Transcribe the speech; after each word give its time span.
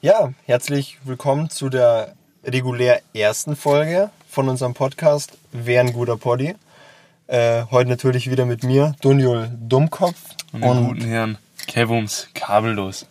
Ja, 0.00 0.32
herzlich 0.46 0.98
willkommen 1.02 1.50
zu 1.50 1.68
der 1.68 2.14
regulär 2.44 3.00
ersten 3.14 3.56
Folge 3.56 4.10
von 4.30 4.48
unserem 4.48 4.72
Podcast 4.72 5.36
Wer 5.50 5.80
ein 5.80 5.92
guter 5.92 6.16
Poddy. 6.16 6.54
Äh, 7.26 7.64
heute 7.72 7.90
natürlich 7.90 8.30
wieder 8.30 8.46
mit 8.46 8.62
mir, 8.62 8.94
Dunjul 9.00 9.50
Dummkopf. 9.58 10.16
Und 10.52 10.62
den 10.62 10.86
guten 10.86 11.00
Herrn 11.00 11.38
Kevums 11.66 12.28
kabellos. 12.32 13.06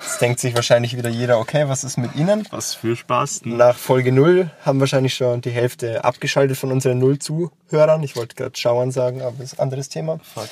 Jetzt 0.00 0.20
denkt 0.20 0.40
sich 0.40 0.56
wahrscheinlich 0.56 0.96
wieder 0.96 1.08
jeder, 1.08 1.38
okay, 1.38 1.68
was 1.68 1.84
ist 1.84 1.98
mit 1.98 2.16
Ihnen? 2.16 2.48
Was 2.50 2.74
für 2.74 2.96
Spaß. 2.96 3.42
Nach 3.44 3.76
Folge 3.76 4.10
0 4.10 4.50
haben 4.64 4.80
wahrscheinlich 4.80 5.14
schon 5.14 5.40
die 5.40 5.50
Hälfte 5.50 6.02
abgeschaltet 6.02 6.56
von 6.56 6.72
unseren 6.72 6.98
null 6.98 7.20
Zuhörern. 7.20 8.02
Ich 8.02 8.16
wollte 8.16 8.34
gerade 8.34 8.56
Schauern 8.56 8.90
sagen, 8.90 9.22
aber 9.22 9.36
das 9.38 9.52
ist 9.52 9.60
ein 9.60 9.62
anderes 9.62 9.88
Thema. 9.88 10.18
Fakt. 10.24 10.50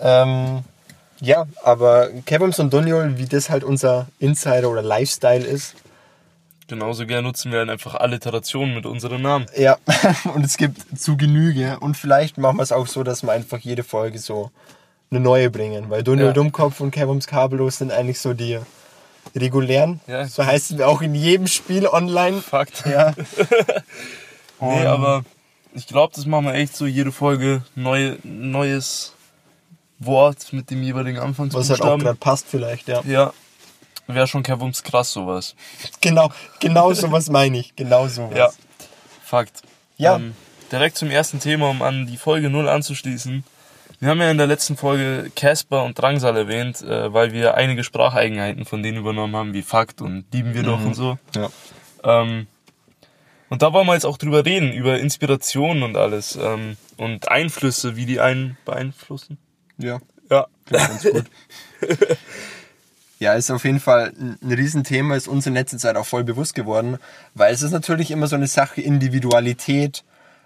Ähm, 0.00 0.64
ja, 1.22 1.46
aber 1.62 2.08
Kevums 2.26 2.58
und 2.58 2.72
Dunjul, 2.72 3.16
wie 3.16 3.26
das 3.26 3.48
halt 3.48 3.64
unser 3.64 4.08
Insider 4.18 4.68
oder 4.68 4.82
Lifestyle 4.82 5.44
ist, 5.44 5.74
Genauso 6.68 7.06
gern 7.06 7.24
nutzen 7.24 7.52
wir 7.52 7.58
halt 7.58 7.68
einfach 7.68 7.96
Alliterationen 7.96 8.74
mit 8.74 8.86
unseren 8.86 9.20
Namen. 9.20 9.44
Ja, 9.54 9.76
und 10.34 10.42
es 10.42 10.56
gibt 10.56 10.98
zu 10.98 11.18
Genüge. 11.18 11.78
Und 11.80 11.98
vielleicht 11.98 12.38
machen 12.38 12.56
wir 12.56 12.62
es 12.62 12.72
auch 12.72 12.86
so, 12.86 13.02
dass 13.02 13.22
wir 13.22 13.30
einfach 13.32 13.58
jede 13.58 13.82
Folge 13.82 14.18
so 14.18 14.50
eine 15.10 15.20
neue 15.20 15.50
bringen. 15.50 15.90
Weil 15.90 16.02
Dunio 16.02 16.26
Ja. 16.26 16.32
Dummkopf 16.32 16.80
und 16.80 16.90
Kevums 16.90 17.26
Kabellos 17.26 17.76
sind 17.76 17.92
eigentlich 17.92 18.20
so 18.20 18.32
die 18.32 18.58
regulären. 19.36 20.00
Ja. 20.06 20.26
So 20.26 20.46
heißen 20.46 20.78
wir 20.78 20.88
auch 20.88 21.02
in 21.02 21.14
jedem 21.14 21.46
Spiel 21.46 21.86
online. 21.86 22.40
Fakt. 22.40 22.84
Ja. 22.86 23.12
Nee, 24.64 24.86
aber 24.86 25.24
ich 25.74 25.88
glaube, 25.88 26.12
das 26.14 26.24
machen 26.24 26.44
wir 26.44 26.54
echt 26.54 26.76
so 26.76 26.86
jede 26.86 27.10
Folge 27.10 27.62
neue, 27.74 28.16
neues 28.22 29.12
Wort 30.06 30.52
mit 30.52 30.70
dem 30.70 30.82
jeweiligen 30.82 31.16
Was 31.16 31.22
halt 31.22 31.38
auch 31.38 31.44
Anfangsbuchstaben. 31.44 32.02
gerade 32.02 32.18
passt 32.18 32.46
vielleicht, 32.48 32.88
ja. 32.88 33.02
ja. 33.04 33.32
Wäre 34.06 34.26
schon 34.26 34.42
Kevums 34.42 34.82
krass 34.82 35.12
sowas. 35.12 35.54
Genau, 36.00 36.30
genau 36.60 36.92
sowas 36.92 37.30
meine 37.30 37.58
ich. 37.58 37.74
Genau 37.76 38.08
sowas. 38.08 38.36
Ja. 38.36 38.50
Fakt. 39.22 39.62
Ja. 39.96 40.16
Ähm, 40.16 40.34
direkt 40.70 40.96
zum 40.96 41.10
ersten 41.10 41.40
Thema, 41.40 41.70
um 41.70 41.82
an 41.82 42.06
die 42.06 42.16
Folge 42.16 42.50
0 42.50 42.68
anzuschließen. 42.68 43.44
Wir 44.00 44.08
haben 44.08 44.20
ja 44.20 44.30
in 44.30 44.38
der 44.38 44.48
letzten 44.48 44.76
Folge 44.76 45.30
Casper 45.36 45.84
und 45.84 45.96
Drangsal 45.96 46.36
erwähnt, 46.36 46.82
äh, 46.82 47.12
weil 47.12 47.32
wir 47.32 47.54
einige 47.54 47.84
Spracheigenheiten 47.84 48.64
von 48.64 48.82
denen 48.82 48.98
übernommen 48.98 49.36
haben, 49.36 49.54
wie 49.54 49.62
Fakt 49.62 50.02
und 50.02 50.24
lieben 50.32 50.54
wir 50.54 50.64
doch 50.64 50.84
und 50.84 50.94
so. 50.94 51.18
Ja. 51.36 51.50
Ähm, 52.02 52.48
und 53.48 53.62
da 53.62 53.72
wollen 53.72 53.86
wir 53.86 53.94
jetzt 53.94 54.06
auch 54.06 54.16
drüber 54.16 54.44
reden, 54.44 54.72
über 54.72 54.98
Inspirationen 54.98 55.82
und 55.82 55.96
alles 55.96 56.36
ähm, 56.40 56.76
und 56.96 57.28
Einflüsse, 57.28 57.96
wie 57.96 58.06
die 58.06 58.18
einen 58.18 58.56
beeinflussen. 58.64 59.38
Ja. 59.82 60.00
Ja. 60.30 60.46
Ganz 60.70 61.02
gut. 61.02 61.24
Ja, 63.18 63.34
ist 63.34 63.50
auf 63.50 63.64
jeden 63.64 63.78
Fall 63.78 64.12
ein 64.18 64.52
Riesenthema, 64.52 65.14
ist 65.14 65.28
uns 65.28 65.46
in 65.46 65.54
letzter 65.54 65.78
Zeit 65.78 65.96
auch 65.96 66.06
voll 66.06 66.24
bewusst 66.24 66.54
geworden, 66.54 66.98
weil 67.34 67.54
es 67.54 67.62
ist 67.62 67.70
natürlich 67.70 68.10
immer 68.10 68.26
so 68.26 68.34
eine 68.34 68.48
Sache, 68.48 68.80
Individualität 68.80 70.02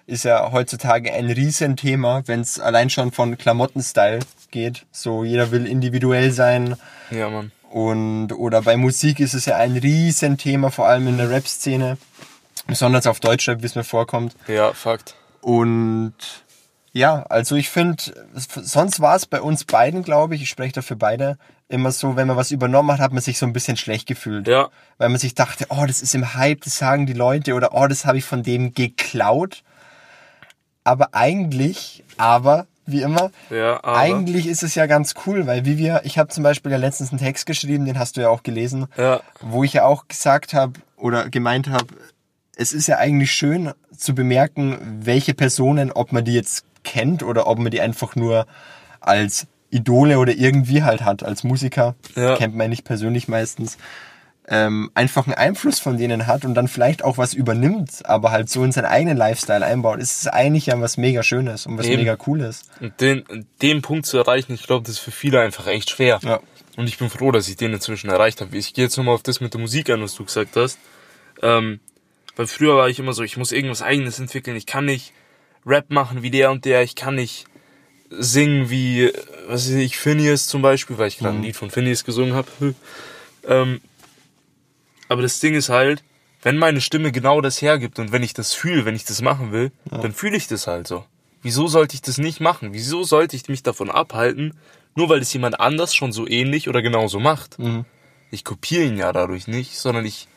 ist 0.07 0.25
ja 0.25 0.53
heutzutage 0.53 1.13
ein 1.13 1.31
Riesenthema, 1.31 2.23
wenn 2.27 2.41
es 2.43 2.61
allein 2.61 2.91
schon 2.91 3.13
von 3.13 3.39
Klamottenstyle 3.39 4.19
geht. 4.51 4.85
So, 4.93 5.25
jeder 5.25 5.51
will 5.53 5.67
individuell 5.67 6.31
sein 6.33 6.77
Ja, 7.11 7.31
Mann. 7.31 7.51
und 7.71 8.33
oder 8.33 8.61
bei 8.63 8.77
Musik 8.77 9.21
ist 9.21 9.33
es 9.35 9.47
ja 9.47 9.57
ein 9.57 9.77
Riesenthema, 9.79 10.71
vor 10.71 10.87
allem 10.87 11.09
in 11.09 11.17
der 11.17 11.31
Rap-Szene, 11.31 11.97
besonders 12.67 13.07
auf 13.07 13.21
Deutschrap, 13.21 13.63
wie 13.63 13.67
es 13.67 13.75
mir 13.75 13.85
vorkommt. 13.85 14.37
Ja, 14.49 14.75
Fakt. 14.75 15.15
Und 15.41 16.13
ja, 16.97 17.25
also 17.29 17.57
ich 17.57 17.69
finde, 17.69 18.03
sonst 18.35 19.01
war 19.01 19.17
es 19.17 19.27
bei 19.27 19.43
uns 19.43 19.65
beiden, 19.65 20.03
glaube 20.03 20.35
ich, 20.35 20.43
ich 20.43 20.49
spreche 20.49 20.73
dafür 20.73 20.97
beide, 20.97 21.37
immer 21.69 21.93
so, 21.93 22.17
wenn 22.17 22.27
man 22.27 22.39
was 22.39 22.53
übernommen 22.53 22.91
hat, 22.91 23.01
hat 23.01 23.13
man 23.13 23.21
sich 23.21 23.39
so 23.39 23.45
ein 23.45 23.53
bisschen 23.53 23.77
schlecht 23.77 24.07
gefühlt. 24.07 24.49
Ja. 24.49 24.71
Weil 24.97 25.11
man 25.11 25.19
sich 25.19 25.35
dachte, 25.35 25.67
oh, 25.69 25.85
das 25.87 26.01
ist 26.01 26.15
im 26.15 26.33
Hype, 26.35 26.63
das 26.63 26.79
sagen 26.79 27.05
die 27.05 27.13
Leute 27.13 27.53
oder 27.53 27.75
oh, 27.75 27.87
das 27.87 28.07
habe 28.07 28.17
ich 28.17 28.25
von 28.25 28.43
dem 28.43 28.73
geklaut. 28.73 29.63
Aber 30.85 31.09
eigentlich, 31.13 32.03
aber 32.17 32.67
wie 32.87 33.03
immer, 33.03 33.31
Ja, 33.51 33.75
aber. 33.83 33.99
eigentlich 33.99 34.47
ist 34.47 34.63
es 34.63 34.75
ja 34.75 34.87
ganz 34.87 35.13
cool, 35.27 35.47
weil 35.47 35.67
wie 35.67 35.77
wir, 35.77 36.01
ich 36.05 36.19
habe 36.19 36.29
zum 36.31 36.45
Beispiel 36.45 36.73
ja 36.73 36.79
letztens 36.79 37.11
einen 37.11 37.19
Text 37.19 37.45
geschrieben, 37.45 37.85
den 37.85 37.99
hast 37.99 38.17
du 38.17 38.23
ja 38.23 38.31
auch 38.31 38.43
gelesen, 38.43 38.87
Ja. 38.97 39.21
wo 39.43 39.65
ich 39.65 39.75
ja 39.75 39.85
auch 39.85 40.09
gesagt 40.09 40.55
habe 40.55 40.75
oder 40.97 41.29
gemeint 41.29 41.69
habe, 41.69 41.89
es 42.57 42.73
ist 42.73 42.87
ja 42.87 42.97
eigentlich 42.97 43.33
schön 43.33 43.73
zu 43.95 44.15
bemerken, 44.15 44.79
welche 45.03 45.35
Personen, 45.35 45.93
ob 45.93 46.13
man 46.13 46.25
die 46.25 46.33
jetzt 46.33 46.65
kennt 46.87 47.23
oder 47.23 47.47
ob 47.47 47.59
man 47.59 47.71
die 47.71 47.81
einfach 47.83 48.17
nur 48.17 48.47
als 49.01 49.47
Idole 49.71 50.19
oder 50.19 50.33
irgendwie 50.33 50.83
halt 50.85 51.03
hat, 51.05 51.23
als 51.23 51.45
Musiker, 51.45 51.95
Ja. 52.15 52.37
kennt 52.37 52.55
man 52.57 52.71
nicht 52.71 52.85
persönlich 52.85 53.29
meistens, 53.29 53.77
ähm, 54.49 54.91
einfach 54.95 55.27
einen 55.27 55.35
Einfluss 55.35 55.81
von 55.81 55.99
denen 55.99 56.29
hat 56.29 56.45
und 56.45 56.55
dann 56.55 56.69
vielleicht 56.69 57.03
auch 57.03 57.19
was 57.19 57.35
übernimmt, 57.35 58.07
aber 58.07 58.31
halt 58.31 58.49
so 58.49 58.63
in 58.63 58.71
seinen 58.71 58.85
eigenen 58.85 59.17
Lifestyle 59.17 59.67
einbaut, 59.67 59.99
ist 59.99 60.21
es 60.21 60.29
eigentlich 60.29 60.67
ja 60.67 60.81
was 60.81 60.97
mega 60.97 61.25
Schönes 61.25 61.67
und 61.67 61.77
was 61.79 61.87
Eben. 61.87 61.97
mega 61.97 62.15
Cooles. 62.15 62.63
Und 62.81 63.01
den, 63.01 63.25
den 63.61 63.83
Punkt 63.83 64.07
zu 64.07 64.17
erreichen, 64.19 64.55
ich 64.55 64.63
glaube, 64.63 64.85
das 64.87 64.95
ist 64.97 65.01
für 65.01 65.11
viele 65.11 65.41
einfach 65.41 65.67
echt 65.67 65.91
schwer. 65.91 66.21
Ja. 66.23 66.39
Und 66.77 66.87
ich 66.89 66.97
bin 66.99 67.11
froh, 67.11 67.33
dass 67.33 67.49
ich 67.49 67.57
den 67.57 67.73
inzwischen 67.73 68.09
erreicht 68.09 68.41
habe. 68.41 68.57
Ich 68.57 68.73
gehe 68.73 68.85
jetzt 68.85 68.97
nochmal 68.97 69.15
auf 69.15 69.23
das 69.25 69.41
mit 69.41 69.53
der 69.53 69.61
Musik 69.61 69.91
an, 69.91 70.01
was 70.01 70.15
du 70.15 70.25
gesagt 70.25 70.55
hast. 70.55 70.79
Ähm, 71.43 71.81
weil 72.37 72.47
früher 72.47 72.77
war 72.77 72.89
ich 72.89 72.99
immer 73.01 73.15
so, 73.15 73.23
ich 73.25 73.37
muss 73.37 73.51
irgendwas 73.51 73.83
eigenes 73.83 74.21
entwickeln. 74.21 74.57
Ich 74.57 74.67
kann 74.67 74.85
nicht 74.85 75.13
Rap 75.67 75.91
machen 75.91 76.23
wie 76.23 76.31
der 76.31 76.51
und 76.51 76.65
der. 76.65 76.83
Ich 76.83 76.95
kann 76.95 77.17
nicht 77.17 77.47
singen 78.09 78.71
wie, 78.71 79.13
was 79.49 79.69
weiß 79.69 79.75
ich, 79.77 79.97
Phineas 79.97 80.47
zum 80.47 80.63
Beispiel, 80.63 80.97
weil 80.97 81.09
ich 81.09 81.19
gerade 81.19 81.37
ein 81.37 81.43
Lied 81.43 81.57
von 81.57 81.71
Phineas 81.71 82.05
gesungen 82.05 82.35
habe. 82.35 82.49
ähm, 83.47 83.81
aber 85.09 85.23
das 85.23 85.41
Ding 85.41 85.55
ist 85.55 85.69
halt, 85.69 86.03
wenn 86.43 86.59
meine 86.59 86.81
Stimme 86.81 87.11
genau 87.11 87.41
das 87.41 87.61
hergibt 87.61 87.99
und 87.99 88.13
wenn 88.13 88.23
ich 88.23 88.33
das 88.33 88.55
fühle, 88.55 88.85
wenn 88.85 88.95
ich 88.95 89.05
das 89.05 89.23
machen 89.23 89.53
will, 89.53 89.73
dann 89.91 90.13
fühle 90.13 90.37
ich 90.37 90.47
das 90.47 90.67
halt 90.67 90.87
so. 90.87 91.05
Wieso 91.43 91.67
sollte 91.67 91.95
ich 91.95 92.03
das 92.03 92.19
nicht 92.19 92.41
machen? 92.41 92.73
Wieso 92.73 93.03
sollte 93.05 93.37
ich 93.37 93.49
mich 93.49 93.63
davon 93.63 93.91
abhalten, 93.91 94.55
nur 94.95 95.09
weil 95.09 95.21
es 95.21 95.33
jemand 95.33 95.61
anders 95.61 95.95
schon 95.95 96.13
so 96.13 96.27
ähnlich 96.27 96.69
oder 96.69 96.83
genauso 96.83 97.21
macht? 97.21 97.59
Ich 98.31 98.45
kopiere 98.45 98.85
ihn 98.85 98.97
ja 98.97 99.13
dadurch 99.13 99.47
nicht, 99.47 99.77
sondern 99.79 100.05
ich 100.05 100.29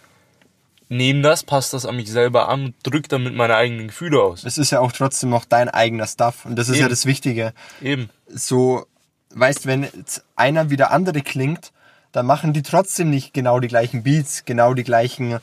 nehme 0.89 1.22
das, 1.22 1.44
passe 1.44 1.72
das 1.72 1.85
an 1.85 1.95
mich 1.95 2.11
selber 2.11 2.50
an 2.50 2.66
und 2.66 2.75
drücke 2.83 3.07
damit 3.07 3.35
meine 3.35 3.55
eigenen 3.55 3.88
Gefühle 3.88 4.22
aus. 4.22 4.44
Es 4.44 4.57
ist 4.57 4.72
ja 4.72 4.79
auch 4.79 4.91
trotzdem 4.91 5.29
noch 5.29 5.45
dein 5.45 5.69
eigener 5.69 6.07
Stuff 6.07 6.45
und 6.45 6.55
das 6.57 6.67
ist 6.67 6.77
ja 6.77 6.81
Eben. 6.83 6.89
das 6.89 7.05
Wichtige. 7.05 7.53
Eben. 7.81 8.09
so, 8.27 8.85
weißt, 9.33 9.67
wenn 9.67 9.83
jetzt 9.83 10.23
einer 10.35 10.69
wie 10.72 10.77
der 10.77 10.91
andere 10.91 11.22
klingt, 11.22 11.72
dann 12.11 12.25
machen 12.25 12.53
die 12.53 12.63
trotzdem 12.63 13.11
nicht 13.11 13.33
genau 13.33 13.59
die 13.59 13.67
gleichen 13.67 14.01
Beats, 14.01 14.44
genau 14.45 14.73
die 14.73 14.83
gleichen 14.83 15.39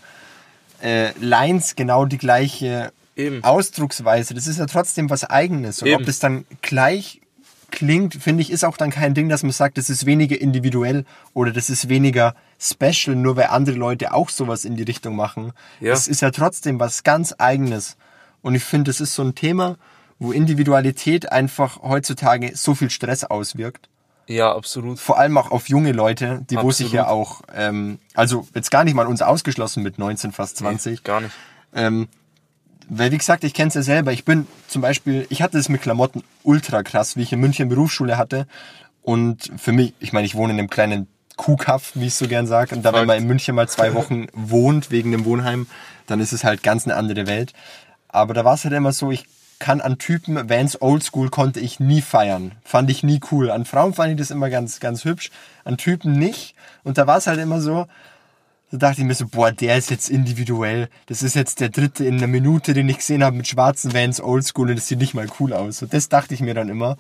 äh, 0.83 1.13
Lines, 1.21 1.77
genau 1.77 2.05
die 2.07 2.19
gleiche 2.19 2.93
Eben. 3.15 3.43
Ausdrucksweise. 3.45 4.35
Das 4.35 4.49
ist 4.49 4.59
ja 4.59 4.67
trotzdem 4.67 5.09
was 5.09 5.25
Eigenes. 5.25 5.81
Und 5.81 5.89
Eben. 5.89 6.01
ob 6.01 6.07
das 6.07 6.19
dann 6.19 6.45
gleich 6.61 7.21
klingt, 7.71 8.15
finde 8.15 8.43
ich, 8.43 8.51
ist 8.51 8.65
auch 8.65 8.77
dann 8.77 8.91
kein 8.91 9.15
Ding, 9.15 9.29
dass 9.29 9.43
man 9.43 9.53
sagt, 9.53 9.79
das 9.79 9.91
ist 9.91 10.07
weniger 10.07 10.41
individuell 10.41 11.05
oder 11.35 11.53
das 11.53 11.71
ist 11.71 11.89
weniger 11.89 12.35
special, 12.59 13.17
nur 13.17 13.37
weil 13.37 13.47
andere 13.47 13.77
Leute 13.77 14.13
auch 14.15 14.29
sowas 14.29 14.65
in 14.65 14.77
die 14.77 14.83
Richtung 14.83 15.17
machen. 15.17 15.53
Ja. 15.81 15.93
Es 15.93 16.09
ist 16.09 16.23
ja 16.23 16.31
trotzdem 16.31 16.81
was 16.81 17.03
ganz 17.03 17.35
Eigenes. 17.39 17.97
Und 18.43 18.55
ich 18.55 18.65
finde, 18.65 18.91
das 18.91 19.01
ist 19.01 19.15
so 19.15 19.23
ein 19.23 19.35
Thema, 19.35 19.77
wo 20.19 20.33
Individualität 20.33 21.31
einfach 21.31 21.83
heutzutage 21.83 22.57
so 22.57 22.75
viel 22.75 22.91
Stress 22.91 23.25
auswirkt. 23.25 23.89
Ja, 24.29 24.55
absolut. 24.55 24.99
Vor 24.99 25.19
allem 25.19 25.39
auch 25.39 25.51
auf 25.51 25.69
junge 25.69 25.93
Leute, 25.93 26.45
die 26.51 26.57
wo 26.57 26.71
sich 26.71 26.87
Absolut. 26.87 26.93
ja 26.95 27.07
auch, 27.09 27.43
ähm, 27.55 27.99
also 28.15 28.47
jetzt 28.55 28.71
gar 28.71 28.83
nicht 28.85 28.95
mal 28.95 29.07
uns 29.07 29.23
ausgeschlossen 29.23 29.83
mit 29.83 29.99
19, 29.99 30.33
fast 30.33 30.57
20. 30.57 30.93
Nee, 30.93 31.01
gar 31.05 31.21
nicht. 31.21 31.35
Ähm, 31.75 32.09
weil 32.89 33.13
wie 33.13 33.19
gesagt, 33.19 33.45
ich 33.45 33.55
kenne 33.55 33.69
es 33.69 33.75
ja 33.75 33.83
selber. 33.83 34.13
Ich 34.13 34.25
bin 34.25 34.47
zum 34.69 34.83
Beispiel, 34.83 35.27
ich 35.29 35.43
hatte 35.43 35.59
es 35.59 35.69
mit 35.69 35.83
Klamotten 35.83 36.25
ultra 36.43 36.83
krass, 36.83 37.17
wie 37.17 37.23
ich 37.23 37.33
in 37.33 37.41
München 37.41 37.69
Berufsschule 37.69 38.17
hatte. 38.17 38.47
Und 39.03 39.53
für 39.57 39.73
mich, 39.73 39.95
ich 40.01 40.13
meine, 40.13 40.27
ich 40.27 40.35
wohne 40.35 40.53
in 40.53 40.59
einem 40.59 40.71
kleinen 40.71 41.07
Kuhkaff, 41.37 41.93
wie 41.95 42.07
ich 42.07 42.15
so 42.15 42.29
gern 42.29 42.47
sage. 42.47 42.75
Und 42.75 42.83
da, 42.83 42.93
wenn 42.93 43.07
man 43.07 43.19
in 43.19 43.27
München 43.27 43.55
mal 43.55 43.69
zwei 43.69 43.95
Wochen 43.95 44.27
wohnt, 44.33 44.91
wegen 44.91 45.13
dem 45.13 45.25
Wohnheim, 45.25 45.67
dann 46.07 46.21
ist 46.21 46.33
es 46.33 46.45
halt 46.45 46.63
ganz 46.63 46.85
eine 46.85 46.97
andere 46.97 47.27
Welt. 47.27 47.53
Aber 48.09 48.35
da 48.35 48.45
war 48.45 48.55
es 48.55 48.65
halt 48.65 48.75
immer 48.75 48.93
so, 48.93 49.11
ich 49.11 49.27
kann 49.59 49.81
an 49.81 49.99
Typen, 49.99 50.49
Vans 50.49 50.81
Oldschool 50.81 51.31
konnte 51.31 51.61
ich 51.61 51.81
nie 51.81 52.03
feiern. 52.03 52.53
Fand 52.65 52.91
ich 52.91 53.03
nie 53.03 53.21
cool. 53.31 53.51
An 53.51 53.65
Frauen 53.65 53.95
fand 53.95 54.13
ich 54.13 54.19
das 54.19 54.31
immer 54.31 54.51
ganz, 54.51 54.81
ganz 54.81 55.05
hübsch. 55.05 55.31
An 55.65 55.77
Typen 55.77 56.19
nicht. 56.19 56.55
Und 56.85 56.99
da 56.99 57.07
war 57.07 57.19
es 57.19 57.27
halt 57.27 57.41
immer 57.41 57.61
so, 57.61 57.87
da 58.71 58.79
dachte 58.79 59.01
ich 59.01 59.07
mir 59.07 59.15
so, 59.15 59.27
boah, 59.27 59.53
der 59.53 59.77
ist 59.77 59.91
jetzt 59.91 60.11
individuell. 60.11 60.89
Das 61.07 61.23
ist 61.23 61.35
jetzt 61.35 61.61
der 61.61 61.69
dritte 61.69 62.05
in 62.05 62.17
einer 62.17 62.27
Minute, 62.27 62.75
den 62.75 62.89
ich 62.89 62.99
gesehen 62.99 63.23
habe 63.23 63.37
mit 63.37 63.47
schwarzen 63.47 63.95
Vans 63.95 64.21
Oldschool 64.21 64.71
und 64.71 64.77
das 64.77 64.89
sieht 64.89 64.99
nicht 64.99 65.15
mal 65.15 65.29
cool 65.41 65.53
aus. 65.53 65.79
So, 65.79 65.87
das 65.87 66.09
dachte 66.09 66.35
ich 66.35 66.41
mir 66.41 66.55
dann 66.55 66.69
immer. 66.69 66.97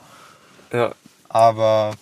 Ja. 0.72 0.92
Aber 1.28 1.94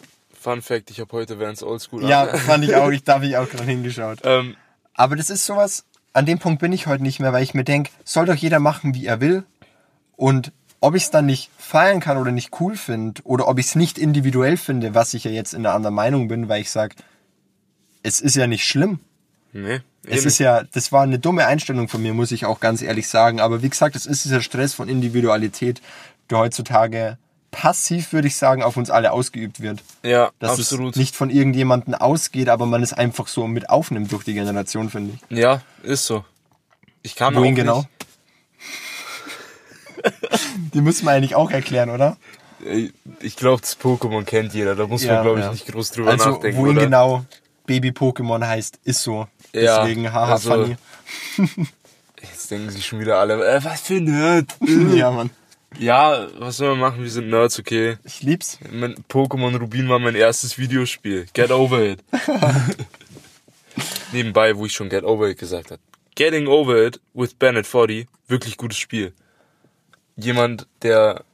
Fun 0.44 0.61
Fact, 0.61 0.91
ich 0.91 1.00
habe 1.00 1.11
heute 1.12 1.41
Vans 1.41 1.62
Oldschool 1.62 2.06
ja, 2.06 2.25
an. 2.25 2.38
fand 2.38 2.64
ich 2.64 2.76
auch, 2.76 2.91
ich, 2.91 3.02
da 3.05 3.14
habe 3.14 3.26
ich 3.26 3.38
auch 3.38 3.49
dran 3.49 3.67
hingeschaut. 3.67 4.19
ähm, 4.25 4.56
Aber 4.93 5.17
das 5.17 5.31
ist 5.31 5.46
sowas, 5.46 5.87
an 6.12 6.26
dem 6.26 6.38
Punkt 6.38 6.61
bin 6.61 6.70
ich 6.70 6.87
heute 6.87 7.02
nicht 7.02 7.19
mehr, 7.19 7.32
weil 7.32 7.43
ich 7.43 7.55
mir 7.55 7.64
denke, 7.64 7.91
soll 8.05 8.26
doch 8.26 8.35
jeder 8.35 8.61
machen, 8.61 8.94
wie 8.94 9.06
er 9.06 9.23
will. 9.23 9.44
Und 10.17 10.52
ob 10.81 10.94
ich 10.96 11.05
es 11.05 11.11
dann 11.11 11.25
nicht 11.25 11.50
feiern 11.56 11.99
kann 12.00 12.19
oder 12.19 12.31
nicht 12.31 12.61
cool 12.61 12.76
finde, 12.76 13.23
oder 13.25 13.49
ob 13.49 13.58
ich 13.58 13.69
es 13.69 13.75
nicht 13.75 13.96
individuell 13.96 14.58
finde, 14.58 14.94
was 14.94 15.14
ich 15.14 15.25
ja 15.25 15.31
jetzt 15.31 15.55
in 15.55 15.64
einer 15.64 15.75
anderen 15.75 15.94
Meinung 15.94 16.29
bin, 16.29 16.47
weil 16.50 16.61
ich 16.61 16.70
sage, 16.70 16.94
es 18.02 18.20
ist 18.20 18.37
ja 18.37 18.47
nicht 18.47 18.67
schlimm. 18.67 19.00
Nee. 19.55 19.76
eh 19.76 19.81
Es 20.05 20.17
nicht. 20.17 20.26
ist 20.26 20.38
ja, 20.40 20.62
das 20.62 20.93
war 20.93 21.05
eine 21.05 21.19
dumme 21.19 21.47
Einstellung 21.47 21.88
von 21.88 22.02
mir, 22.02 22.12
muss 22.12 22.32
ich 22.32 22.44
auch 22.44 22.61
ganz 22.61 22.82
ehrlich 22.82 23.08
sagen. 23.08 23.40
Aber 23.40 23.62
wie 23.62 23.70
gesagt, 23.70 23.97
es 23.97 24.05
ist 24.05 24.26
dieser 24.26 24.43
Stress 24.43 24.75
von 24.75 24.90
Individualität, 24.90 25.81
der 26.29 26.37
heutzutage 26.37 27.17
passiv, 27.55 28.12
würde 28.12 28.27
ich 28.29 28.37
sagen, 28.37 28.62
auf 28.62 28.77
uns 28.77 28.91
alle 28.91 29.12
ausgeübt 29.12 29.61
wird. 29.61 29.81
ja, 30.03 30.31
Dass 30.41 30.59
absolut. 30.59 30.93
es 30.95 30.97
nicht 30.99 31.15
von 31.17 31.31
irgendjemandem 31.31 31.95
ausgeht, 31.95 32.49
aber 32.49 32.67
man 32.67 32.83
es 32.83 32.93
einfach 32.93 33.29
so 33.29 33.47
mit 33.47 33.71
aufnimmt 33.71 34.11
durch 34.12 34.25
die 34.25 34.35
Generation, 34.35 34.91
finde 34.91 35.15
ich. 35.31 35.39
Ja, 35.39 35.62
ist 35.83 36.06
so. 36.06 36.25
Ich 37.03 37.15
kann 37.17 37.35
Wohin 37.37 37.55
auch 37.55 37.56
genau? 37.56 37.85
Die 40.75 40.81
müssen 40.81 41.05
wir 41.06 41.12
eigentlich 41.12 41.35
auch 41.35 41.51
erklären, 41.51 41.91
oder? 41.91 42.17
Ey, 42.65 42.93
ich 43.21 43.37
glaube, 43.37 43.61
das 43.61 43.79
Pokémon 43.79 44.25
kennt 44.25 44.55
jeder. 44.55 44.75
Da 44.75 44.87
muss 44.87 45.03
Ja, 45.05 45.15
man, 45.15 45.23
glaube 45.23 45.39
ich, 45.41 45.45
ja. 45.47 45.53
nicht 45.53 45.67
groß 45.67 45.91
drüber 45.93 46.11
Also, 46.11 46.31
nachdenken. 46.33 46.59
wohin 46.59 46.77
oder? 46.77 46.85
genau 46.87 47.25
Baby-Pokémon 47.67 48.47
heißt, 48.47 48.81
ist 48.85 49.03
so. 49.03 49.27
Ja, 49.53 49.83
Deswegen, 49.85 50.12
haha, 50.12 50.33
also- 50.33 50.50
funny. 50.50 50.77
Jetzt 52.23 52.50
denken 52.50 52.71
sich 52.71 52.87
schon 52.87 53.00
wieder 53.00 53.19
alle, 53.19 53.35
äh, 53.47 53.62
was 53.62 53.83
für 53.83 53.95
ein 53.97 54.05
Nerd. 54.05 54.47
ja, 54.95 55.11
Mann. 55.11 55.31
Ja, 55.79 56.26
was 56.38 56.56
soll 56.56 56.71
man 56.71 56.81
machen? 56.81 57.03
Wir 57.03 57.11
sind 57.11 57.29
Nerds, 57.29 57.59
okay. 57.59 57.99
Ich 58.05 58.23
lieb's. 58.23 58.59
Mein 58.71 58.94
Pokémon 59.09 59.56
Rubin 59.59 59.88
war 59.88 59.99
mein 59.99 60.15
erstes 60.15 60.59
Videospiel. 60.59 61.26
Get 61.32 61.50
over 61.50 61.82
it. 61.82 62.00
Nebenbei, 64.12 64.56
wo 64.56 64.67
ich 64.67 64.73
schon 64.73 64.88
Get 64.88 65.05
over 65.05 65.29
it 65.29 65.38
gesagt 65.38 65.71
habe. 65.71 65.81
Getting 66.15 66.47
over 66.47 66.87
it 66.87 67.00
with 67.12 67.35
Bennett 67.35 67.67
40, 67.67 68.06
wirklich 68.29 68.56
gutes 68.56 68.79
Spiel. 68.79 69.12
Jemand, 70.17 70.69
der, 70.82 71.25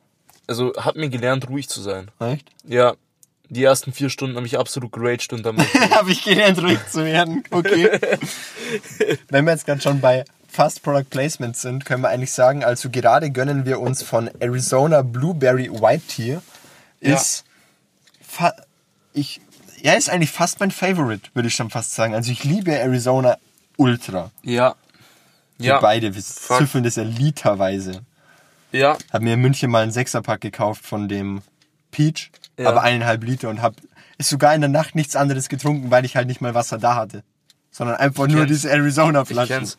also, 0.46 0.72
hat 0.76 0.96
mir 0.96 1.10
gelernt, 1.10 1.48
ruhig 1.48 1.69
zu 1.69 1.82
sein. 1.82 2.10
Echt? 2.19 2.48
Ja, 2.64 2.94
die 3.50 3.64
ersten 3.64 3.92
vier 3.92 4.10
Stunden 4.10 4.37
habe 4.37 4.46
ich 4.46 4.58
absolut 4.58 4.92
geraged 4.92 5.32
und 5.32 5.44
dann 5.44 5.58
Habe 5.90 6.12
ich 6.12 6.22
gelernt, 6.22 6.62
ruhig 6.62 6.78
zu 6.88 7.04
werden. 7.04 7.42
Okay. 7.50 7.90
Wenn 9.28 9.44
wir 9.44 9.52
jetzt 9.52 9.66
gerade 9.66 9.81
schon 9.81 10.00
bei 10.00 10.25
Fast 10.50 10.82
Product 10.82 11.05
Placement 11.11 11.56
sind, 11.56 11.85
können 11.85 12.02
wir 12.02 12.08
eigentlich 12.08 12.32
sagen, 12.32 12.64
also 12.64 12.91
gerade 12.91 13.31
gönnen 13.31 13.64
wir 13.64 13.81
uns 13.81 14.02
von 14.02 14.31
Arizona 14.41 15.02
Blueberry 15.02 15.70
White 15.70 16.02
Tea. 16.08 16.38
Ist 17.00 17.44
fa 18.20 18.52
ich 19.12 19.41
ja, 19.82 19.94
ist 19.94 20.11
eigentlich 20.11 20.31
fast 20.31 20.61
mein 20.61 20.70
Favorite, 20.70 21.31
würde 21.35 21.49
ich 21.49 21.55
schon 21.55 21.70
fast 21.70 21.94
sagen. 21.94 22.14
Also 22.14 22.31
ich 22.32 22.44
liebe 22.44 22.76
Arizona 22.79 23.38
ultra. 23.76 24.31
Ja. 24.43 24.75
Wir 25.56 25.69
Ja. 25.69 25.81
beide, 25.81 26.14
wir 26.14 26.23
Fuck. 26.23 26.58
süffeln 26.58 26.85
das 26.85 26.97
ja 26.97 27.02
literweise. 27.05 28.00
Ja. 28.73 28.99
Hab 29.12 29.23
mir 29.23 29.35
in 29.35 29.41
München 29.41 29.70
mal 29.70 29.82
einen 29.82 29.93
Sechserpack 29.93 30.41
gekauft 30.41 30.85
von 30.85 31.08
dem 31.08 31.43
Peach, 31.93 32.31
Ja. 32.58 32.69
aber 32.69 32.82
eineinhalb 32.82 33.25
Liter 33.25 33.49
und 33.49 33.62
hab 33.62 33.75
sogar 34.20 34.55
in 34.55 34.61
der 34.61 34.69
Nacht 34.70 34.94
nichts 34.94 35.17
anderes 35.17 35.49
getrunken, 35.49 35.91
weil 35.91 36.05
ich 36.05 36.14
halt 36.17 36.29
nicht 36.29 36.41
mal 36.43 36.55
Wasser 36.55 36.76
da 36.79 36.94
hatte. 36.94 37.23
Sondern 37.70 37.96
einfach 37.96 38.26
nur 38.26 38.40
kenn's. 38.46 38.49
diese 38.62 38.70
Arizona 38.72 39.25
Ich 39.28 39.49
kenn's. 39.49 39.78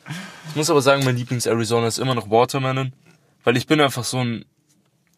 Ich 0.50 0.56
muss 0.56 0.70
aber 0.70 0.82
sagen, 0.82 1.04
mein 1.04 1.18
Lieblings-Arizona 1.18 1.88
ist 1.88 2.00
immer 2.00 2.16
noch 2.16 2.30
Watermelon. 2.30 2.94
Weil 3.44 3.58
ich 3.58 3.68
bin 3.68 3.82
einfach 3.82 4.04
so 4.04 4.20
ein. 4.20 4.46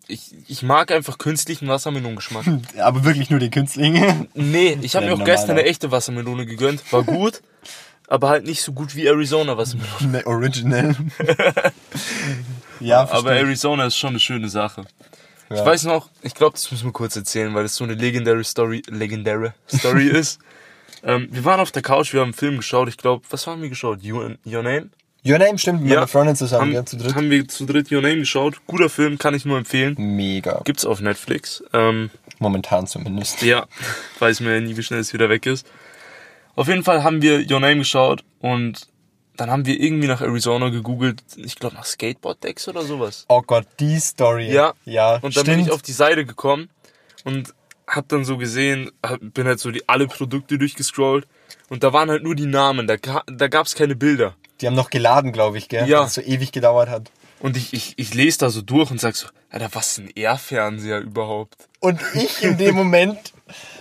Ich, 0.07 0.33
ich 0.47 0.63
mag 0.63 0.91
einfach 0.91 1.17
künstlichen 1.17 1.67
Wassermelonengeschmack. 1.69 2.45
Aber 2.79 3.05
wirklich 3.05 3.29
nur 3.29 3.39
die 3.39 3.49
künstlichen. 3.49 4.27
Nee, 4.33 4.77
ich 4.81 4.95
habe 4.95 5.05
mir 5.05 5.13
auch 5.13 5.23
gestern 5.23 5.51
eine 5.51 5.63
echte 5.63 5.91
Wassermelone 5.91 6.45
gegönnt. 6.45 6.91
War 6.91 7.03
gut, 7.03 7.41
aber 8.09 8.27
halt 8.29 8.45
nicht 8.45 8.61
so 8.63 8.73
gut 8.73 8.95
wie 8.95 9.05
Arizona 9.07 9.55
Wassermelone. 9.57 10.07
Ne, 10.11 10.21
Original. 10.27 10.93
ja, 12.79 13.01
Aber 13.01 13.07
verstehe. 13.09 13.39
Arizona 13.39 13.85
ist 13.85 13.97
schon 13.97 14.09
eine 14.09 14.19
schöne 14.19 14.49
Sache. 14.49 14.83
Ich 15.49 15.57
Ja. 15.57 15.65
weiß 15.65 15.83
noch, 15.85 16.09
ich 16.21 16.33
glaube, 16.33 16.53
das 16.53 16.69
müssen 16.71 16.85
wir 16.85 16.91
kurz 16.91 17.15
erzählen, 17.15 17.53
weil 17.53 17.63
das 17.63 17.75
so 17.75 17.83
eine 17.83 17.93
legendäre 17.93 18.43
Story, 18.43 18.81
legendäre 18.87 19.53
Story 19.73 20.07
ist. 20.07 20.39
Ähm, 21.03 21.27
wir 21.31 21.43
waren 21.45 21.59
auf 21.59 21.71
der 21.71 21.81
Couch, 21.81 22.13
wir 22.13 22.21
haben 22.21 22.27
einen 22.27 22.33
Film 22.33 22.57
geschaut. 22.57 22.87
Ich 22.89 22.97
glaube, 22.97 23.25
was 23.29 23.45
haben 23.47 23.61
wir 23.61 23.69
geschaut? 23.69 23.99
Your, 24.03 24.35
Your 24.45 24.63
Name? 24.63 24.89
Your 25.25 25.37
Name 25.39 25.57
stimmt 25.57 25.81
mit 25.81 25.89
meiner 25.93 26.07
Freundin 26.07 26.35
zusammen, 26.35 26.67
haben, 26.67 26.71
ja, 26.73 26.85
zu 26.85 26.97
dritt. 26.97 27.15
haben 27.15 27.29
wir 27.29 27.47
zu 27.47 27.65
dritt 27.65 27.91
Your 27.91 28.01
Name 28.01 28.17
geschaut. 28.17 28.57
Guter 28.67 28.89
Film, 28.89 29.17
kann 29.17 29.33
ich 29.33 29.45
nur 29.45 29.57
empfehlen. 29.57 29.95
Mega. 29.97 30.61
Gibt's 30.65 30.85
auf 30.85 30.99
Netflix. 30.99 31.63
Ähm, 31.73 32.09
Momentan 32.39 32.87
zumindest. 32.87 33.41
ja, 33.41 33.65
weiß 34.19 34.41
mir 34.41 34.55
ja 34.55 34.59
nie, 34.61 34.75
wie 34.75 34.83
schnell 34.83 34.99
es 34.99 35.13
wieder 35.13 35.29
weg 35.29 35.45
ist. 35.45 35.65
Auf 36.55 36.67
jeden 36.67 36.83
Fall 36.83 37.03
haben 37.03 37.21
wir 37.21 37.39
Your 37.49 37.59
Name 37.61 37.77
geschaut 37.77 38.23
und 38.39 38.87
dann 39.37 39.49
haben 39.49 39.65
wir 39.65 39.79
irgendwie 39.79 40.07
nach 40.07 40.21
Arizona 40.21 40.69
gegoogelt. 40.69 41.23
Ich 41.37 41.55
glaube 41.55 41.75
nach 41.75 41.85
Skateboard-Decks 41.85 42.67
oder 42.67 42.83
sowas. 42.83 43.25
Oh 43.29 43.41
Gott, 43.41 43.65
die 43.79 43.97
Story. 43.99 44.51
Ja. 44.51 44.73
Ja, 44.85 45.15
Und 45.15 45.23
dann 45.23 45.31
stimmt. 45.31 45.47
bin 45.47 45.59
ich 45.61 45.71
auf 45.71 45.81
die 45.81 45.93
Seite 45.93 46.25
gekommen 46.25 46.69
und 47.23 47.53
hab 47.87 48.07
dann 48.09 48.25
so 48.25 48.37
gesehen, 48.37 48.91
bin 49.19 49.45
halt 49.45 49.59
so 49.59 49.71
die 49.71 49.87
alle 49.87 50.07
Produkte 50.07 50.57
durchgescrollt 50.57 51.27
und 51.69 51.83
da 51.83 51.93
waren 51.93 52.09
halt 52.09 52.23
nur 52.23 52.35
die 52.35 52.45
Namen, 52.45 52.87
da, 52.87 52.95
da 53.27 53.47
gab's 53.47 53.75
keine 53.75 53.95
Bilder. 53.95 54.35
die 54.61 54.67
haben 54.67 54.75
noch 54.75 54.89
geladen, 54.89 55.31
glaube 55.31 55.57
ich, 55.57 55.69
gell? 55.69 55.87
Ja. 55.87 55.99
Weil 55.99 56.07
es 56.07 56.13
so 56.15 56.21
ewig 56.21 56.51
gedauert 56.51 56.89
hat. 56.89 57.11
Und 57.39 57.57
ich, 57.57 57.73
ich, 57.73 57.93
ich 57.97 58.13
lese 58.13 58.39
da 58.39 58.49
so 58.49 58.61
durch 58.61 58.89
und 58.89 59.01
sag 59.01 59.15
so, 59.15 59.27
Alter, 59.49 59.69
was 59.73 59.91
ist 59.91 59.97
ein 59.99 60.09
Air-Fernseher 60.15 61.01
überhaupt? 61.01 61.55
Und 61.79 61.99
ich 62.13 62.41
in 62.41 62.57
dem 62.57 62.75
Moment 62.75 63.33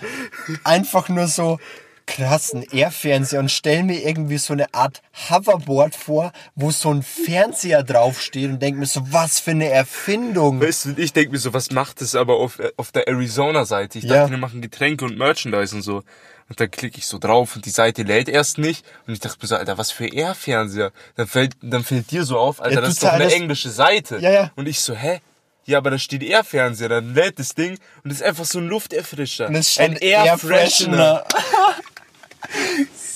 einfach 0.65 1.07
nur 1.07 1.27
so 1.27 1.59
krassen 2.05 2.63
Air-Fernseher 2.71 3.39
und 3.39 3.49
stell 3.51 3.83
mir 3.83 3.99
irgendwie 4.05 4.37
so 4.37 4.53
eine 4.53 4.73
Art 4.73 5.01
Hoverboard 5.29 5.95
vor, 5.95 6.31
wo 6.55 6.71
so 6.71 6.91
ein 6.93 7.03
Fernseher 7.03 7.83
draufsteht 7.83 8.49
und 8.49 8.61
denk 8.61 8.77
mir 8.77 8.85
so, 8.85 9.01
was 9.11 9.39
für 9.39 9.51
eine 9.51 9.69
Erfindung. 9.69 10.61
Weißt 10.61 10.85
du, 10.85 10.93
ich 10.97 11.13
denk 11.13 11.31
mir 11.31 11.37
so, 11.39 11.53
was 11.53 11.71
macht 11.71 12.01
das 12.01 12.15
aber 12.15 12.35
auf, 12.37 12.59
auf 12.77 12.91
der 12.91 13.07
Arizona-Seite? 13.07 13.99
Ich 13.99 14.05
Ja. 14.05 14.17
dachte, 14.21 14.31
die 14.35 14.39
machen 14.39 14.61
Getränke 14.61 15.05
und 15.05 15.17
Merchandise 15.17 15.75
und 15.75 15.81
so. 15.81 16.03
Und 16.49 16.59
dann 16.59 16.69
klicke 16.69 16.97
ich 16.97 17.07
so 17.07 17.19
drauf 17.19 17.55
und 17.55 17.65
die 17.65 17.69
Seite 17.69 18.03
lädt 18.03 18.27
erst 18.27 18.57
nicht. 18.57 18.85
Und 19.07 19.13
ich 19.13 19.19
dachte 19.21 19.37
mir 19.41 19.47
so, 19.47 19.55
Alter, 19.55 19.77
was 19.77 19.91
für 19.91 20.07
Air-Fernseher? 20.07 20.91
Dann 21.15 21.27
fällt, 21.27 21.53
dann 21.61 21.83
fällt 21.83 22.11
dir 22.11 22.25
so 22.25 22.37
auf, 22.37 22.61
Alter, 22.61 22.75
Ja, 22.75 22.81
das 22.81 22.89
ist 22.91 23.03
doch 23.03 23.09
eine 23.13 23.23
zahlst- 23.25 23.35
englische 23.37 23.69
Seite. 23.69 24.17
Ja, 24.19 24.31
ja. 24.31 24.51
Und 24.55 24.67
ich 24.67 24.81
so, 24.81 24.93
hä? 24.93 25.19
Ja, 25.65 25.77
aber 25.77 25.91
da 25.91 25.97
steht 25.97 26.21
Air-Fernseher, 26.21 26.89
dann 26.89 27.13
lädt 27.15 27.39
das 27.39 27.55
Ding 27.55 27.77
und 28.03 28.11
das 28.11 28.15
ist 28.19 28.23
einfach 28.23 28.43
so 28.43 28.59
ein 28.59 28.67
Lufterfrischer. 28.67 29.47
Ein 29.47 29.63
stand 29.63 30.01
Air 30.01 30.37
Freshener. 30.37 31.23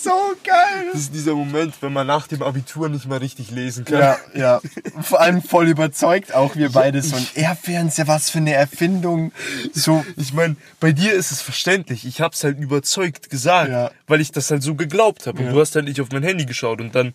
so 0.04 0.12
geil. 0.44 0.90
Das 0.92 1.02
ist 1.02 1.14
dieser 1.14 1.34
Moment, 1.36 1.74
wenn 1.82 1.92
man 1.94 2.08
nach 2.08 2.28
dem 2.28 2.42
Abitur 2.42 2.90
nicht 2.90 3.08
mal 3.08 3.18
richtig 3.18 3.52
lesen 3.52 3.86
kann. 3.86 4.00
Ja, 4.00 4.18
ja. 4.34 4.62
Vor 5.02 5.20
allem 5.20 5.42
voll 5.42 5.68
überzeugt 5.68 6.34
auch 6.34 6.56
wir 6.56 6.72
beide. 6.72 7.02
So 7.02 7.16
ein 7.16 7.28
Air-Fernseher, 7.36 8.08
was 8.08 8.30
für 8.30 8.38
eine 8.40 8.54
Erfindung. 8.54 9.32
So, 9.74 10.06
Ich 10.16 10.34
meine, 10.34 10.56
bei 10.80 10.92
dir 10.92 11.14
ist 11.14 11.32
es 11.32 11.42
verständlich. 11.42 12.06
Ich 12.06 12.22
hab's 12.22 12.44
halt 12.44 12.60
überzeugt 12.60 13.30
gesagt, 13.30 13.70
Ja. 13.72 13.92
weil 14.08 14.22
ich 14.22 14.32
das 14.32 14.50
halt 14.52 14.64
so 14.64 14.76
geglaubt 14.76 15.28
habe. 15.28 15.40
Und 15.40 15.46
Ja. 15.48 15.52
du 15.52 15.60
hast 15.60 15.76
halt 15.76 15.86
nicht 15.86 16.00
auf 16.02 16.12
mein 16.12 16.24
Handy 16.24 16.46
geschaut 16.46 16.80
und 16.80 16.96
dann, 16.96 17.14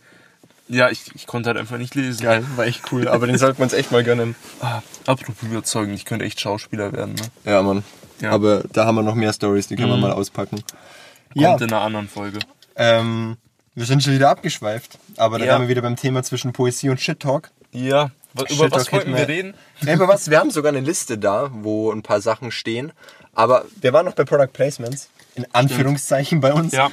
ja, 0.69 0.91
ich, 0.91 1.03
ich 1.15 1.27
konnte 1.27 1.49
halt 1.49 1.59
einfach 1.59 1.79
nicht 1.79 1.95
lesen. 1.95 2.23
geil, 2.25 2.45
war 2.57 2.67
echt 2.67 2.93
cool. 2.93 3.09
Aber 3.09 3.27
den 3.27 3.39
sollten 3.39 3.59
wir 3.59 3.65
uns 3.65 3.73
echt 3.73 3.91
mal 3.93 4.05
gönnen. 4.05 4.35
Ah, 4.61 4.83
apropos 5.07 5.43
überzeugen, 5.43 5.93
ich 5.95 6.05
könnte 6.05 6.25
echt 6.25 6.41
Schauspieler 6.41 6.93
werden, 6.93 7.15
ne? 7.15 7.23
Ja, 7.51 7.63
Mann. 7.63 7.85
Ja. 8.21 8.31
Aber 8.31 8.63
da 8.73 8.85
haben 8.87 8.95
wir 8.95 9.03
noch 9.03 9.17
mehr 9.17 9.33
Stories, 9.33 9.67
die 9.67 9.77
können 9.77 9.89
wir 9.91 9.97
mal 9.97 10.13
auspacken. 10.13 10.63
Kommt 11.33 11.43
Ja, 11.43 11.57
in 11.57 11.63
einer 11.73 11.81
anderen 11.83 12.09
Folge. 12.09 12.39
ähm, 12.77 13.37
wir 13.75 13.87
sind 13.87 14.03
schon 14.03 14.15
wieder 14.15 14.31
abgeschweift. 14.31 14.99
Aber 15.17 15.39
da 15.39 15.45
Ja. 15.45 15.53
wären 15.53 15.63
wir 15.63 15.69
wieder 15.69 15.83
beim 15.83 15.97
Thema 15.97 16.23
zwischen 16.23 16.53
Poesie 16.53 16.91
und 16.91 17.01
Shit 17.01 17.21
Talk. 17.21 17.51
Ja, 17.73 18.11
über 18.35 18.47
Shit 18.49 18.59
was 18.73 18.85
Talk 18.85 18.93
wollten 18.93 19.15
wir 19.17 19.29
reden? 19.29 19.55
Ja, 19.81 19.95
über 19.95 20.09
was? 20.09 20.29
Wir 20.31 20.39
haben 20.39 20.51
sogar 20.51 20.71
eine 20.71 20.81
Liste 20.81 21.17
da, 21.19 21.51
wo 21.53 21.91
ein 21.91 22.03
paar 22.03 22.21
Sachen 22.21 22.51
stehen. 22.51 22.93
Aber 23.35 23.65
wir 23.81 23.93
waren 23.93 24.05
noch 24.07 24.15
bei 24.15 24.25
Product 24.25 24.53
Placements. 24.53 25.09
In 25.35 25.47
Anführungszeichen 25.53 26.41
bei 26.41 26.53
uns. 26.53 26.73
Ja, 26.73 26.91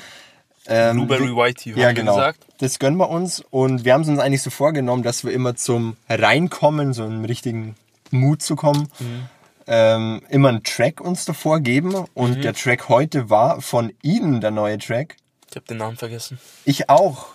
Ähm, 0.68 0.96
Blueberry 1.08 1.36
White 1.36 1.64
Tea, 1.64 1.70
Ja, 1.72 1.76
haben 1.76 1.82
wir 1.88 1.94
genau. 1.96 2.16
gesagt. 2.16 2.40
Das 2.60 2.78
gönnen 2.80 2.98
wir 2.98 3.10
uns 3.10 3.44
und 3.50 3.86
wir 3.86 3.94
haben 3.94 4.02
es 4.02 4.08
uns 4.08 4.20
eigentlich 4.20 4.44
so 4.44 4.50
vorgenommen, 4.52 5.02
dass 5.04 5.24
wir 5.24 5.32
immer 5.34 5.56
zum 5.56 5.98
Reinkommen, 6.08 6.94
so 6.94 7.04
einen 7.04 7.26
richtigen 7.26 7.76
Mut 8.12 8.42
zu 8.44 8.56
kommen, 8.56 8.88
Mhm. 9.00 9.24
Ähm, 9.70 10.22
immer 10.30 10.50
einen 10.50 10.64
Track 10.64 11.00
uns 11.00 11.24
davor 11.26 11.60
geben. 11.62 11.94
Und 12.14 12.38
Mhm. 12.38 12.42
der 12.42 12.54
Track 12.54 12.90
heute 12.90 13.30
war 13.30 13.62
von 13.62 13.94
Eden, 14.04 14.42
der 14.42 14.52
neue 14.52 14.78
Track. 14.80 15.16
Ich 15.50 15.56
habe 15.56 15.66
den 15.68 15.78
Namen 15.78 15.96
vergessen. 15.96 16.40
Ich 16.66 16.90
auch. 16.90 17.28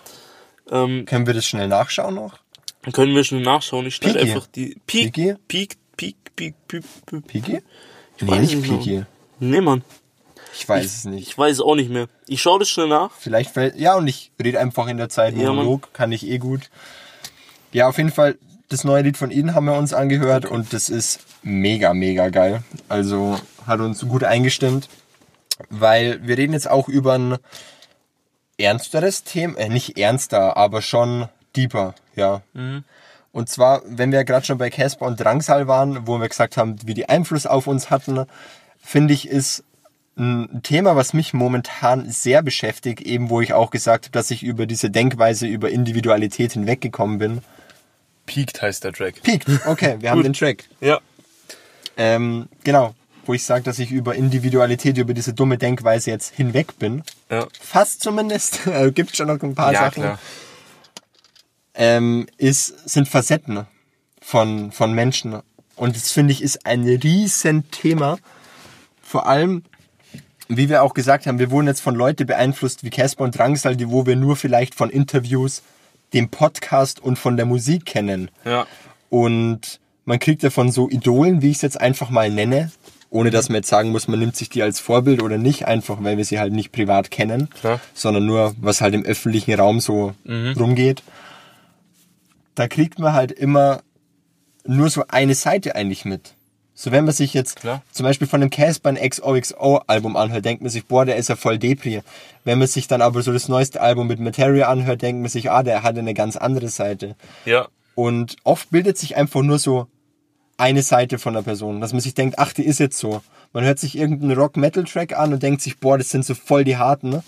Ähm, 0.69 1.05
Können 1.05 1.25
wir 1.27 1.33
das 1.33 1.45
schnell 1.45 1.67
nachschauen 1.67 2.15
noch? 2.15 2.39
können 2.93 3.15
wir 3.15 3.23
schon 3.23 3.41
nachschauen. 3.41 3.85
Ich 3.87 3.95
stelle 3.95 4.19
einfach 4.19 4.45
die... 4.45 4.77
Peak, 4.85 5.13
Piki? 5.13 5.35
Peak, 5.47 5.77
Peak, 5.97 6.15
Peak, 6.35 6.55
Peak, 6.67 6.83
Peak. 7.07 7.27
Piki? 7.27 7.61
Ich 8.17 8.23
Nee, 8.23 8.39
nicht. 8.39 8.61
Piki. 8.61 9.05
Nee, 9.39 9.61
Mann. 9.61 9.83
Ich 10.53 10.69
weiß 10.69 10.85
es 10.85 11.05
nicht. 11.05 11.27
Ich 11.27 11.37
weiß 11.37 11.53
es 11.53 11.61
auch 11.61 11.75
nicht 11.75 11.89
mehr. 11.89 12.07
Ich 12.27 12.41
schaue 12.41 12.59
das 12.59 12.69
schnell 12.69 12.87
nach. 12.87 13.11
Vielleicht 13.17 13.49
fällt. 13.51 13.75
Ja, 13.75 13.95
und 13.95 14.07
ich 14.07 14.31
rede 14.41 14.59
einfach 14.59 14.87
in 14.87 14.97
der 14.97 15.09
Zeit 15.09 15.35
Ja. 15.35 15.51
Monolog, 15.51 15.93
kann 15.93 16.11
ich 16.11 16.27
eh 16.27 16.37
gut. 16.37 16.69
Ja, 17.73 17.87
auf 17.89 17.97
jeden 17.97 18.11
Fall, 18.11 18.37
das 18.69 18.83
neue 18.83 19.03
Lied 19.03 19.17
von 19.17 19.31
Eden 19.31 19.53
haben 19.53 19.65
wir 19.65 19.77
uns 19.77 19.93
angehört 19.93 20.45
und 20.45 20.73
das 20.73 20.89
ist 20.89 21.19
mega, 21.43 21.93
mega 21.93 22.29
geil. 22.29 22.63
Also 22.89 23.39
hat 23.65 23.79
uns 23.79 24.07
gut 24.07 24.23
eingestimmt, 24.23 24.89
weil 25.69 26.25
wir 26.25 26.37
reden 26.37 26.53
jetzt 26.53 26.69
auch 26.69 26.87
über 26.87 27.13
ein 27.13 27.37
ernsteres 28.57 29.23
Thema, 29.23 29.57
äh, 29.57 29.69
nicht 29.69 29.97
ernster, 29.97 30.57
aber 30.57 30.81
schon 30.81 31.27
deeper, 31.55 31.95
ja. 32.15 32.41
Und 33.31 33.49
zwar, 33.49 33.81
wenn 33.85 34.11
wir 34.11 34.23
gerade 34.23 34.45
schon 34.45 34.57
bei 34.57 34.69
Casper 34.69 35.05
und 35.05 35.19
Drangsal 35.19 35.67
waren, 35.67 36.07
wo 36.07 36.17
wir 36.19 36.29
gesagt 36.29 36.55
haben, 36.55 36.77
wie 36.85 36.93
die 36.93 37.09
Einfluss 37.09 37.45
auf 37.45 37.67
uns 37.67 37.89
hatten, 37.89 38.25
finde 38.79 39.13
ich, 39.13 39.27
ist 39.27 39.63
ein 40.17 40.61
Thema, 40.63 40.95
was 40.95 41.13
mich 41.13 41.33
momentan 41.33 42.09
sehr 42.09 42.41
beschäftigt, 42.41 43.01
eben 43.01 43.29
wo 43.29 43.41
ich 43.41 43.53
auch 43.53 43.71
gesagt 43.71 44.05
habe, 44.05 44.13
dass 44.13 44.31
ich 44.31 44.43
über 44.43 44.65
diese 44.65 44.89
Denkweise, 44.89 45.47
über 45.47 45.69
Individualität 45.69 46.53
hinweggekommen 46.53 47.17
bin. 47.17 47.41
Peaked 48.25 48.61
heißt 48.61 48.83
der 48.83 48.93
Track. 48.93 49.21
Peaked, 49.23 49.47
okay, 49.67 49.97
wir 49.99 50.11
haben 50.11 50.23
den 50.23 50.33
Track. 50.33 50.65
Ja. 50.81 50.99
Ähm, 51.97 52.47
genau, 52.63 52.93
wo 53.25 53.33
ich 53.33 53.43
sage, 53.43 53.63
dass 53.63 53.79
ich 53.79 53.91
über 53.91 54.15
Individualität, 54.15 54.97
über 54.97 55.13
diese 55.13 55.33
dumme 55.33 55.57
Denkweise 55.57 56.11
jetzt 56.11 56.33
hinweg 56.35 56.77
bin. 56.79 57.03
Ja. 57.29 57.47
Fast 57.59 58.01
zumindest. 58.01 58.59
Äh, 58.67 58.91
Gibt 58.91 59.15
schon 59.15 59.27
noch 59.27 59.41
ein 59.41 59.55
paar 59.55 59.71
Ja, 59.73 59.79
Sachen. 59.85 60.03
klar. 60.03 60.19
ähm, 61.75 62.27
ist, 62.37 62.89
sind 62.89 63.07
Facetten 63.07 63.65
von, 64.21 64.71
von 64.71 64.93
Menschen. 64.93 65.41
Und 65.75 65.95
das 65.95 66.11
finde 66.11 66.31
ich 66.33 66.41
ist 66.41 66.65
ein 66.65 66.83
riesen 66.87 67.69
Thema. 67.71 68.17
Vor 69.01 69.27
allem, 69.27 69.63
wie 70.47 70.69
wir 70.69 70.83
auch 70.83 70.93
gesagt 70.93 71.25
haben, 71.27 71.37
wir 71.39 71.51
wurden 71.51 71.67
jetzt 71.67 71.81
von 71.81 71.95
Leuten 71.95 72.25
beeinflusst 72.27 72.83
wie 72.83 72.89
Casper 72.89 73.23
und 73.23 73.37
Drangsal, 73.37 73.75
die 73.75 73.89
wo 73.89 74.05
wir 74.05 74.15
nur 74.15 74.35
vielleicht 74.35 74.73
von 74.75 74.89
Interviews, 74.89 75.61
dem 76.15 76.29
Podcast 76.29 76.99
und 76.99 77.19
von 77.19 77.37
der 77.37 77.45
Musik 77.45 77.85
kennen. 77.85 78.31
Ja. 78.45 78.65
Und 79.09 79.79
man 80.05 80.17
kriegt 80.19 80.43
davon 80.43 80.71
so 80.71 80.89
Idolen, 80.89 81.41
wie 81.41 81.51
ich 81.51 81.57
es 81.57 81.61
jetzt 81.61 81.79
einfach 81.79 82.09
mal 82.09 82.31
nenne, 82.31 82.71
ohne 83.09 83.29
dass 83.31 83.49
man 83.49 83.57
jetzt 83.57 83.69
sagen 83.69 83.91
muss, 83.91 84.07
man 84.07 84.19
nimmt 84.19 84.35
sich 84.35 84.49
die 84.49 84.63
als 84.63 84.79
Vorbild 84.79 85.21
oder 85.21 85.37
nicht, 85.37 85.67
einfach 85.67 86.03
weil 86.03 86.17
wir 86.17 86.25
sie 86.25 86.39
halt 86.39 86.53
nicht 86.53 86.71
privat 86.71 87.11
kennen, 87.11 87.49
Klar. 87.49 87.79
sondern 87.93 88.25
nur, 88.25 88.55
was 88.59 88.81
halt 88.81 88.95
im 88.95 89.05
öffentlichen 89.05 89.53
Raum 89.53 89.79
so 89.79 90.13
rumgeht. 90.27 91.03
Da 92.55 92.67
kriegt 92.67 92.99
man 92.99 93.13
halt 93.13 93.31
immer 93.31 93.81
nur 94.65 94.89
so 94.89 95.03
eine 95.07 95.35
Seite 95.35 95.75
eigentlich 95.75 96.05
mit. 96.05 96.34
So 96.77 96.91
wenn 96.91 97.05
man 97.05 97.13
sich 97.13 97.33
jetzt 97.33 97.55
Klar. 97.55 97.81
zum 97.91 98.03
Beispiel 98.03 98.27
von 98.27 98.41
dem 98.41 98.49
Casper 98.49 98.89
ein 98.89 98.97
XOXO-Album 98.97 100.17
anhört, 100.17 100.43
denkt 100.43 100.61
man 100.61 100.69
sich, 100.69 100.85
boah, 100.85 101.05
der 101.05 101.15
ist 101.15 101.29
ja 101.29 101.37
voll 101.37 101.57
Depri. 101.57 102.01
Wenn 102.43 102.59
man 102.59 102.67
sich 102.67 102.87
dann 102.87 103.01
aber 103.01 103.21
so 103.21 103.31
das 103.31 103.47
neueste 103.47 103.79
Album 103.81 104.07
mit 104.07 104.19
Materia 104.19 104.67
anhört, 104.67 105.01
denkt 105.01 105.21
man 105.21 105.29
sich, 105.29 105.49
ah, 105.49 105.63
der 105.63 105.83
hat 105.83 105.97
eine 105.97 106.13
ganz 106.13 106.35
andere 106.35 106.67
Seite. 106.67 107.15
Ja. 107.45 107.69
Und 107.95 108.35
oft 108.43 108.69
bildet 108.71 108.97
sich 108.97 109.15
einfach 109.15 109.41
nur 109.41 109.57
so 109.57 109.87
eine 110.57 110.81
Seite 110.81 111.17
von 111.17 111.33
der 111.33 111.41
Person, 111.43 111.79
dass 111.79 111.93
man 111.93 112.01
sich 112.01 112.13
denkt, 112.13 112.39
ach, 112.39 112.51
die 112.51 112.65
ist 112.65 112.79
jetzt 112.79 112.97
so. 112.97 113.21
Man 113.53 113.63
hört 113.63 113.79
sich 113.79 113.97
irgendeinen 113.97 114.37
Rock-Metal-Track 114.37 115.17
an 115.17 115.31
und 115.31 115.43
denkt 115.43 115.61
sich, 115.61 115.79
boah, 115.79 115.97
das 115.97 116.09
sind 116.09 116.25
so 116.25 116.35
voll 116.35 116.65
die 116.65 116.75
harten. 116.75 117.09
Ne? 117.09 117.23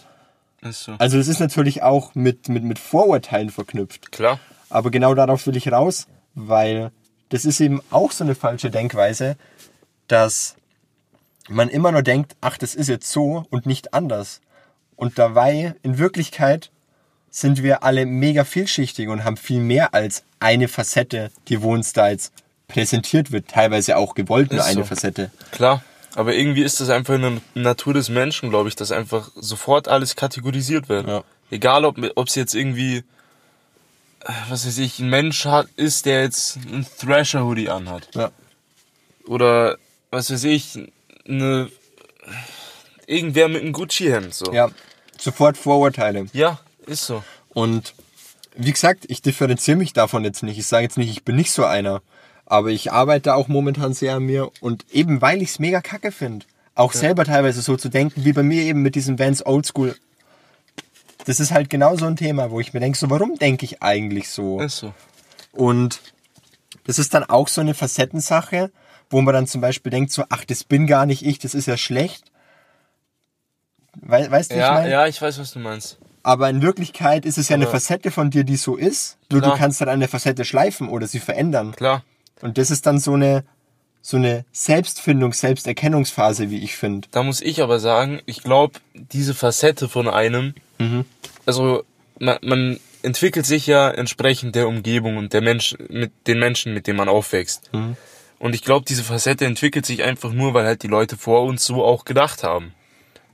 Ist 0.62 0.84
so. 0.84 0.96
Also 0.98 1.18
das 1.18 1.30
ist 1.30 1.40
natürlich 1.40 1.84
auch 1.84 2.16
mit, 2.16 2.50
mit, 2.50 2.64
mit 2.64 2.80
Vorurteilen 2.80 3.50
verknüpft. 3.50 4.12
Klar. 4.12 4.40
Aber 4.70 4.92
genau 4.92 5.14
darauf 5.14 5.48
will 5.48 5.56
ich 5.56 5.72
raus, 5.72 6.08
weil 6.36 6.92
das 7.30 7.46
ist 7.46 7.60
eben 7.60 7.82
auch 7.90 8.12
so 8.12 8.24
eine 8.24 8.36
falsche 8.36 8.70
Denkweise, 8.70 9.38
dass 10.08 10.56
man 11.50 11.70
immer 11.70 11.92
nur 11.92 12.04
denkt, 12.04 12.36
ach, 12.42 12.58
das 12.58 12.76
ist 12.76 12.90
jetzt 12.90 13.12
so 13.12 13.46
und 13.50 13.66
nicht 13.66 13.94
anders. 13.94 14.42
Und 14.96 15.20
dabei, 15.20 15.76
in 15.84 15.98
Wirklichkeit, 15.98 16.72
sind 17.30 17.62
wir 17.62 17.84
alle 17.84 18.06
mega 18.06 18.44
vielschichtig 18.44 19.10
und 19.10 19.24
haben 19.24 19.38
viel 19.38 19.60
mehr 19.60 19.94
als 19.94 20.24
eine 20.40 20.68
Facette, 20.68 21.32
die 21.48 21.62
wo 21.62 21.74
uns 21.74 21.94
da 21.94 22.10
jetzt 22.10 22.34
präsentiert 22.68 23.32
wird. 23.32 23.48
Teilweise 23.50 23.98
auch 23.98 24.16
gewollt 24.16 24.52
nur 24.52 24.64
eine 24.64 24.82
so. 24.82 24.84
Facette. 24.86 25.32
Klar. 25.52 25.84
Aber 26.16 26.34
irgendwie 26.34 26.64
ist 26.64 26.80
das 26.80 26.90
einfach 26.90 27.14
eine 27.14 27.42
Natur 27.54 27.94
des 27.94 28.10
Menschen, 28.10 28.50
glaube 28.50 28.70
ich, 28.70 28.76
dass 28.76 28.92
einfach 28.92 29.30
sofort 29.36 29.88
alles 29.88 30.16
kategorisiert 30.16 30.90
wird. 30.90 31.08
Ja. 31.08 31.24
Egal, 31.52 31.86
ob 31.86 32.28
es 32.28 32.36
jetzt 32.36 32.56
irgendwie, 32.56 33.04
was 34.50 34.66
weiß 34.66 34.78
ich, 34.80 35.00
ein 35.00 35.10
Mensch 35.10 35.46
hat, 35.46 35.68
ist, 35.76 36.06
der 36.06 36.24
jetzt 36.24 36.58
ein 36.58 36.86
Thrasher-Hoodie 37.00 37.70
anhat. 37.70 38.10
Ja. 38.14 38.32
Oder, 39.26 39.78
was 40.12 40.32
weiß 40.32 40.44
ich, 40.46 40.78
eine, 41.28 41.70
irgendwer 43.06 43.48
mit 43.48 43.62
einem 43.62 43.74
Gucci-Hemd, 43.74 44.34
so. 44.34 44.52
ja, 44.54 44.70
sofort 45.18 45.58
Vorurteile. 45.58 46.26
Ja, 46.34 46.60
ist 46.86 47.06
so. 47.06 47.24
Und 47.50 47.94
wie 48.56 48.72
gesagt, 48.72 49.06
ich 49.08 49.22
differenziere 49.22 49.78
mich 49.78 49.94
davon 49.94 50.24
jetzt 50.24 50.44
nicht. 50.44 50.58
Ich 50.58 50.68
sage 50.68 50.84
jetzt 50.84 50.98
nicht, 50.98 51.12
ich 51.12 51.24
bin 51.24 51.36
nicht 51.36 51.52
so 51.52 51.66
einer. 51.66 52.02
Aber 52.46 52.70
ich 52.70 52.92
arbeite 52.92 53.36
auch 53.36 53.48
momentan 53.48 53.94
sehr 53.94 54.16
an 54.16 54.24
mir. 54.24 54.50
Und 54.62 54.86
eben 54.92 55.22
weil 55.22 55.42
ich 55.42 55.50
es 55.50 55.60
mega 55.60 55.82
kacke 55.82 56.12
finde, 56.12 56.46
auch 56.76 56.94
selber 56.94 57.26
teilweise 57.26 57.62
so 57.62 57.76
zu 57.76 57.90
denken, 57.90 58.24
wie 58.24 58.34
bei 58.34 58.44
mir 58.44 58.64
eben 58.64 58.82
mit 58.82 58.96
diesem 58.96 59.20
Vans 59.20 59.46
Oldschool. 59.46 59.96
Das 61.28 61.40
ist 61.40 61.52
halt 61.52 61.70
genau 61.70 61.96
so 61.98 62.06
ein 62.06 62.16
Thema, 62.16 62.52
wo 62.52 62.60
ich 62.60 62.74
mir 62.74 62.80
denke, 62.80 62.98
so 62.98 63.10
warum 63.10 63.36
denke 63.38 63.66
ich 63.66 63.84
eigentlich 63.84 64.30
so? 64.30 64.62
Ist 64.62 64.78
so. 64.78 64.94
Und 65.52 66.00
das 66.86 67.00
ist 67.00 67.14
dann 67.14 67.24
auch 67.26 67.48
so 67.50 67.60
eine 67.62 67.74
Facettensache, 67.74 68.72
wo 69.10 69.22
man 69.22 69.34
dann 69.34 69.46
zum 69.48 69.60
Beispiel 69.62 69.90
denkt, 69.90 70.12
so, 70.12 70.24
ach, 70.30 70.46
das 70.46 70.64
bin 70.64 70.88
gar 70.88 71.06
nicht 71.06 71.26
ich, 71.26 71.38
das 71.40 71.54
ist 71.54 71.66
ja 71.68 71.76
schlecht. 71.78 72.32
Wei- 74.02 74.30
weißt 74.30 74.52
du, 74.52 74.56
wie 74.56 74.60
ich 74.60 74.66
Ja, 74.66 74.74
meine? 74.74 74.92
ja, 74.92 75.08
ich 75.08 75.22
weiß, 75.22 75.40
was 75.40 75.52
du 75.52 75.60
meinst. 75.60 75.98
Aber 76.24 76.50
in 76.50 76.62
Wirklichkeit 76.62 77.26
ist 77.26 77.38
es 77.38 77.50
ja 77.50 77.56
eine 77.56 77.68
Facette 77.68 78.12
von 78.12 78.30
dir, 78.30 78.44
die 78.44 78.58
so 78.58 78.76
ist. 78.76 79.18
Nur 79.32 79.42
du 79.42 79.54
kannst 79.56 79.80
dann 79.82 79.90
eine 79.90 80.08
Facette 80.08 80.46
schleifen 80.46 80.90
oder 80.90 81.08
sie 81.08 81.20
verändern. 81.20 81.72
Klar. 81.74 82.04
Und 82.42 82.58
das 82.58 82.70
ist 82.70 82.86
dann 82.86 83.00
so 83.00 83.14
eine, 83.14 83.44
so 84.02 84.18
eine 84.18 84.46
Selbstfindung, 84.52 85.34
Selbsterkennungsphase, 85.34 86.50
wie 86.52 86.64
ich 86.64 86.76
finde. 86.76 87.08
Da 87.12 87.24
muss 87.24 87.42
ich 87.42 87.62
aber 87.62 87.80
sagen, 87.80 88.22
ich 88.26 88.44
glaube, 88.44 88.80
diese 88.94 89.34
Facette 89.34 89.88
von 89.90 90.08
einem, 90.10 90.54
also 91.46 91.84
man, 92.20 92.38
man 92.42 92.80
entwickelt 93.04 93.46
sich 93.46 93.68
ja 93.68 93.90
entsprechend 93.90 94.56
der 94.56 94.68
Umgebung 94.68 95.18
und 95.18 95.34
der 95.34 95.42
Mensch, 95.42 95.76
mit 95.90 96.12
den 96.28 96.40
Menschen, 96.40 96.74
mit 96.74 96.88
denen 96.88 96.98
man 96.98 97.10
aufwächst. 97.10 97.70
Und 98.40 98.54
ich 98.54 98.64
glaube, 98.64 98.86
diese 98.88 99.04
Facette 99.04 99.46
entwickelt 99.46 99.86
sich 99.86 100.04
einfach 100.04 100.32
nur, 100.32 100.54
weil 100.54 100.66
halt 100.66 100.84
die 100.84 100.88
Leute 100.88 101.18
vor 101.18 101.44
uns 101.44 101.66
so 101.66 101.84
auch 101.84 102.06
gedacht 102.06 102.44
haben. 102.44 102.74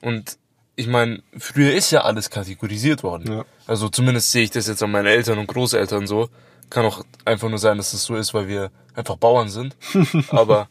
Und 0.02 0.38
ich 0.76 0.88
meine, 0.88 1.22
früher 1.38 1.74
ist 1.74 1.92
ja 1.92 2.02
alles 2.02 2.30
kategorisiert 2.30 3.04
worden. 3.04 3.32
Ja. 3.32 3.46
Also 3.68 3.90
zumindest 3.90 4.32
sehe 4.32 4.44
ich 4.44 4.52
das 4.52 4.68
jetzt 4.68 4.82
an 4.82 4.92
meinen 4.92 5.08
Eltern 5.08 5.38
und 5.38 5.48
Großeltern 5.48 6.08
so. 6.08 6.30
Kann 6.70 6.86
auch 6.86 7.04
einfach 7.26 7.50
nur 7.50 7.60
sein, 7.60 7.78
dass 7.78 7.92
das 7.92 8.04
so 8.04 8.16
ist, 8.16 8.34
weil 8.34 8.48
wir 8.48 8.72
einfach 8.96 9.18
Bauern 9.18 9.50
sind. 9.50 9.76
Aber 10.30 10.68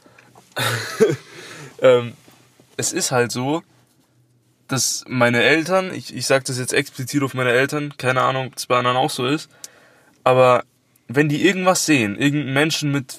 ähm, 1.82 2.14
es 2.76 2.92
ist 2.92 3.12
halt 3.12 3.30
so, 3.30 3.62
dass 4.72 5.04
meine 5.06 5.42
Eltern, 5.42 5.94
ich, 5.94 6.14
ich 6.14 6.26
sage 6.26 6.44
das 6.46 6.58
jetzt 6.58 6.72
explizit 6.72 7.22
auf 7.22 7.34
meine 7.34 7.50
Eltern, 7.50 7.94
keine 7.98 8.22
Ahnung, 8.22 8.48
ob 8.48 8.56
es 8.56 8.66
bei 8.66 8.76
anderen 8.76 8.96
auch 8.96 9.10
so 9.10 9.26
ist, 9.26 9.50
aber 10.24 10.64
wenn 11.08 11.28
die 11.28 11.44
irgendwas 11.44 11.86
sehen, 11.86 12.16
irgendeinen 12.16 12.54
Menschen 12.54 12.90
mit 12.90 13.18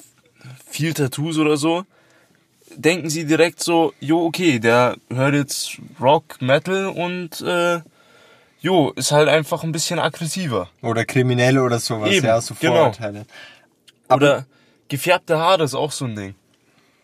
viel 0.68 0.94
Tattoos 0.94 1.38
oder 1.38 1.58
so, 1.58 1.86
denken 2.76 3.10
sie 3.10 3.26
direkt 3.26 3.62
so, 3.62 3.94
jo, 4.00 4.26
okay, 4.26 4.60
der 4.60 4.98
hört 5.10 5.36
jetzt 5.36 5.78
Rock, 6.02 6.42
Metal 6.42 6.88
und 6.88 7.42
äh, 7.42 7.82
jo, 8.62 8.92
ist 8.92 9.12
halt 9.12 9.30
einfach 9.30 9.64
ein 9.64 9.72
bisschen 9.72 10.00
aggressiver. 10.00 10.70
Oder 10.82 11.06
Kriminelle 11.06 11.62
oder 11.62 11.80
sowas, 11.80 12.10
Eben, 12.12 12.26
ja, 12.26 12.42
so 12.42 12.56
genau. 12.60 12.76
Vorurteile. 12.76 13.26
Oder 14.10 14.46
gefärbte 14.88 15.38
Haare 15.38 15.64
ist 15.64 15.76
auch 15.76 15.92
so 15.92 16.06
ein 16.06 16.16
Ding. 16.16 16.36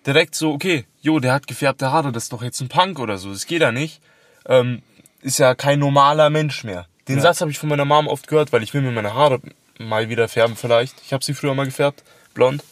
Direkt 0.06 0.36
so, 0.36 0.54
okay, 0.54 0.86
jo, 1.02 1.20
der 1.20 1.34
hat 1.34 1.48
gefärbte 1.48 1.92
Haare, 1.92 2.12
das 2.12 2.24
ist 2.24 2.34
doch 2.34 2.42
jetzt 2.42 2.62
ein 2.62 2.70
Punk 2.70 3.00
oder 3.00 3.18
so, 3.18 3.32
das 3.32 3.46
geht 3.46 3.62
ja 3.62 3.72
nicht. 3.72 4.02
Ähm, 4.46 4.82
ist 5.22 5.40
ja 5.40 5.56
kein 5.56 5.80
normaler 5.80 6.30
Mensch 6.30 6.64
mehr. 6.64 6.86
Den 7.08 7.18
Ja. 7.18 7.24
Satz 7.24 7.42
habe 7.42 7.52
ich 7.52 7.60
von 7.60 7.70
meiner 7.70 7.86
Mom 7.86 8.08
oft 8.08 8.28
gehört, 8.28 8.52
weil 8.54 8.64
ich 8.64 8.74
will 8.74 8.82
mir 8.82 8.92
meine 8.92 9.14
Haare 9.14 9.40
mal 9.78 10.10
wieder 10.10 10.28
färben 10.28 10.56
vielleicht. 10.56 10.96
Ich 11.06 11.14
habe 11.14 11.24
sie 11.24 11.34
früher 11.34 11.54
mal 11.56 11.66
gefärbt, 11.66 12.04
blond. 12.34 12.64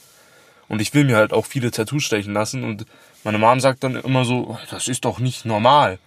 Und 0.70 0.82
ich 0.82 0.94
will 0.94 1.06
mir 1.06 1.16
halt 1.18 1.34
auch 1.34 1.46
viele 1.46 1.72
Tattoos 1.72 2.04
stechen 2.04 2.34
lassen 2.34 2.64
und 2.64 2.86
meine 3.24 3.38
Mom 3.38 3.60
sagt 3.60 3.84
dann 3.84 3.96
immer 3.96 4.26
so, 4.26 4.50
"Oh, 4.52 4.58
das 4.70 4.88
ist 4.88 5.06
doch 5.06 5.20
nicht 5.20 5.46
normal. 5.46 6.00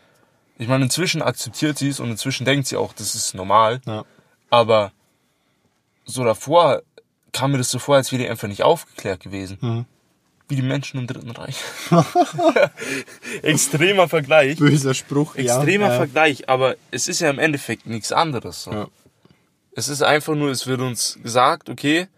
Ich 0.58 0.68
meine, 0.68 0.84
inzwischen 0.84 1.22
akzeptiert 1.22 1.78
sie 1.78 1.88
es 1.88 2.00
und 2.00 2.10
inzwischen 2.10 2.44
denkt 2.44 2.66
sie 2.66 2.76
auch, 2.76 2.92
das 2.92 3.14
ist 3.14 3.34
normal. 3.34 3.80
Ja. 3.86 4.04
Aber 4.50 4.92
so 6.04 6.24
davor 6.24 6.82
kam 7.32 7.52
mir 7.52 7.58
das 7.58 7.70
so 7.70 7.78
vor, 7.78 7.96
als 7.96 8.12
wäre 8.12 8.22
die 8.22 8.28
einfach 8.28 8.48
nicht 8.48 8.62
aufgeklärt 8.62 9.20
gewesen. 9.20 9.58
Mhm. 9.60 9.86
Wie 10.50 10.56
die 10.56 10.62
Menschen 10.62 10.98
im 10.98 11.06
Dritten 11.06 11.30
Reich. 11.30 11.56
Extremer 13.42 14.08
Vergleich. 14.08 14.58
Böser 14.58 14.94
Spruch, 14.94 15.36
Extremer 15.36 15.88
ja. 15.88 15.96
Vergleich, 15.96 16.48
aber 16.48 16.76
es 16.90 17.08
ist 17.08 17.20
ja 17.20 17.30
im 17.30 17.38
Endeffekt 17.38 17.86
nichts 17.86 18.12
anderes. 18.12 18.64
So. 18.64 18.72
Ja. 18.72 18.86
Es 19.74 19.88
ist 19.88 20.02
einfach 20.02 20.34
nur, 20.34 20.50
es 20.50 20.66
wird 20.66 20.80
uns 20.80 21.18
gesagt, 21.22 21.70
okay, 21.70 22.08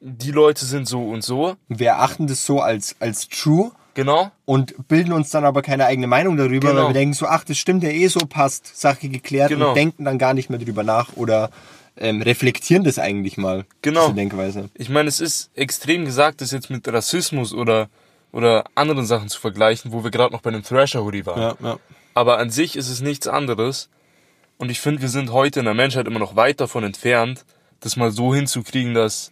die 0.00 0.32
Leute 0.32 0.64
sind 0.64 0.86
so 0.88 1.08
und 1.08 1.22
so, 1.22 1.56
Wir 1.68 1.88
erachten 1.90 2.26
das 2.26 2.44
so 2.44 2.60
als, 2.60 2.96
als 2.98 3.28
true 3.28 3.70
genau. 3.94 4.30
und 4.44 4.88
bilden 4.88 5.12
uns 5.12 5.30
dann 5.30 5.44
aber 5.44 5.62
keine 5.62 5.86
eigene 5.86 6.06
Meinung 6.08 6.36
darüber, 6.36 6.70
Genau. 6.70 6.82
weil 6.82 6.88
wir 6.88 6.94
denken 6.94 7.14
so, 7.14 7.26
ach, 7.26 7.44
das 7.44 7.56
stimmt 7.56 7.82
ja 7.84 7.88
eh 7.90 8.08
so, 8.08 8.20
passt, 8.20 8.76
Sache 8.78 9.08
geklärt 9.08 9.50
Genau. 9.50 9.68
und 9.70 9.76
denken 9.76 10.04
dann 10.04 10.18
gar 10.18 10.34
nicht 10.34 10.50
mehr 10.50 10.58
drüber 10.58 10.82
nach 10.82 11.16
oder 11.16 11.50
ähm, 11.96 12.22
reflektieren 12.22 12.84
das 12.84 12.98
eigentlich 12.98 13.36
mal, 13.36 13.64
Genau. 13.82 14.06
diese 14.06 14.14
Denkweise. 14.16 14.68
Ich 14.74 14.88
meine, 14.88 15.08
es 15.08 15.20
ist 15.20 15.50
extrem 15.54 16.04
gesagt, 16.04 16.40
das 16.40 16.50
jetzt 16.50 16.70
mit 16.70 16.86
Rassismus 16.88 17.52
oder, 17.52 17.88
oder 18.32 18.64
anderen 18.74 19.06
Sachen 19.06 19.28
zu 19.28 19.40
vergleichen, 19.40 19.92
wo 19.92 20.02
wir 20.02 20.10
gerade 20.10 20.32
noch 20.32 20.40
bei 20.42 20.50
einem 20.50 20.62
Thrasher-Hoodie 20.64 21.26
waren. 21.26 21.40
Ja, 21.40 21.56
ja. 21.62 21.78
Aber 22.14 22.38
an 22.38 22.50
sich 22.50 22.76
ist 22.76 22.88
es 22.88 23.00
nichts 23.00 23.26
anderes. 23.26 23.88
Und 24.58 24.70
ich 24.70 24.80
finde, 24.80 25.02
wir 25.02 25.08
sind 25.08 25.32
heute 25.32 25.60
in 25.60 25.64
der 25.66 25.74
Menschheit 25.74 26.06
immer 26.06 26.20
noch 26.20 26.36
weit 26.36 26.60
davon 26.60 26.84
entfernt, 26.84 27.44
das 27.80 27.96
mal 27.96 28.10
so 28.12 28.34
hinzukriegen, 28.34 28.94
dass 28.94 29.30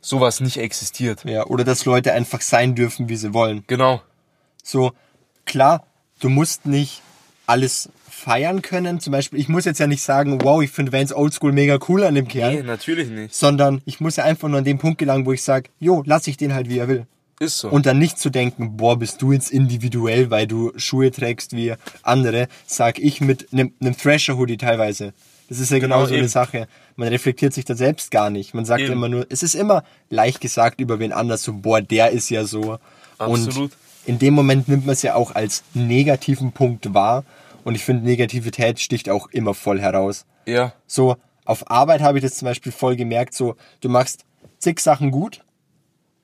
sowas 0.00 0.40
nicht 0.40 0.58
existiert. 0.58 1.24
ja. 1.24 1.44
Oder 1.46 1.64
dass 1.64 1.84
Leute 1.84 2.12
einfach 2.12 2.40
sein 2.40 2.74
dürfen, 2.74 3.08
wie 3.08 3.16
sie 3.16 3.34
wollen. 3.34 3.64
Genau. 3.66 4.02
So, 4.62 4.92
klar, 5.46 5.86
du 6.20 6.28
musst 6.28 6.66
nicht 6.66 7.02
alles 7.46 7.88
feiern 8.18 8.62
können. 8.62 9.00
Zum 9.00 9.12
Beispiel, 9.12 9.38
ich 9.38 9.48
muss 9.48 9.64
jetzt 9.64 9.78
ja 9.78 9.86
nicht 9.86 10.02
sagen, 10.02 10.42
wow, 10.42 10.62
ich 10.62 10.70
finde 10.70 10.92
Vans 10.92 11.12
Oldschool 11.12 11.52
mega 11.52 11.78
cool 11.88 12.04
an 12.04 12.14
dem 12.14 12.28
Kerl. 12.28 12.56
Nee, 12.56 12.62
natürlich 12.62 13.08
nicht. 13.08 13.34
Sondern 13.34 13.80
ich 13.84 14.00
muss 14.00 14.16
ja 14.16 14.24
einfach 14.24 14.48
nur 14.48 14.58
an 14.58 14.64
den 14.64 14.78
Punkt 14.78 14.98
gelangen, 14.98 15.24
wo 15.24 15.32
ich 15.32 15.42
sage, 15.42 15.70
jo, 15.78 16.02
lass 16.04 16.26
ich 16.26 16.36
den 16.36 16.54
halt, 16.54 16.68
wie 16.68 16.78
er 16.78 16.88
will. 16.88 17.06
Ist 17.40 17.58
so. 17.58 17.68
Und 17.68 17.86
dann 17.86 17.98
nicht 17.98 18.18
zu 18.18 18.30
denken, 18.30 18.76
boah, 18.76 18.98
bist 18.98 19.22
du 19.22 19.32
jetzt 19.32 19.50
individuell, 19.50 20.30
weil 20.30 20.48
du 20.48 20.72
Schuhe 20.76 21.12
trägst 21.12 21.54
wie 21.54 21.74
andere, 22.02 22.48
sag 22.66 22.98
ich 22.98 23.20
mit 23.20 23.52
einem, 23.52 23.72
einem 23.80 23.96
Thrasher-Hoodie 23.96 24.56
teilweise. 24.56 25.12
Das 25.48 25.60
ist 25.60 25.70
ja 25.70 25.78
genau, 25.78 26.04
so 26.04 26.12
eine 26.12 26.18
eben. 26.18 26.28
Sache. 26.28 26.68
Man 26.96 27.08
reflektiert 27.08 27.54
sich 27.54 27.64
da 27.64 27.74
selbst 27.74 28.10
gar 28.10 28.28
nicht. 28.28 28.54
Man 28.54 28.64
sagt 28.64 28.82
Eben. 28.82 28.94
immer 28.94 29.08
nur, 29.08 29.26
es 29.30 29.42
ist 29.42 29.54
immer 29.54 29.84
leicht 30.10 30.40
gesagt 30.40 30.80
über 30.80 30.98
wen 30.98 31.12
anders, 31.12 31.42
so, 31.42 31.52
boah, 31.52 31.80
der 31.80 32.10
ist 32.10 32.28
ja 32.28 32.44
so. 32.44 32.78
Absolut. 33.16 33.56
Und 33.56 33.72
in 34.04 34.18
dem 34.18 34.34
Moment 34.34 34.68
nimmt 34.68 34.86
man 34.86 34.94
es 34.94 35.02
ja 35.02 35.14
auch 35.14 35.34
als 35.34 35.62
negativen 35.74 36.52
Punkt 36.52 36.92
wahr. 36.92 37.24
Und 37.64 37.74
ich 37.74 37.84
finde, 37.84 38.04
Negativität 38.04 38.80
sticht 38.80 39.08
auch 39.10 39.28
immer 39.30 39.54
voll 39.54 39.80
heraus. 39.80 40.24
ja, 40.46 40.72
So, 40.86 41.16
auf 41.44 41.70
Arbeit 41.70 42.00
habe 42.02 42.18
ich 42.18 42.24
das 42.24 42.34
zum 42.34 42.46
Beispiel 42.46 42.72
voll 42.72 42.96
gemerkt, 42.96 43.34
so, 43.34 43.56
du 43.80 43.88
machst 43.88 44.24
zig 44.58 44.80
Sachen 44.80 45.10
gut, 45.10 45.44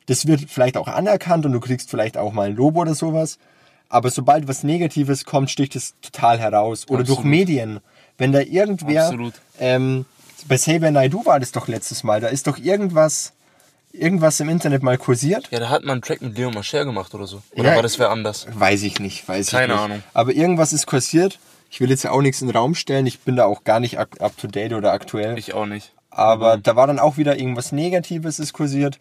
das 0.07 0.27
wird 0.27 0.43
vielleicht 0.49 0.77
auch 0.77 0.89
anerkannt 0.89 1.47
und 1.47 1.53
du 1.53 1.61
kriegst 1.61 1.91
vielleicht 1.91 2.17
auch 2.19 2.33
mal 2.33 2.49
ein 2.49 2.57
Lob 2.57 2.77
oder 2.77 2.95
sowas, 2.95 3.39
aber 3.89 4.11
sobald 4.11 4.49
was 4.49 4.65
Negatives 4.65 5.25
kommt, 5.25 5.51
sticht 5.51 5.77
es 5.77 5.95
total 6.03 6.39
heraus. 6.39 6.87
Oder 6.89 7.05
durch 7.05 7.19
Absolut. 7.19 7.31
Medien. 7.31 7.81
Wenn 8.19 8.33
da 8.33 8.41
irgendwer, 8.41 9.05
Absolut. 9.05 9.35
ähm, 9.61 10.05
bei 10.47 10.57
Saber 10.57 10.91
Naidu 10.91 11.25
war 11.25 11.41
das 11.41 11.53
doch 11.53 11.69
letztes 11.69 12.03
Mal, 12.05 12.21
da 12.21 12.29
ist 12.29 12.47
doch 12.47 12.59
irgendwas, 12.59 13.33
irgendwas 13.95 14.41
im 14.41 14.49
Internet 14.49 14.83
mal 14.83 14.99
kursiert. 14.99 15.49
ja, 15.51 15.61
da 15.61 15.69
hat 15.71 15.83
man 15.85 15.93
einen 15.93 16.03
Track 16.03 16.21
mit 16.23 16.37
Leo 16.37 16.51
Mascher 16.51 16.85
gemacht 16.85 17.15
oder 17.15 17.27
so. 17.27 17.43
Oder 17.57 17.71
Ja. 17.71 17.75
war 17.77 17.83
das 17.83 17.99
wer 17.99 18.11
anders? 18.11 18.47
Weiß 18.53 18.83
ich 18.83 18.99
nicht, 19.01 19.27
weiß 19.29 19.49
Keine 19.51 19.65
ich 19.65 19.71
nicht. 19.71 19.79
Ahnung. 19.81 20.03
Aber 20.13 20.33
irgendwas 20.33 20.73
ist 20.73 20.87
kursiert. 20.87 21.39
Ich 21.71 21.81
will 21.81 21.91
jetzt 21.91 22.05
ja 22.05 22.11
auch 22.11 22.21
nichts 22.21 22.41
in 22.41 22.49
den 22.49 22.57
Raum 22.57 22.75
stellen. 22.75 23.07
Ich 23.07 23.21
bin 23.21 23.37
da 23.37 23.45
auch 23.47 23.65
gar 23.65 23.81
nicht 23.81 23.99
up 23.99 24.37
to 24.37 24.47
date 24.47 24.73
oder 24.75 24.93
aktuell. 24.93 25.39
Ich 25.39 25.55
auch 25.55 25.67
nicht. 25.67 25.93
Aber 26.11 26.57
da 26.59 26.77
war 26.77 26.87
dann 26.87 26.99
auch 27.01 27.17
wieder 27.17 27.37
irgendwas 27.39 27.73
Negatives 27.73 28.39
ist 28.39 28.53
kursiert. 28.53 28.99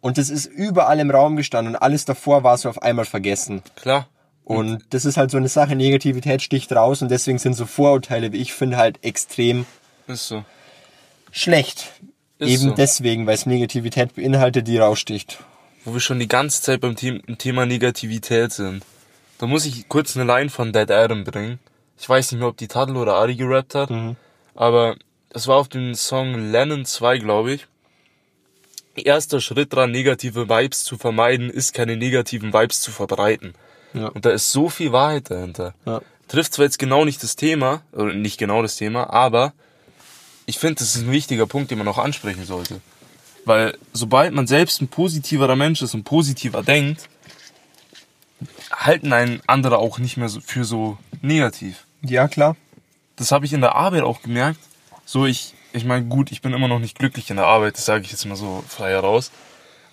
Und 0.00 0.16
das 0.18 0.30
ist 0.30 0.46
überall 0.46 1.00
im 1.00 1.10
Raum 1.10 1.36
gestanden 1.36 1.74
und 1.74 1.80
alles 1.82 2.04
davor 2.04 2.42
war 2.44 2.56
so 2.58 2.68
auf 2.68 2.82
einmal 2.82 3.04
vergessen. 3.06 3.62
Klar. 3.76 4.06
Und 4.44 4.84
das 4.90 5.06
ist 5.06 5.16
halt 5.16 5.30
so 5.30 5.38
eine 5.38 5.48
Sache, 5.48 5.74
Negativität 5.74 6.42
sticht 6.42 6.70
raus 6.72 7.00
und 7.00 7.10
deswegen 7.10 7.38
sind 7.38 7.54
so 7.54 7.64
Vorurteile, 7.64 8.32
wie 8.32 8.36
ich 8.42 8.52
finde, 8.52 8.76
halt 8.76 9.02
extrem 9.02 9.64
Ist 10.06 10.28
so. 10.28 10.44
schlecht. 11.30 11.92
Ist 12.38 12.50
Eben 12.50 12.70
so. 12.70 12.74
deswegen, 12.74 13.26
weil 13.26 13.34
es 13.34 13.46
Negativität 13.46 14.14
beinhaltet, 14.14 14.66
die 14.66 14.78
raussticht. 14.78 15.38
Wo 15.84 15.92
wir 15.92 16.00
schon 16.00 16.18
die 16.18 16.28
ganze 16.28 16.62
Zeit 16.62 16.80
beim 16.80 16.96
The 16.96 17.20
Thema 17.38 17.66
Negativität 17.66 18.52
sind. 18.52 18.84
Da 19.38 19.46
muss 19.46 19.66
ich 19.66 19.88
kurz 19.88 20.16
eine 20.16 20.26
Line 20.26 20.50
von 20.50 20.72
Dead 20.72 20.90
Adam 20.90 21.24
bringen. 21.24 21.58
Ich 21.98 22.08
weiß 22.08 22.32
nicht 22.32 22.40
mehr, 22.40 22.48
ob 22.48 22.56
die 22.56 22.68
Tadl 22.68 22.96
oder 22.96 23.14
Ari 23.14 23.36
gerappt 23.36 23.74
hat. 23.74 23.90
Aber 24.54 24.96
es 25.30 25.46
war 25.46 25.56
auf 25.56 25.68
dem 25.68 25.94
Song 25.94 26.50
Lennon 26.50 26.84
2, 26.84 27.18
glaube 27.18 27.54
ich. 27.54 27.66
Erster 28.96 29.40
Schritt 29.40 29.72
dran, 29.72 29.90
negative 29.90 30.48
Vibes 30.48 30.84
zu 30.84 30.96
vermeiden, 30.96 31.50
ist 31.50 31.74
keine 31.74 31.96
negativen 31.96 32.52
Vibes 32.52 32.80
zu 32.80 32.92
verbreiten. 32.92 33.54
Ja. 33.92 34.08
Und 34.08 34.24
da 34.24 34.30
ist 34.30 34.52
so 34.52 34.68
viel 34.68 34.92
Wahrheit 34.92 35.30
dahinter. 35.30 35.74
Ja. 35.84 36.00
Trifft 36.28 36.54
zwar 36.54 36.64
jetzt 36.64 36.78
genau 36.78 37.04
nicht 37.04 37.22
das 37.22 37.36
Thema, 37.36 37.82
oder 37.92 38.14
nicht 38.14 38.38
genau 38.38 38.62
das 38.62 38.76
Thema, 38.76 39.10
aber 39.10 39.52
ich 40.46 40.58
finde, 40.58 40.76
das 40.76 40.94
ist 40.94 41.02
ein 41.02 41.12
wichtiger 41.12 41.46
Punkt, 41.46 41.70
den 41.70 41.78
man 41.78 41.88
auch 41.88 41.98
ansprechen 41.98 42.44
sollte. 42.44 42.80
Weil 43.44 43.76
sobald 43.92 44.32
man 44.32 44.46
selbst 44.46 44.80
ein 44.80 44.88
positiverer 44.88 45.56
Mensch 45.56 45.82
ist 45.82 45.94
und 45.94 46.04
positiver 46.04 46.62
denkt, 46.62 47.08
halten 48.72 49.12
einen 49.12 49.40
andere 49.46 49.78
auch 49.78 49.98
nicht 49.98 50.16
mehr 50.16 50.28
für 50.28 50.64
so 50.64 50.98
negativ. 51.22 51.84
Ja, 52.02 52.28
klar. 52.28 52.56
Das 53.16 53.32
habe 53.32 53.46
ich 53.46 53.52
in 53.52 53.60
der 53.60 53.74
Arbeit 53.74 54.02
auch 54.02 54.22
gemerkt. 54.22 54.60
So, 55.04 55.26
ich, 55.26 55.54
ich 55.72 55.84
meine, 55.84 56.06
gut, 56.06 56.32
ich 56.32 56.42
bin 56.42 56.52
immer 56.52 56.68
noch 56.68 56.78
nicht 56.78 56.98
glücklich 56.98 57.30
in 57.30 57.36
der 57.36 57.46
Arbeit, 57.46 57.76
das 57.76 57.84
sage 57.84 58.04
ich 58.04 58.10
jetzt 58.10 58.24
mal 58.24 58.36
so 58.36 58.64
frei 58.68 58.90
heraus. 58.90 59.30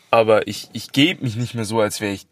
Aber 0.10 0.48
ich, 0.48 0.70
ich 0.74 0.92
gebe 0.92 1.24
mich 1.24 1.36
nicht 1.36 1.54
mehr 1.54 1.66
so, 1.66 1.80
als 1.80 2.02
wäre 2.02 2.14
ich, 2.14 2.26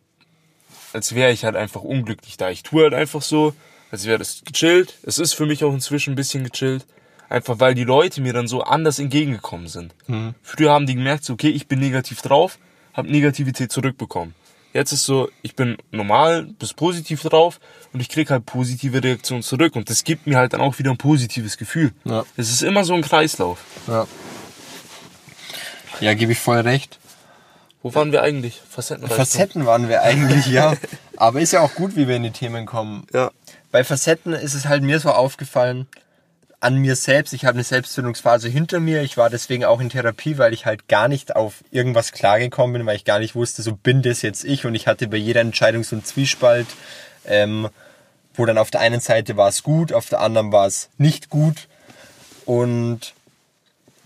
als 0.93 1.15
wäre 1.15 1.31
ich 1.31 1.45
halt 1.45 1.55
einfach 1.55 1.81
unglücklich 1.81 2.37
da. 2.37 2.49
Ich 2.49 2.63
tue 2.63 2.83
halt 2.83 2.93
einfach 2.93 3.21
so, 3.21 3.53
als 3.91 4.05
wäre 4.05 4.17
das 4.17 4.41
gechillt. 4.45 4.95
Es 5.03 5.17
ist 5.17 5.33
für 5.33 5.45
mich 5.45 5.63
auch 5.63 5.73
inzwischen 5.73 6.13
ein 6.13 6.15
bisschen 6.15 6.43
gechillt. 6.43 6.85
Einfach 7.29 7.59
weil 7.59 7.75
die 7.75 7.83
Leute 7.83 8.21
mir 8.21 8.33
dann 8.33 8.47
so 8.47 8.61
anders 8.63 8.97
entgegengekommen 8.99 9.67
sind. 9.67 9.93
Früher 10.41 10.71
haben 10.71 10.87
die 10.87 10.95
gemerkt, 10.95 11.23
so, 11.23 11.33
okay, 11.33 11.49
ich 11.49 11.67
bin 11.67 11.79
negativ 11.79 12.21
drauf, 12.21 12.57
habe 12.93 13.11
Negativität 13.11 13.71
zurückbekommen. 13.71 14.33
Jetzt 14.73 14.91
ist 14.91 15.05
so, 15.05 15.29
ich 15.41 15.55
bin 15.55 15.77
normal 15.91 16.43
bis 16.43 16.73
positiv 16.73 17.23
drauf 17.23 17.59
und 17.91 18.01
ich 18.01 18.09
krieg 18.09 18.29
halt 18.29 18.45
positive 18.45 19.03
Reaktionen 19.03 19.41
zurück 19.41 19.75
und 19.75 19.89
das 19.89 20.03
gibt 20.03 20.27
mir 20.27 20.37
halt 20.37 20.53
dann 20.53 20.61
auch 20.61 20.77
wieder 20.77 20.91
ein 20.91 20.97
positives 20.97 21.57
Gefühl. 21.57 21.91
Ja. 22.03 22.23
Es 22.37 22.51
ist 22.51 22.61
immer 22.61 22.83
so 22.83 22.93
ein 22.93 23.01
Kreislauf. 23.01 23.63
Ja. 23.87 24.07
Ja, 26.01 26.13
gebe 26.13 26.31
ich 26.31 26.39
voll 26.39 26.59
recht. 26.59 26.99
Wo 27.81 27.95
waren 27.95 28.11
wir 28.11 28.21
eigentlich? 28.21 28.61
Facettenreichtum. 28.69 29.17
Facetten 29.17 29.65
waren 29.65 29.89
wir 29.89 30.03
eigentlich, 30.03 30.47
ja. 30.47 30.75
Aber 31.17 31.41
ist 31.41 31.53
ja 31.53 31.61
auch 31.61 31.73
gut, 31.75 31.95
wie 31.95 32.07
wir 32.07 32.15
in 32.15 32.23
die 32.23 32.31
Themen 32.31 32.65
kommen. 32.65 33.07
Ja. 33.13 33.31
Bei 33.71 33.83
Facetten 33.83 34.33
ist 34.33 34.53
es 34.53 34.65
halt 34.67 34.83
mir 34.83 34.99
so 34.99 35.09
aufgefallen, 35.09 35.87
an 36.61 36.75
mir 36.77 36.95
selbst, 36.95 37.33
ich 37.33 37.45
habe 37.45 37.55
eine 37.55 37.63
Selbstfindungsphase 37.63 38.49
hinter 38.49 38.79
mir, 38.79 39.01
ich 39.01 39.15
war 39.15 39.29
deswegen 39.29 39.63
auch 39.63 39.79
in 39.79 39.89
Therapie, 39.89 40.37
weil 40.37 40.53
ich 40.53 40.65
halt 40.65 40.87
gar 40.87 41.07
nicht 41.07 41.35
auf 41.35 41.63
irgendwas 41.71 42.11
klargekommen 42.11 42.73
bin, 42.73 42.85
weil 42.85 42.97
ich 42.97 43.05
gar 43.05 43.19
nicht 43.19 43.35
wusste, 43.35 43.61
so 43.61 43.75
bin 43.75 44.01
das 44.01 44.21
jetzt 44.21 44.43
ich. 44.43 44.65
Und 44.65 44.75
ich 44.75 44.87
hatte 44.87 45.07
bei 45.07 45.17
jeder 45.17 45.41
Entscheidung 45.41 45.83
so 45.83 45.95
einen 45.95 46.03
Zwiespalt, 46.03 46.67
ähm, 47.25 47.69
wo 48.33 48.45
dann 48.45 48.57
auf 48.57 48.71
der 48.71 48.81
einen 48.81 48.99
Seite 48.99 49.37
war 49.37 49.49
es 49.49 49.63
gut, 49.63 49.93
auf 49.93 50.09
der 50.09 50.19
anderen 50.19 50.51
war 50.51 50.67
es 50.67 50.89
nicht 50.97 51.29
gut. 51.29 51.67
Und 52.45 53.13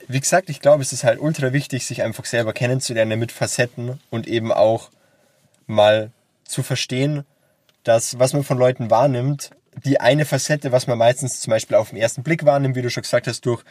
wie 0.08 0.20
gesagt, 0.20 0.50
ich 0.50 0.60
glaube, 0.60 0.84
es 0.84 0.94
ist 0.94 1.04
halt 1.04 1.20
ultra 1.20 1.54
wichtig, 1.54 1.88
sich 1.88 2.04
einfach 2.04 2.26
selber 2.26 2.54
kennenzulernen 2.54 3.20
mit 3.20 3.32
Facetten 3.32 4.00
und 4.12 4.28
eben 4.28 4.52
auch 4.52 4.90
mal 5.66 6.12
zu 6.44 6.62
verstehen, 6.62 7.26
dass 7.84 8.20
was 8.20 8.34
man 8.34 8.44
von 8.44 8.58
Leuten 8.58 8.92
wahrnimmt, 8.92 9.52
die 9.84 10.00
eine 10.00 10.26
Facette, 10.26 10.72
was 10.72 10.88
man 10.88 10.98
meistens 10.98 11.42
zum 11.42 11.52
Beispiel 11.52 11.78
auf 11.78 11.90
den 11.90 11.98
ersten 11.98 12.24
Blick 12.24 12.46
wahrnimmt, 12.46 12.76
wie 12.76 12.82
du 12.82 12.90
schon 12.90 13.04
gesagt 13.04 13.28
hast, 13.28 13.46
durch 13.46 13.64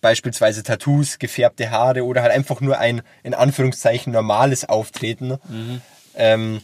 beispielsweise 0.00 0.62
Tattoos, 0.62 1.18
gefärbte 1.18 1.70
Haare 1.70 2.04
oder 2.04 2.22
halt 2.22 2.32
einfach 2.32 2.60
nur 2.60 2.78
ein 2.78 3.02
in 3.22 3.34
Anführungszeichen 3.34 4.12
normales 4.12 4.68
Auftreten, 4.68 5.38
ähm, 6.14 6.62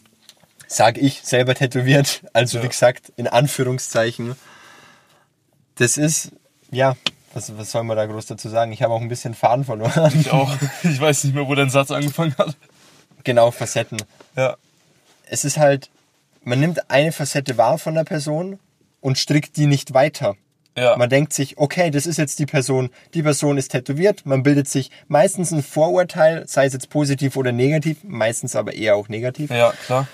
sage 0.66 1.01
ich 1.01 1.22
selber 1.22 1.55
tätowiert, 1.55 2.22
also 2.33 2.62
wie 2.62 2.68
gesagt 2.68 3.12
in 3.16 3.27
Anführungszeichen. 3.29 4.37
Das 5.77 5.99
ist 5.99 6.33
ja, 6.70 6.96
was, 7.35 7.57
was 7.59 7.70
soll 7.70 7.85
man 7.85 7.96
da 7.96 8.07
groß 8.07 8.27
dazu 8.27 8.49
sagen? 8.49 8.72
Ich 8.72 8.83
habe 8.83 8.94
auch 8.94 9.01
ein 9.01 9.09
bisschen 9.09 9.35
Faden 9.35 9.64
verloren. 9.64 10.12
Ich 10.18 10.31
auch. 10.33 10.51
Ich 10.83 11.01
weiß 11.01 11.25
nicht 11.25 11.35
mehr, 11.35 11.46
wo 11.46 11.55
dein 11.55 11.70
Satz 11.70 11.90
angefangen 11.90 12.35
hat. 12.38 12.57
genau, 13.25 13.51
Facetten. 13.51 13.99
Ja. 14.37 14.57
es 15.29 15.44
ist 15.44 15.59
halt, 15.59 15.90
man 16.42 16.61
nimmt 16.61 16.90
eine 16.90 17.12
Facette 17.12 17.59
wahr 17.59 17.79
von 17.79 17.94
der 17.94 18.05
Person 18.05 18.59
und 19.00 19.18
strickt 19.18 19.56
die 19.56 19.66
nicht 19.66 19.94
weiter. 19.94 20.37
Ja. 20.76 20.96
Man 20.96 21.09
denkt 21.09 21.32
sich, 21.32 21.56
okay, 21.56 21.90
das 21.90 22.06
ist 22.06 22.18
jetzt 22.18 22.38
die 22.38 22.46
Person, 22.46 22.90
die 23.14 23.22
Person 23.22 23.56
ist 23.56 23.68
tätowiert, 23.72 24.26
man 24.26 24.42
bildet 24.42 24.68
sich 24.68 24.90
meistens 25.09 25.50
ein 25.50 25.62
Vorurteil, 25.62 26.46
sei 26.46 26.66
es 26.66 26.74
jetzt 26.74 26.90
positiv 26.90 27.37
oder 27.37 27.50
negativ, 27.50 28.04
meistens 28.04 28.54
aber 28.54 28.74
eher 28.74 28.96
auch 28.96 29.09
negativ. 29.09 29.50
ja, 29.50 29.72
klar. 29.87 30.06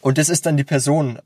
Und 0.00 0.18
das 0.18 0.28
ist 0.28 0.44
dann 0.44 0.58
die 0.58 0.64
Person. 0.64 1.18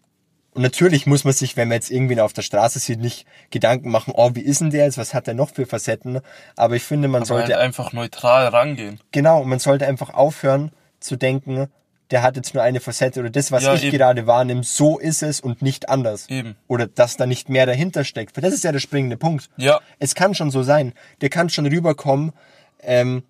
Und 0.55 0.63
natürlich 0.63 1.05
muss 1.05 1.25
man 1.25 1.35
sich, 1.35 1.57
wenn 1.57 1.69
man 1.69 1.77
jetzt 1.77 1.91
irgendwen 1.91 2.21
auf 2.21 2.33
der 2.33 2.43
Straße 2.43 2.79
sieht, 2.79 3.01
nicht 3.01 3.27
Gedanken 3.51 3.91
machen, 3.91 4.15
oh, 4.17 4.31
wie 4.35 4.41
ist 4.41 4.61
denn 4.61 4.71
der 4.71 4.85
jetzt, 4.85 4.99
was 4.99 5.15
hat 5.15 5.27
der 5.27 5.35
noch 5.35 5.51
für 5.51 5.67
Facetten? 5.67 6.21
Aber 6.57 6.77
ich 6.77 6.85
finde, 6.85 7.09
man 7.09 7.25
Sollte 7.25 7.43
sollte 7.43 7.55
halt 7.55 7.65
einfach 7.65 7.93
neutral 7.93 8.47
rangehen. 8.47 9.01
Genau, 9.11 9.45
man 9.45 9.59
sollte 9.59 9.87
einfach 9.87 10.15
aufhören 10.15 10.71
zu 11.01 11.17
denken, 11.17 11.69
der 12.11 12.23
hat 12.23 12.37
jetzt 12.37 12.55
nur 12.55 12.63
eine 12.63 12.81
Facette 12.81 13.21
oder 13.21 13.31
das, 13.31 13.53
was 13.53 13.65
Ja, 13.65 13.75
ich 13.75 13.85
eben. 13.85 13.97
gerade 13.97 14.27
wahrnehme, 14.27 14.63
so 14.63 14.99
ist 14.99 15.23
es 15.23 15.41
und 15.41 15.61
nicht 15.63 15.89
anders. 15.89 16.29
Eben. 16.31 16.57
Oder 16.67 16.87
dass 16.87 17.17
da 17.17 17.27
nicht 17.27 17.49
mehr 17.49 17.67
dahinter 17.67 18.05
steckt. 18.05 18.37
Weil 18.37 18.43
das 18.43 18.55
ist 18.55 18.65
ja 18.65 18.73
der 18.73 18.79
springende 18.81 19.17
Punkt. 19.17 19.51
Ja. 19.57 19.81
Es 19.99 20.15
kann 20.15 20.35
schon 20.35 20.51
so 20.51 20.63
sein. 20.63 20.95
Der 21.21 21.29
kann 21.29 21.51
schon 21.51 21.67
rüberkommen, 21.67 22.33
ähm, 22.81 23.23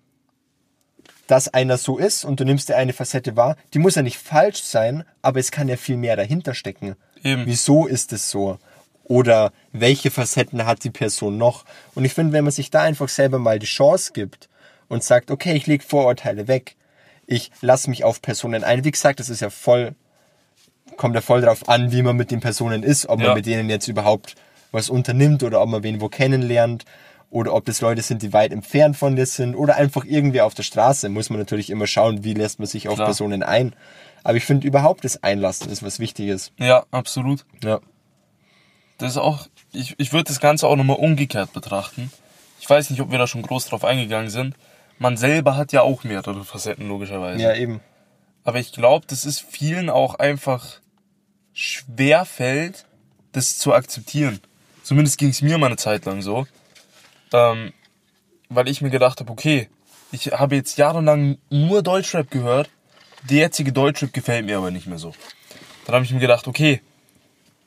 dass 1.27 1.47
einer 1.53 1.77
so 1.77 1.97
ist 1.97 2.25
und 2.25 2.39
du 2.39 2.45
nimmst 2.45 2.69
dir 2.69 2.77
eine 2.77 2.93
Facette 2.93 3.35
wahr. 3.35 3.55
Die 3.73 3.79
muss 3.79 3.95
ja 3.95 4.01
nicht 4.01 4.17
falsch 4.17 4.63
sein, 4.63 5.03
aber 5.21 5.39
es 5.39 5.51
kann 5.51 5.67
ja 5.67 5.77
viel 5.77 5.97
mehr 5.97 6.15
dahinter 6.15 6.53
stecken. 6.55 6.95
Eben. 7.23 7.45
Wieso 7.45 7.85
ist 7.85 8.13
es 8.13 8.29
so? 8.31 8.57
Oder 9.03 9.51
welche 9.71 10.09
Facetten 10.11 10.65
hat 10.65 10.83
die 10.83 10.89
Person 10.89 11.37
noch? 11.37 11.65
Und 11.95 12.05
ich 12.05 12.13
finde, 12.13 12.33
wenn 12.33 12.43
man 12.45 12.53
sich 12.53 12.71
da 12.71 12.81
einfach 12.83 13.09
selber 13.09 13.39
mal 13.39 13.59
die 13.59 13.65
Chance 13.65 14.11
gibt 14.13 14.49
und 14.87 15.03
sagt, 15.03 15.29
okay, 15.31 15.53
ich 15.53 15.67
lege 15.67 15.83
Vorurteile 15.83 16.47
weg, 16.47 16.75
ich 17.31 17.51
lasse 17.61 17.89
mich 17.91 18.03
auf 18.03 18.21
Personen 18.23 18.63
ein. 18.63 18.83
Wie 18.83 18.89
gesagt, 18.91 19.19
das 19.19 19.29
ist 19.29 19.39
ja 19.39 19.51
voll, 19.51 19.93
kommt 20.97 21.13
ja 21.13 21.21
voll 21.21 21.41
drauf 21.41 21.69
an, 21.69 21.91
wie 21.91 22.01
man 22.01 22.15
mit 22.17 22.31
den 22.31 22.39
Personen 22.39 22.81
ist, 22.81 23.07
ob 23.07 23.19
Ja. 23.19 23.27
man 23.27 23.35
mit 23.35 23.45
denen 23.45 23.69
jetzt 23.69 23.87
überhaupt 23.87 24.35
was 24.71 24.89
unternimmt 24.89 25.43
oder 25.43 25.61
ob 25.61 25.69
man 25.69 25.83
wen 25.83 26.01
wo 26.01 26.09
kennenlernt 26.09 26.85
oder 27.29 27.53
ob 27.53 27.65
das 27.65 27.81
Leute 27.81 28.01
sind, 28.01 28.23
die 28.23 28.33
weit 28.33 28.51
entfernt 28.51 28.97
von 28.97 29.15
dir 29.15 29.27
sind 29.27 29.53
oder 29.55 29.75
einfach 29.75 30.05
irgendwie 30.05 30.41
auf 30.41 30.55
der 30.55 30.63
Straße. 30.63 31.07
Muss 31.09 31.29
man 31.29 31.37
natürlich 31.37 31.69
immer 31.69 31.85
schauen, 31.85 32.23
wie 32.23 32.33
lässt 32.33 32.57
man 32.57 32.67
sich 32.67 32.87
auf 32.87 32.95
Klar. 32.95 33.05
Personen 33.07 33.43
ein. 33.43 33.75
Aber 34.23 34.35
ich 34.37 34.45
finde 34.45 34.65
überhaupt 34.67 35.05
das 35.05 35.21
Einlassen 35.23 35.69
ist 35.69 35.83
was 35.83 35.99
Wichtiges. 35.99 36.51
Ja, 36.57 36.85
absolut. 36.89 37.45
Ja. 37.63 37.79
Das 38.97 39.11
ist 39.11 39.17
auch, 39.17 39.47
ich, 39.71 39.93
ich 39.99 40.11
würde 40.13 40.25
das 40.25 40.39
Ganze 40.39 40.67
auch 40.67 40.75
nochmal 40.75 40.97
umgekehrt 40.97 41.53
betrachten. 41.53 42.11
Ich 42.59 42.67
weiß 42.69 42.89
nicht, 42.89 43.01
ob 43.01 43.11
wir 43.11 43.19
da 43.19 43.27
schon 43.27 43.43
groß 43.43 43.67
drauf 43.67 43.85
eingegangen 43.85 44.29
sind. 44.31 44.55
Man 44.99 45.17
selber 45.17 45.55
hat 45.55 45.71
ja 45.71 45.81
auch 45.81 46.03
mehrere 46.03 46.43
Facetten, 46.43 46.87
logischerweise. 46.87 47.41
Ja, 47.41 47.55
eben. 47.55 47.79
Aber 48.43 48.59
ich 48.59 48.73
glaube, 48.73 49.05
das 49.07 49.25
ist 49.25 49.39
vielen 49.41 49.89
auch 49.89 50.15
einfach 50.15 50.81
schwer 51.53 52.25
fällt, 52.25 52.85
das 53.31 53.57
zu 53.57 53.73
akzeptieren. 53.73 54.39
Zumindest 54.83 55.17
ging 55.17 55.29
es 55.29 55.41
mir 55.41 55.57
mal 55.57 55.67
eine 55.67 55.77
Zeit 55.77 56.05
lang 56.05 56.21
so. 56.21 56.47
Ähm, 57.31 57.73
weil 58.49 58.67
ich 58.67 58.81
mir 58.81 58.89
gedacht 58.89 59.19
habe, 59.19 59.31
okay, 59.31 59.69
ich 60.11 60.27
habe 60.33 60.55
jetzt 60.55 60.77
jahrelang 60.77 61.37
nur 61.49 61.81
Deutschrap 61.81 62.29
gehört. 62.29 62.69
Der 63.29 63.37
jetzige 63.37 63.71
Deutschrap 63.71 64.11
gefällt 64.11 64.45
mir 64.45 64.57
aber 64.57 64.71
nicht 64.71 64.87
mehr 64.87 64.97
so. 64.97 65.13
Dann 65.85 65.95
habe 65.95 66.05
ich 66.05 66.11
mir 66.11 66.19
gedacht, 66.19 66.47
okay, 66.47 66.81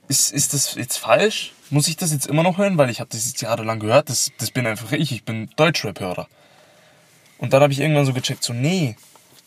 ist, 0.08 0.32
ist 0.32 0.52
das 0.52 0.74
jetzt 0.74 0.98
falsch? 0.98 1.52
Muss 1.70 1.88
ich 1.88 1.96
das 1.96 2.12
jetzt 2.12 2.26
immer 2.26 2.42
noch 2.42 2.58
hören? 2.58 2.76
Weil 2.76 2.90
ich 2.90 3.00
habe 3.00 3.10
das 3.10 3.26
jetzt 3.26 3.40
jahrelang 3.40 3.78
gehört. 3.78 4.10
Das, 4.10 4.30
das 4.38 4.50
bin 4.50 4.66
einfach 4.66 4.92
ich. 4.92 5.12
Ich 5.12 5.24
bin 5.24 5.48
Deutschrap-Hörer. 5.56 6.28
Und 7.42 7.52
dann 7.52 7.60
habe 7.60 7.72
ich 7.72 7.80
irgendwann 7.80 8.06
so 8.06 8.12
gecheckt, 8.12 8.44
so, 8.44 8.52
nee, 8.52 8.94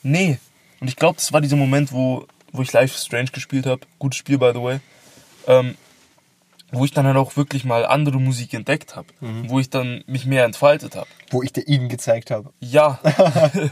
nee. 0.04 0.38
Und 0.82 0.90
ich 0.90 0.98
glaube, 0.98 1.16
das 1.16 1.32
war 1.32 1.40
dieser 1.40 1.56
Moment, 1.56 1.94
wo, 1.94 2.28
wo 2.52 2.62
ich 2.62 2.74
live 2.74 2.94
Strange 2.94 3.32
gespielt 3.32 3.66
habe. 3.66 3.88
Gutes 4.00 4.18
Spiel, 4.18 4.38
by 4.38 4.52
the 4.54 4.62
way. 4.62 4.80
Ähm, 5.48 5.76
wo 6.74 6.84
ich 6.84 6.92
dann 6.92 7.06
halt 7.06 7.16
auch 7.16 7.38
wirklich 7.38 7.64
mal 7.64 7.86
andere 7.86 8.20
Musik 8.20 8.54
entdeckt 8.54 8.98
habe. 8.98 9.08
Wo 9.48 9.60
ich 9.62 9.70
dann 9.70 10.04
mich 10.08 10.26
mehr 10.26 10.44
entfaltet 10.44 10.98
habe. 10.98 11.08
Wo 11.30 11.42
ich 11.42 11.54
dir 11.54 11.66
ihn 11.70 11.88
gezeigt 11.88 12.32
habe. 12.32 12.52
Ja. 12.60 13.00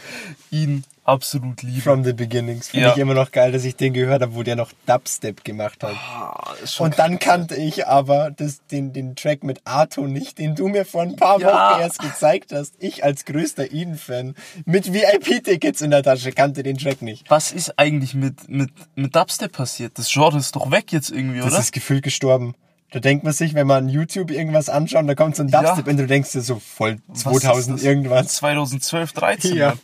Ihn 0.50 0.84
absolut 1.04 1.62
liebe. 1.62 1.80
From 1.82 2.04
the 2.04 2.12
beginnings. 2.12 2.68
Finde 2.68 2.86
Ja. 2.86 2.92
ich 2.92 2.98
immer 2.98 3.14
noch 3.14 3.32
geil, 3.32 3.52
dass 3.52 3.64
ich 3.64 3.76
den 3.76 3.92
gehört 3.92 4.22
habe, 4.22 4.34
wo 4.34 4.42
der 4.42 4.56
noch 4.56 4.72
Dubstep 4.86 5.44
gemacht 5.44 5.82
hat. 5.82 5.94
Ah, 5.96 6.54
ist 6.62 6.74
schon 6.74 6.86
Und 6.86 6.98
dann 6.98 7.18
kannte 7.18 7.56
ich 7.56 7.86
aber 7.86 8.30
das, 8.30 8.64
den, 8.70 8.92
den 8.92 9.16
Track 9.16 9.42
mit 9.44 9.60
Arto 9.64 10.06
nicht, 10.06 10.38
den 10.38 10.54
du 10.54 10.68
mir 10.68 10.84
vor 10.84 11.02
ein 11.02 11.16
paar 11.16 11.40
Ja. 11.40 11.48
Wochen 11.72 11.80
erst 11.82 11.98
gezeigt 12.00 12.52
hast. 12.52 12.74
Ich 12.78 13.02
als 13.04 13.24
größter 13.24 13.72
Eden-Fan 13.72 14.34
mit 14.64 14.92
VIP-Tickets 14.92 15.80
in 15.80 15.90
der 15.90 16.02
Tasche 16.02 16.32
kannte 16.32 16.62
den 16.62 16.78
Track 16.78 17.02
nicht. 17.02 17.28
Was 17.30 17.52
ist 17.52 17.78
eigentlich 17.78 18.14
mit, 18.14 18.48
mit, 18.48 18.70
mit 18.94 19.14
Dubstep 19.16 19.52
passiert? 19.52 19.98
Das 19.98 20.10
Genre 20.10 20.38
ist 20.38 20.54
doch 20.56 20.70
weg 20.70 20.92
jetzt 20.92 21.10
irgendwie, 21.10 21.38
Das 21.38 21.48
oder? 21.52 21.58
ist 21.60 21.72
gefühlt 21.72 22.02
gestorben. 22.04 22.54
Da 22.92 23.00
denkt 23.00 23.24
man 23.24 23.32
sich, 23.32 23.54
wenn 23.54 23.66
man 23.66 23.88
YouTube 23.88 24.30
irgendwas 24.30 24.68
anschaut, 24.68 25.08
da 25.08 25.14
kommt 25.14 25.34
so 25.36 25.42
ein 25.42 25.48
Ja. 25.48 25.62
Dubstep 25.62 25.86
und 25.88 25.96
du 25.96 26.06
denkst 26.06 26.32
dir 26.32 26.42
so 26.42 26.58
voll 26.58 26.98
Was 27.08 27.20
2000 27.20 27.76
ist 27.76 27.82
das? 27.84 27.88
irgendwas. 27.90 28.28
2012, 28.34 29.12
13. 29.12 29.56
Ja, 29.56 29.68
Mann. 29.68 29.78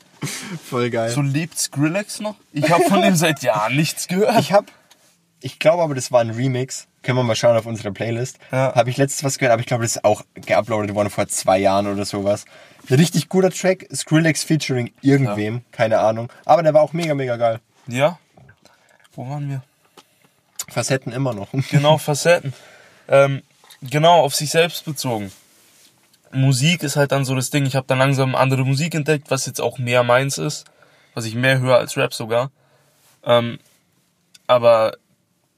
voll 0.68 0.90
geil. 0.90 1.10
So 1.10 1.22
lebt 1.22 1.58
Skrillex 1.58 2.20
noch? 2.20 2.36
Ich 2.52 2.70
habe 2.70 2.84
von 2.84 3.02
dem 3.02 3.14
seit 3.16 3.42
Jahren 3.42 3.76
nichts 3.76 4.08
gehört. 4.08 4.38
Ich 4.40 4.52
hab, 4.52 4.66
ich 5.40 5.58
glaube 5.58 5.82
aber, 5.82 5.94
das 5.94 6.12
war 6.12 6.20
ein 6.20 6.30
Remix. 6.30 6.86
Können 7.02 7.16
wir 7.16 7.22
mal 7.22 7.36
schauen 7.36 7.56
auf 7.56 7.64
unserer 7.64 7.92
Playlist. 7.92 8.38
Ja. 8.50 8.74
Habe 8.74 8.90
ich 8.90 8.96
letztens 8.98 9.24
was 9.24 9.38
gehört, 9.38 9.52
aber 9.52 9.60
ich 9.60 9.66
glaube, 9.66 9.84
das 9.84 9.96
ist 9.96 10.04
auch 10.04 10.22
geuploadet 10.34 10.94
worden 10.94 11.08
vor 11.10 11.28
zwei 11.28 11.58
Jahren 11.58 11.86
oder 11.86 12.04
sowas. 12.04 12.44
Ein 12.90 12.96
richtig 12.96 13.28
guter 13.28 13.50
Track, 13.50 13.86
Skrillex 13.94 14.42
featuring 14.42 14.92
irgendwem, 15.00 15.62
keine 15.72 16.00
Ahnung. 16.00 16.30
Aber 16.44 16.62
der 16.62 16.74
war 16.74 16.82
auch 16.82 16.92
mega, 16.92 17.14
mega 17.14 17.36
geil. 17.36 17.60
Ja. 17.86 18.18
Wo 19.14 19.28
waren 19.28 19.48
wir? 19.48 19.62
Facetten 20.68 21.12
immer 21.12 21.32
noch. 21.34 21.48
Genau, 21.70 21.96
Facetten. 21.98 22.52
Ähm, 23.08 23.42
genau, 23.82 24.20
auf 24.20 24.34
sich 24.34 24.50
selbst 24.50 24.84
bezogen. 24.84 25.32
Musik 26.30 26.82
ist 26.82 26.96
halt 26.96 27.12
dann 27.12 27.24
so 27.24 27.34
das 27.34 27.50
Ding. 27.50 27.66
Ich 27.66 27.76
habe 27.76 27.86
dann 27.86 27.98
langsam 27.98 28.34
andere 28.34 28.64
Musik 28.64 28.94
entdeckt, 28.94 29.30
was 29.30 29.46
jetzt 29.46 29.60
auch 29.60 29.78
mehr 29.78 30.02
meins 30.02 30.38
ist. 30.38 30.66
Was 31.14 31.24
ich 31.24 31.34
mehr 31.34 31.58
höre 31.58 31.78
als 31.78 31.96
Rap 31.96 32.12
sogar. 32.12 32.50
Ähm, 33.24 33.58
aber 34.46 34.96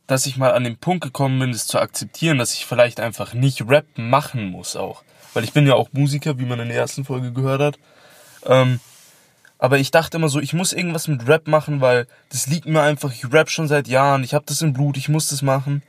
dass 0.07 0.27
ich 0.27 0.37
mal 0.37 0.53
an 0.53 0.65
den 0.65 0.77
Punkt 0.77 1.05
gekommen 1.05 1.39
bin, 1.39 1.53
das 1.53 1.67
zu 1.67 1.79
akzeptieren, 1.79 2.39
dass 2.39 2.55
ich 2.55 2.67
vielleicht 2.67 2.99
einfach 2.99 3.33
nicht 3.33 3.69
Rap 3.69 3.87
machen 3.97 4.51
muss 4.51 4.75
auch. 4.77 5.03
Weil 5.35 5.45
ich 5.45 5.53
bin 5.53 5.67
ja 5.67 5.75
auch 5.75 5.91
Musiker, 5.93 6.39
wie 6.39 6.47
man 6.47 6.59
in 6.59 6.69
der 6.69 6.79
ersten 6.79 7.05
Folge 7.05 7.33
gehört 7.33 7.61
hat. 7.61 7.79
Ähm, 8.45 8.81
aber 9.59 9.79
ich 9.79 9.91
dachte 9.91 10.17
immer 10.17 10.29
so, 10.29 10.41
ich 10.41 10.53
muss 10.53 10.73
irgendwas 10.73 11.07
mit 11.07 11.29
Rap 11.29 11.47
machen, 11.47 11.81
weil 11.81 12.07
das 12.31 12.47
liegt 12.47 12.67
mir 12.67 12.83
einfach. 12.83 13.13
Ich 13.13 13.31
rap 13.33 13.51
schon 13.51 13.69
seit 13.69 13.87
Jahren, 13.87 14.25
ich 14.25 14.35
habe 14.35 14.47
das 14.47 14.63
im 14.63 14.73
Blut, 14.73 14.97
ich 14.97 15.09
muss 15.09 15.29
das 15.29 15.43
machen. 15.43 15.83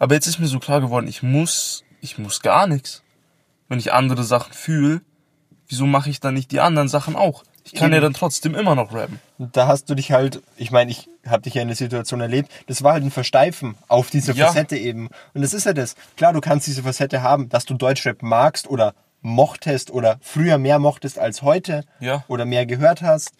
Aber 0.00 0.14
jetzt 0.14 0.26
ist 0.26 0.40
mir 0.40 0.46
so 0.48 0.58
klar 0.58 0.80
geworden, 0.80 1.06
ich 1.06 1.22
muss, 1.22 1.84
ich 2.00 2.18
muss 2.18 2.40
gar 2.40 2.66
nichts. 2.66 3.02
Wenn 3.68 3.78
ich 3.78 3.92
andere 3.92 4.24
Sachen 4.24 4.52
fühle, 4.52 5.02
wieso 5.68 5.86
mache 5.86 6.10
ich 6.10 6.18
dann 6.18 6.34
nicht 6.34 6.50
die 6.50 6.58
anderen 6.58 6.88
Sachen 6.88 7.14
auch? 7.14 7.44
Ich 7.62 7.72
kann 7.74 7.88
Eben. 7.88 7.94
ja 7.96 8.00
dann 8.00 8.14
trotzdem 8.14 8.54
immer 8.54 8.74
noch 8.74 8.92
rappen. 8.94 9.20
Da 9.38 9.66
hast 9.68 9.88
du 9.90 9.94
dich 9.94 10.10
halt, 10.10 10.42
ich 10.56 10.70
meine, 10.70 10.90
ich 10.90 11.08
habe 11.28 11.42
dich 11.42 11.54
ja 11.54 11.62
in 11.62 11.68
der 11.68 11.76
Situation 11.76 12.20
erlebt, 12.20 12.50
das 12.66 12.82
war 12.82 12.94
halt 12.94 13.04
ein 13.04 13.10
Versteifen 13.10 13.76
auf 13.86 14.08
diese 14.10 14.32
Ja. 14.32 14.46
Facette 14.46 14.76
eben. 14.78 15.08
Und 15.34 15.42
das 15.42 15.52
ist 15.54 15.66
ja 15.66 15.74
das. 15.74 15.94
Klar, 16.16 16.32
du 16.32 16.40
kannst 16.40 16.66
diese 16.66 16.82
Facette 16.82 17.22
haben, 17.22 17.48
dass 17.50 17.66
du 17.66 17.74
Deutschrap 17.74 18.22
magst 18.22 18.66
oder 18.68 18.94
mochtest 19.20 19.90
oder 19.90 20.18
früher 20.22 20.56
mehr 20.56 20.78
mochtest 20.78 21.18
als 21.18 21.42
heute 21.42 21.84
Ja. 22.00 22.24
oder 22.26 22.46
mehr 22.46 22.64
gehört 22.64 23.02
hast. 23.02 23.32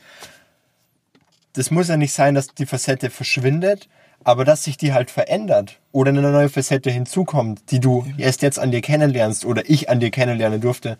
Das 1.54 1.70
muss 1.70 1.88
ja 1.88 1.96
nicht 1.96 2.12
sein, 2.12 2.34
dass 2.34 2.48
die 2.48 2.66
Facette 2.66 3.08
verschwindet, 3.10 3.88
aber 4.24 4.44
dass 4.44 4.64
sich 4.64 4.76
die 4.76 4.92
halt 4.92 5.10
verändert 5.10 5.78
oder 5.92 6.10
eine 6.10 6.20
neue 6.22 6.48
Facette 6.48 6.90
hinzukommt, 6.90 7.70
die 7.70 7.80
du 7.80 8.06
erst 8.18 8.42
jetzt 8.42 8.58
an 8.58 8.70
dir 8.70 8.80
kennenlernst 8.80 9.44
oder 9.44 9.68
ich 9.68 9.88
an 9.88 10.00
dir 10.00 10.10
kennenlernen 10.10 10.60
durfte. 10.60 10.98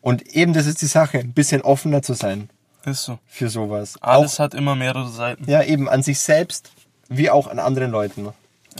Und 0.00 0.22
eben 0.34 0.52
das 0.52 0.66
ist 0.66 0.82
die 0.82 0.86
Sache, 0.86 1.18
ein 1.18 1.32
bisschen 1.32 1.62
offener 1.62 2.02
zu 2.02 2.14
sein 2.14 2.50
Ist 2.84 3.04
so. 3.04 3.18
für 3.26 3.48
sowas. 3.48 3.96
Alles 4.00 4.38
hat 4.38 4.54
immer 4.54 4.74
mehrere 4.74 5.08
Seiten. 5.08 5.48
Ja, 5.50 5.62
eben 5.62 5.88
an 5.88 6.02
sich 6.02 6.18
selbst, 6.20 6.70
wie 7.08 7.30
auch 7.30 7.46
an 7.46 7.58
anderen 7.58 7.90
Leuten. 7.90 8.28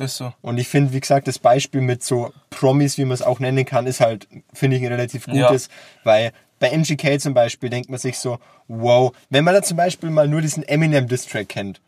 Ist 0.00 0.16
so. 0.16 0.32
Und 0.40 0.58
ich 0.58 0.68
finde, 0.68 0.92
wie 0.94 1.00
gesagt, 1.00 1.28
das 1.28 1.38
Beispiel 1.38 1.80
mit 1.82 2.02
so 2.02 2.32
Promis, 2.50 2.96
wie 2.98 3.04
man 3.04 3.12
es 3.14 3.22
auch 3.22 3.40
nennen 3.40 3.64
kann, 3.66 3.86
ist 3.86 4.00
halt, 4.00 4.26
finde 4.54 4.76
ich, 4.78 4.82
ein 4.82 4.88
relativ 4.92 5.26
Ja. 5.28 5.48
gutes, 5.48 5.68
weil 6.02 6.32
bei 6.60 6.70
MGK 6.70 7.18
zum 7.20 7.34
Beispiel 7.34 7.68
denkt 7.68 7.90
man 7.90 7.98
sich 7.98 8.16
so, 8.18 8.38
wow, 8.68 9.12
wenn 9.30 9.44
man 9.44 9.54
da 9.54 9.62
zum 9.62 9.76
Beispiel 9.76 10.08
mal 10.10 10.28
nur 10.28 10.40
diesen 10.40 10.62
Eminem 10.62 11.08
Diss-Track 11.08 11.48
kennt, 11.48 11.80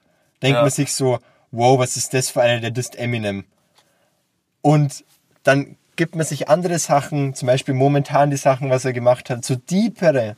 denkt 0.43 0.57
Ja. 0.57 0.63
man 0.63 0.71
sich 0.71 0.93
so, 0.93 1.19
wow, 1.55 1.79
was 1.79 1.97
ist 1.97 2.15
das 2.15 2.31
für 2.31 2.43
einer, 2.43 2.61
der 2.61 2.71
disst 2.71 2.97
Eminem? 2.97 3.45
Und 4.63 5.05
dann 5.43 5.77
gibt 5.97 6.17
man 6.17 6.27
sich 6.27 6.49
andere 6.49 6.79
Sachen, 6.79 7.35
zum 7.35 7.47
Beispiel 7.47 7.75
momentan 7.75 8.31
die 8.31 8.37
Sachen, 8.37 8.71
was 8.71 8.85
er 8.85 8.93
gemacht 8.93 9.31
hat, 9.31 9.45
so 9.45 9.55
deepere. 9.55 10.37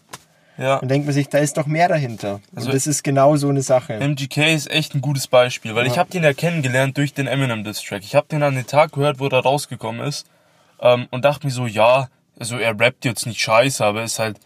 Ja. 0.58 0.76
Und 0.76 0.88
denkt 0.88 1.06
man 1.06 1.14
sich, 1.14 1.28
da 1.28 1.38
ist 1.38 1.56
doch 1.58 1.66
mehr 1.66 1.88
dahinter. 1.88 2.40
Also- 2.54 2.68
und 2.68 2.74
das 2.74 2.86
ist 2.86 3.02
genau 3.02 3.36
so 3.36 3.48
eine 3.48 3.62
Sache. 3.62 3.94
MGK 3.94 4.54
ist 4.54 4.70
echt 4.70 4.94
ein 4.94 5.02
gutes 5.02 5.26
Beispiel, 5.26 5.74
weil 5.74 5.86
ich 5.86 5.98
habe 5.98 6.10
den 6.10 6.22
ja 6.22 6.32
kennengelernt 6.32 6.96
durch 6.96 7.12
den 7.12 7.26
Eminem 7.26 7.62
Diss 7.62 7.82
Track. 7.82 8.02
Ich 8.04 8.14
habe 8.14 8.26
den 8.28 8.42
an 8.42 8.54
den 8.54 8.66
Tag 8.66 8.92
gehört, 8.92 9.18
wo 9.18 9.26
er 9.26 9.40
rausgekommen 9.40 10.06
ist 10.06 10.26
ähm, 10.80 11.08
und 11.10 11.24
dachte 11.24 11.46
mir 11.46 11.52
so, 11.52 11.66
ja, 11.66 12.08
also 12.38 12.56
er 12.58 12.78
rappt 12.78 13.04
jetzt 13.04 13.26
nicht 13.26 13.40
scheiße, 13.40 13.84
aber 13.84 14.02
ist 14.02 14.18
halt, 14.18 14.38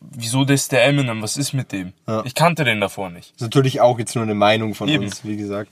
wieso 0.00 0.44
das 0.44 0.68
der 0.68 0.84
Eminem? 0.84 1.22
Was 1.22 1.36
ist 1.36 1.52
mit 1.52 1.72
dem? 1.72 1.92
Ja. 2.08 2.22
Ich 2.24 2.34
kannte 2.34 2.64
den 2.64 2.80
davor 2.80 3.10
nicht. 3.10 3.32
Das 3.32 3.42
ist 3.42 3.54
natürlich 3.54 3.80
auch 3.82 3.98
jetzt 3.98 4.14
nur 4.14 4.24
eine 4.24 4.34
Meinung 4.34 4.74
von 4.74 4.88
Eben. 4.88 5.04
uns, 5.04 5.24
wie 5.24 5.36
gesagt. 5.36 5.70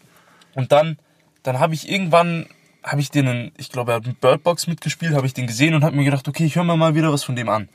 Und 0.55 0.73
dann, 0.73 0.99
dann 1.43 1.59
habe 1.61 1.75
ich 1.75 1.89
irgendwann, 1.91 2.47
habe 2.83 3.01
ich 3.01 3.11
den, 3.11 3.27
in, 3.27 3.53
ich 3.57 3.71
glaube, 3.71 3.93
er 3.93 3.97
hat 3.97 4.07
mit 4.07 4.21
Birdbox 4.21 4.67
mitgespielt, 4.67 5.15
habe 5.15 5.27
ich 5.27 5.35
den 5.35 5.47
gesehen 5.47 5.75
und 5.75 5.85
habe 5.85 5.97
mir 5.97 6.05
gedacht, 6.05 6.27
okay, 6.29 6.45
ich 6.45 6.57
höre 6.57 6.65
mir 6.65 6.77
mal 6.77 6.95
wieder 6.95 7.13
was 7.13 7.25
von 7.25 7.37
dem 7.37 7.49
an. 7.49 7.69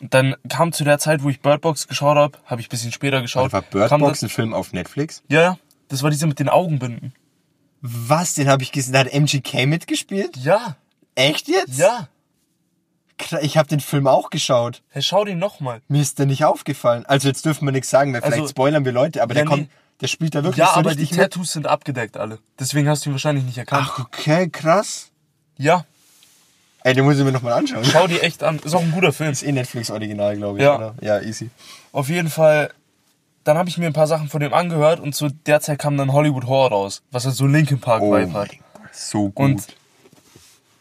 Und 0.00 0.12
dann 0.12 0.34
kam 0.48 0.72
zu 0.72 0.82
der 0.84 0.98
Zeit, 0.98 1.22
wo 1.22 1.28
ich 1.30 1.40
Birdbox 1.40 1.86
geschaut 1.86 2.16
habe, 2.16 2.38
habe 2.46 2.60
ich 2.60 2.66
ein 2.66 2.70
bisschen 2.70 2.90
später 2.92 3.20
geschaut. 3.22 3.52
War 3.52 3.62
kam 3.62 4.00
Birdbox 4.00 4.22
ein 4.22 4.28
Film 4.28 4.52
auf 4.54 4.72
Netflix? 4.72 5.22
ja, 5.28 5.40
ja, 5.40 5.58
das 5.88 6.02
war 6.02 6.10
dieser 6.10 6.26
mit 6.26 6.38
den 6.40 6.48
Augenbinden. 6.48 7.12
Was? 7.80 8.34
Den 8.34 8.48
habe 8.48 8.62
ich 8.62 8.72
gesehen. 8.72 8.94
Da 8.94 9.00
hat 9.00 9.12
MGK 9.12 9.66
mitgespielt? 9.66 10.36
Ja, 10.38 10.76
Echt 11.14 11.46
jetzt? 11.48 11.78
ja. 11.78 12.08
Ich 13.42 13.56
habe 13.56 13.68
den 13.68 13.78
Film 13.80 14.08
auch 14.08 14.30
geschaut. 14.30 14.82
Hey, 14.88 15.00
schau 15.02 15.24
den 15.24 15.38
nochmal. 15.38 15.80
Mir 15.86 16.02
ist 16.02 16.18
der 16.18 16.26
nicht 16.26 16.44
aufgefallen. 16.44 17.06
Also 17.06 17.28
jetzt 17.28 17.44
dürfen 17.44 17.64
wir 17.66 17.70
nichts 17.72 17.88
sagen, 17.88 18.12
weil 18.12 18.20
vielleicht 18.22 18.40
Also- 18.40 18.50
spoilern 18.50 18.84
wir 18.84 18.90
Leute, 18.92 19.22
aber 19.22 19.34
der 19.34 19.44
Ja, 19.44 19.48
kommt, 19.48 19.62
nee. 19.62 19.68
Der 20.04 20.08
spielt 20.08 20.34
da 20.34 20.42
wirklich 20.44 20.58
Ja, 20.58 20.66
so 20.74 20.80
aber 20.80 20.94
die 20.94 21.04
mit. 21.04 21.14
Tattoos 21.16 21.52
sind 21.52 21.66
abgedeckt 21.66 22.18
alle. 22.18 22.38
Deswegen 22.58 22.90
hast 22.90 23.06
du 23.06 23.08
ihn 23.10 23.14
wahrscheinlich 23.14 23.42
nicht 23.44 23.56
erkannt. 23.56 23.88
Ach, 23.90 24.00
okay, 24.00 24.50
krass. 24.50 25.08
Ja, 25.56 25.86
Ey, 26.82 26.92
den 26.92 27.04
muss 27.06 27.16
ich 27.16 27.24
mir 27.24 27.32
nochmal 27.32 27.54
anschauen. 27.54 27.82
schau 27.86 28.06
dir 28.06 28.22
echt 28.22 28.42
an. 28.42 28.58
Ist 28.58 28.74
auch 28.74 28.82
ein 28.82 28.92
guter 28.92 29.14
Film. 29.14 29.30
Ist 29.32 29.42
eh 29.42 29.52
Netflix-Original, 29.52 30.36
glaube 30.36 30.58
ich, 30.58 30.64
Ja. 30.64 30.76
oder? 30.76 30.94
Ja, 31.00 31.18
easy. 31.22 31.48
Auf 31.92 32.10
jeden 32.10 32.28
Fall, 32.28 32.70
dann 33.44 33.56
habe 33.56 33.70
ich 33.70 33.78
mir 33.78 33.86
ein 33.86 33.94
paar 33.94 34.06
Sachen 34.06 34.28
von 34.28 34.40
dem 34.40 34.52
angehört 34.52 35.00
und 35.00 35.14
zu 35.14 35.30
der 35.30 35.62
Zeit 35.62 35.78
kam 35.78 35.96
dann 35.96 36.12
Hollywood 36.12 36.44
Horror 36.44 36.68
raus, 36.72 37.00
was 37.10 37.24
halt 37.24 37.36
so 37.36 37.46
Linkin 37.46 37.80
Park 37.80 38.02
Oh 38.02 38.12
Vibe 38.14 38.34
hat. 38.34 38.50
So 38.92 39.30
gut. 39.30 39.38
Und 39.46 39.66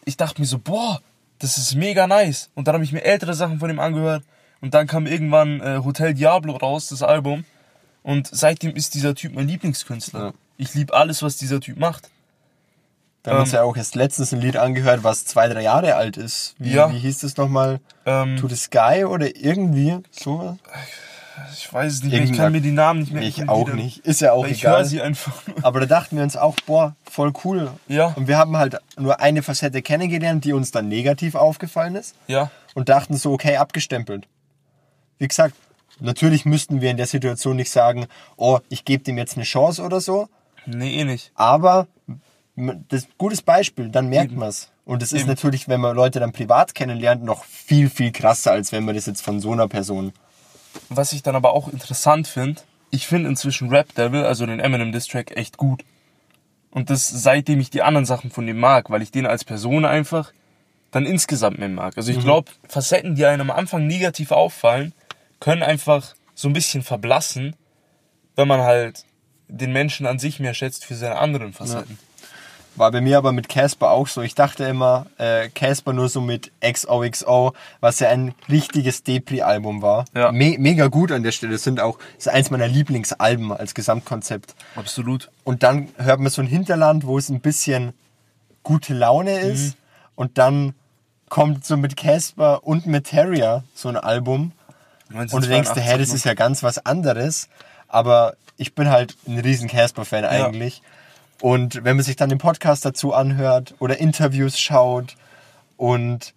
ich 0.04 0.18
dachte 0.18 0.42
mir 0.42 0.48
so, 0.48 0.60
boah, 0.60 1.00
das 1.40 1.58
ist 1.58 1.74
mega 1.76 2.06
nice. 2.06 2.50
Und 2.54 2.68
dann 2.68 2.74
habe 2.74 2.84
ich 2.84 2.92
mir 2.92 3.06
ältere 3.06 3.34
Sachen 3.34 3.60
von 3.60 3.70
ihm 3.70 3.80
angehört. 3.80 4.24
Und 4.60 4.74
dann 4.74 4.88
kam 4.88 5.06
irgendwann 5.08 5.62
äh, 5.62 5.80
Hotel 5.86 6.14
Diablo 6.14 6.58
raus, 6.58 6.88
das 6.88 7.02
Album. 7.02 7.46
Und 8.04 8.28
seitdem 8.32 8.76
ist 8.76 8.94
dieser 8.96 9.16
Typ 9.16 9.34
mein 9.34 9.48
Lieblingskünstler. 9.48 10.20
Ja. 10.28 10.34
Ich 10.58 10.74
liebe 10.74 10.94
alles, 10.94 11.24
was 11.24 11.38
dieser 11.38 11.60
Typ 11.60 11.78
macht. 11.80 12.10
wir 13.24 13.34
haben 13.34 13.40
uns 13.40 13.50
ähm, 13.50 13.56
ja 13.56 13.64
auch 13.64 13.76
erst 13.78 13.96
letztens 13.96 14.34
ein 14.34 14.42
Lied 14.42 14.58
angehört, 14.58 15.04
was 15.04 15.26
zwei, 15.26 15.48
drei 15.48 15.62
Jahre 15.64 15.96
alt 15.96 16.18
ist. 16.18 16.56
Wie, 16.60 16.74
Ja. 16.74 16.92
wie 16.92 17.00
hieß 17.00 17.20
das 17.20 17.38
nochmal? 17.38 17.80
Ähm, 18.06 18.38
To 18.38 18.48
the 18.48 18.56
Sky 18.56 19.06
oder 19.06 19.36
irgendwie 19.36 19.98
sowas? 20.12 20.58
Ich 21.54 21.72
weiß 21.74 21.94
es 21.94 22.04
nicht 22.04 22.12
mehr, 22.12 22.24
ich 22.24 22.34
kann 22.34 22.52
mir 22.52 22.62
die 22.62 22.72
Namen 22.72 23.00
nicht 23.00 23.12
mehr 23.14 23.24
Ich 23.24 23.48
auch 23.50 23.72
nicht. 23.74 24.06
Ist 24.06 24.22
ja 24.22 24.34
auch 24.34 24.44
Weil 24.44 24.52
ich 24.52 24.64
höre 24.64 24.74
egal. 24.74 24.86
sie 24.86 25.02
einfach 25.02 25.48
nur. 25.48 25.66
Aber 25.66 25.80
da 25.80 25.86
dachten 25.88 26.16
wir 26.18 26.24
uns 26.24 26.36
auch, 26.38 26.56
boah, 26.68 26.96
voll 27.10 27.32
cool. 27.44 27.72
Ja. 27.88 28.08
Und 28.16 28.28
wir 28.28 28.38
haben 28.38 28.56
halt 28.58 28.78
nur 28.98 29.20
eine 29.20 29.42
Facette 29.42 29.82
kennengelernt, 29.82 30.46
die 30.46 30.54
uns 30.54 30.72
dann 30.72 30.90
negativ 30.90 31.34
aufgefallen 31.36 31.96
ist. 31.96 32.16
Ja, 32.28 32.52
Und 32.76 32.90
dachten 32.90 33.16
so, 33.18 33.32
okay, 33.34 33.58
abgestempelt. 33.58 34.28
Wie 35.18 35.28
gesagt, 35.28 35.56
natürlich 36.00 36.46
müssten 36.46 36.82
wir 36.82 36.92
in 36.92 36.98
der 36.98 37.08
Situation 37.08 37.56
nicht 37.56 37.72
sagen, 37.72 38.08
oh, 38.38 38.60
ich 38.70 38.86
gebe 38.86 39.04
dem 39.04 39.18
jetzt 39.18 39.36
eine 39.36 39.46
Chance 39.46 39.82
oder 39.84 40.02
so. 40.02 40.28
nee, 40.66 41.00
eh 41.00 41.04
nicht. 41.04 41.32
Aber 41.36 41.88
das 42.90 43.08
gutes 43.18 43.42
Beispiel, 43.42 43.90
dann 43.90 44.10
merkt 44.10 44.36
man 44.36 44.50
es. 44.50 44.70
Und 44.86 45.02
es 45.02 45.14
ist 45.14 45.28
natürlich, 45.28 45.70
wenn 45.70 45.80
man 45.80 45.96
Leute 45.96 46.20
dann 46.20 46.34
privat 46.34 46.76
kennenlernt, 46.76 47.24
noch 47.24 47.46
viel, 47.46 47.90
viel 47.90 48.12
krasser, 48.12 48.52
als 48.52 48.72
wenn 48.72 48.84
man 48.84 48.96
das 48.96 49.06
jetzt 49.06 49.22
von 49.22 49.40
so 49.40 49.52
einer 49.52 49.68
Person. 49.68 50.12
Was 50.90 51.14
ich 51.14 51.24
dann 51.24 51.36
aber 51.36 51.54
auch 51.54 51.70
interessant 51.70 52.28
finde, 52.28 52.62
ich 52.92 53.08
finde 53.08 53.30
inzwischen 53.30 53.70
Rap 53.70 53.96
Devil, 53.96 54.24
also 54.24 54.46
den 54.46 54.60
Eminem 54.60 54.92
Diss 54.92 55.08
Track, 55.08 55.36
echt 55.38 55.58
gut. 55.58 55.84
Und 56.70 56.90
das 56.90 57.08
seitdem 57.08 57.60
ich 57.60 57.70
die 57.70 57.82
anderen 57.82 58.06
Sachen 58.06 58.30
von 58.30 58.46
dem 58.46 58.60
mag, 58.60 58.90
weil 58.90 59.02
ich 59.02 59.12
den 59.12 59.26
als 59.26 59.46
Person 59.46 59.86
einfach 59.86 60.34
dann 60.92 61.06
insgesamt 61.06 61.60
mehr 61.60 61.70
mag. 61.70 61.98
Also 61.98 62.12
ich 62.12 62.20
glaube, 62.20 62.52
Facetten, 62.68 63.16
die 63.16 63.26
einem 63.26 63.50
am 63.50 63.58
Anfang 63.58 63.88
negativ 63.88 64.32
auffallen, 64.32 64.94
können 65.44 65.62
einfach 65.62 66.16
so 66.36 66.48
ein 66.48 66.54
bisschen 66.54 66.84
verblassen, 66.84 67.58
wenn 68.38 68.48
man 68.48 68.62
halt 68.62 69.04
den 69.50 69.74
Menschen 69.74 70.08
an 70.08 70.18
sich 70.18 70.40
mehr 70.40 70.54
schätzt 70.54 70.86
für 70.86 70.96
seine 70.96 71.18
anderen 71.18 71.52
Facetten. 71.52 72.00
War 72.78 72.92
bei 72.92 73.02
mir 73.02 73.18
aber 73.18 73.34
mit 73.34 73.50
Casper 73.50 73.92
auch 73.92 74.08
so. 74.08 74.22
Ich 74.22 74.36
dachte 74.36 74.64
immer, 74.64 75.06
äh, 75.18 75.50
Casper 75.50 75.92
nur 75.92 76.08
so 76.08 76.22
mit 76.22 76.54
XOXO, 76.62 77.54
was 77.82 78.00
ja 78.00 78.08
ein 78.08 78.34
richtiges 78.50 79.04
Depri-Album 79.04 79.82
war. 79.82 80.06
Ja. 80.16 80.32
Me 80.32 80.56
mega 80.58 80.88
gut 80.88 81.12
an 81.12 81.24
der 81.24 81.34
Stelle. 81.34 81.52
Das 81.52 81.64
sind 81.64 81.82
auch, 81.82 82.00
das 82.16 82.28
ist 82.28 82.34
eins 82.34 82.50
meiner 82.50 82.70
Lieblingsalben 82.70 83.52
als 83.52 83.74
Gesamtkonzept. 83.74 84.56
Absolut. 84.78 85.30
Und 85.44 85.62
dann 85.62 85.90
hört 85.98 86.22
man 86.22 86.32
so 86.32 86.42
ein 86.42 86.48
Hinterland, 86.48 87.06
wo 87.06 87.18
es 87.18 87.28
ein 87.28 87.42
bisschen 87.42 87.92
gute 88.64 88.94
Laune 88.94 89.42
ist. 89.42 89.76
Und 90.16 90.38
dann 90.38 90.74
kommt 91.28 91.66
so 91.66 91.76
mit 91.76 91.98
Casper 91.98 92.64
und 92.64 92.86
mit 92.86 93.08
Terrier 93.08 93.66
so 93.76 93.90
ein 93.90 93.98
Album. 93.98 94.54
Und 95.14 95.32
du 95.34 95.48
denkst, 95.48 95.72
hä, 95.76 95.98
das 95.98 96.10
ist 96.14 96.26
ja 96.26 96.34
ganz 96.34 96.64
was 96.64 96.86
anderes. 96.86 97.48
Aber 97.88 98.36
ich 98.58 98.74
bin 98.76 98.90
halt 98.90 99.16
ein 99.28 99.40
riesen 99.40 99.68
Casper-Fan 99.70 100.26
eigentlich. 100.26 100.82
Und 101.42 101.84
wenn 101.84 101.96
man 101.98 102.06
sich 102.06 102.16
dann 102.16 102.30
den 102.30 102.38
Podcast 102.38 102.86
dazu 102.86 103.14
anhört 103.14 103.76
oder 103.80 103.98
Interviews 104.00 104.58
schaut 104.60 105.16
und 105.78 106.34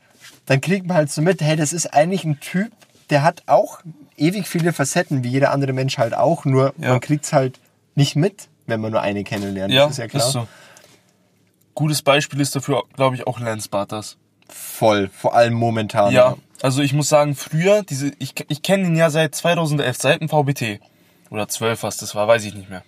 dann 0.47 0.61
kriegt 0.61 0.87
man 0.87 0.97
halt 0.97 1.11
so 1.13 1.23
mit, 1.23 1.41
hey, 1.41 1.57
das 1.57 1.73
ist 1.73 1.93
eigentlich 1.95 2.25
ein 2.25 2.41
Typ, 2.41 2.73
der 3.11 3.23
hat 3.23 3.43
auch 3.47 3.81
ewig 4.17 4.49
viele 4.49 4.73
Facetten, 4.73 5.23
wie 5.23 5.29
jeder 5.29 5.53
andere 5.53 5.73
Mensch 5.73 5.99
halt 5.99 6.15
auch, 6.15 6.45
nur 6.45 6.75
Ja. 6.79 6.91
man 6.91 7.01
kriegt's 7.01 7.33
halt 7.33 7.61
nicht 7.95 8.17
mit, 8.17 8.49
wenn 8.67 8.81
man 8.81 8.91
nur 8.93 9.01
eine 9.01 9.23
kennenlernt. 9.25 9.73
ja, 9.73 9.83
das 9.85 9.93
ist 9.93 9.99
ja 9.99 10.09
klar. 10.09 10.23
so. 10.31 10.49
Gutes 11.75 12.03
Beispiel 12.03 12.41
ist 12.41 12.57
dafür, 12.57 12.83
glaube 12.95 13.17
ich, 13.17 13.27
auch 13.27 13.39
Lance 13.39 13.69
Barters. 13.69 14.17
Voll, 14.49 15.09
vor 15.09 15.35
allem 15.35 15.55
momentan. 15.55 16.13
Ja, 16.13 16.37
also 16.63 16.83
ich 16.83 16.93
muss 16.93 17.09
sagen, 17.09 17.35
früher, 17.35 17.83
diese, 17.83 18.13
ich, 18.19 18.35
ich 18.49 18.63
kenne 18.63 18.87
ihn 18.87 18.97
ja 18.97 19.11
seit 19.11 19.35
2011, 19.35 19.97
seit 19.97 20.21
dem 20.21 20.29
VBT. 20.29 20.81
Oder 21.31 21.49
12 21.49 21.83
was 21.83 21.97
das 21.97 22.15
war, 22.15 22.29
weiß 22.29 22.45
ich 22.45 22.55
nicht 22.55 22.71
mehr. 22.71 22.83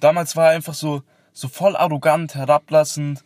Damals 0.00 0.34
war 0.36 0.46
er 0.46 0.56
einfach 0.56 0.74
so, 0.74 1.02
so 1.32 1.48
voll 1.48 1.76
arrogant, 1.76 2.34
herablassend. 2.34 3.22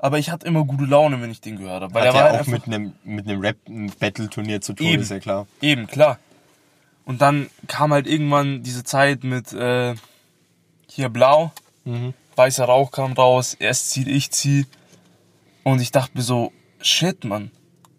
Aber 0.00 0.18
ich 0.18 0.30
hatte 0.30 0.46
immer 0.46 0.64
gute 0.64 0.84
Laune, 0.84 1.20
wenn 1.20 1.30
ich 1.30 1.40
den 1.40 1.56
gehört 1.58 1.82
habe. 1.82 1.94
Weil 1.94 2.02
Hat 2.08 2.14
er 2.14 2.14
war 2.24 2.34
ja 2.34 2.40
auch 2.40 2.46
mit 2.46 2.66
einem 2.66 2.92
mit 3.04 3.26
einem 3.28 3.40
Rap-Battle-Turnier 3.40 4.60
zu 4.60 4.72
tun, 4.72 4.86
Eben. 4.86 5.02
ist 5.02 5.10
ja 5.10 5.18
klar. 5.18 5.46
Eben, 5.60 5.86
klar. 5.88 6.18
Und 7.04 7.20
dann 7.20 7.48
kam 7.66 7.92
halt 7.92 8.06
irgendwann 8.06 8.62
diese 8.62 8.84
Zeit 8.84 9.24
mit 9.24 9.52
äh, 9.52 9.94
hier 10.88 11.08
blau, 11.08 11.52
Mhm. 11.84 12.12
weißer 12.36 12.64
Rauch 12.66 12.90
kam 12.90 13.12
raus, 13.14 13.54
erst 13.58 13.90
zieht, 13.90 14.08
ich 14.08 14.30
zieh. 14.30 14.66
Und 15.64 15.80
ich 15.80 15.90
dachte 15.90 16.12
mir 16.16 16.22
so, 16.22 16.52
shit, 16.80 17.24
Mann. 17.24 17.50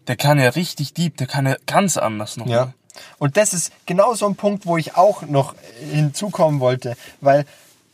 Der 0.06 0.16
kann 0.16 0.38
ja 0.40 0.48
richtig 0.50 0.94
deep, 0.94 1.16
der 1.18 1.26
kann 1.26 1.46
ja 1.46 1.56
ganz 1.66 1.96
anders 1.96 2.36
noch. 2.36 2.46
Ja. 2.46 2.64
mal. 2.66 2.74
Und 3.18 3.36
das 3.36 3.54
ist 3.54 3.72
genau 3.86 4.14
so 4.14 4.26
ein 4.26 4.34
Punkt, 4.34 4.66
wo 4.66 4.76
ich 4.76 4.96
auch 4.96 5.22
noch 5.22 5.54
hinzukommen 5.92 6.60
wollte, 6.60 6.96
weil 7.20 7.44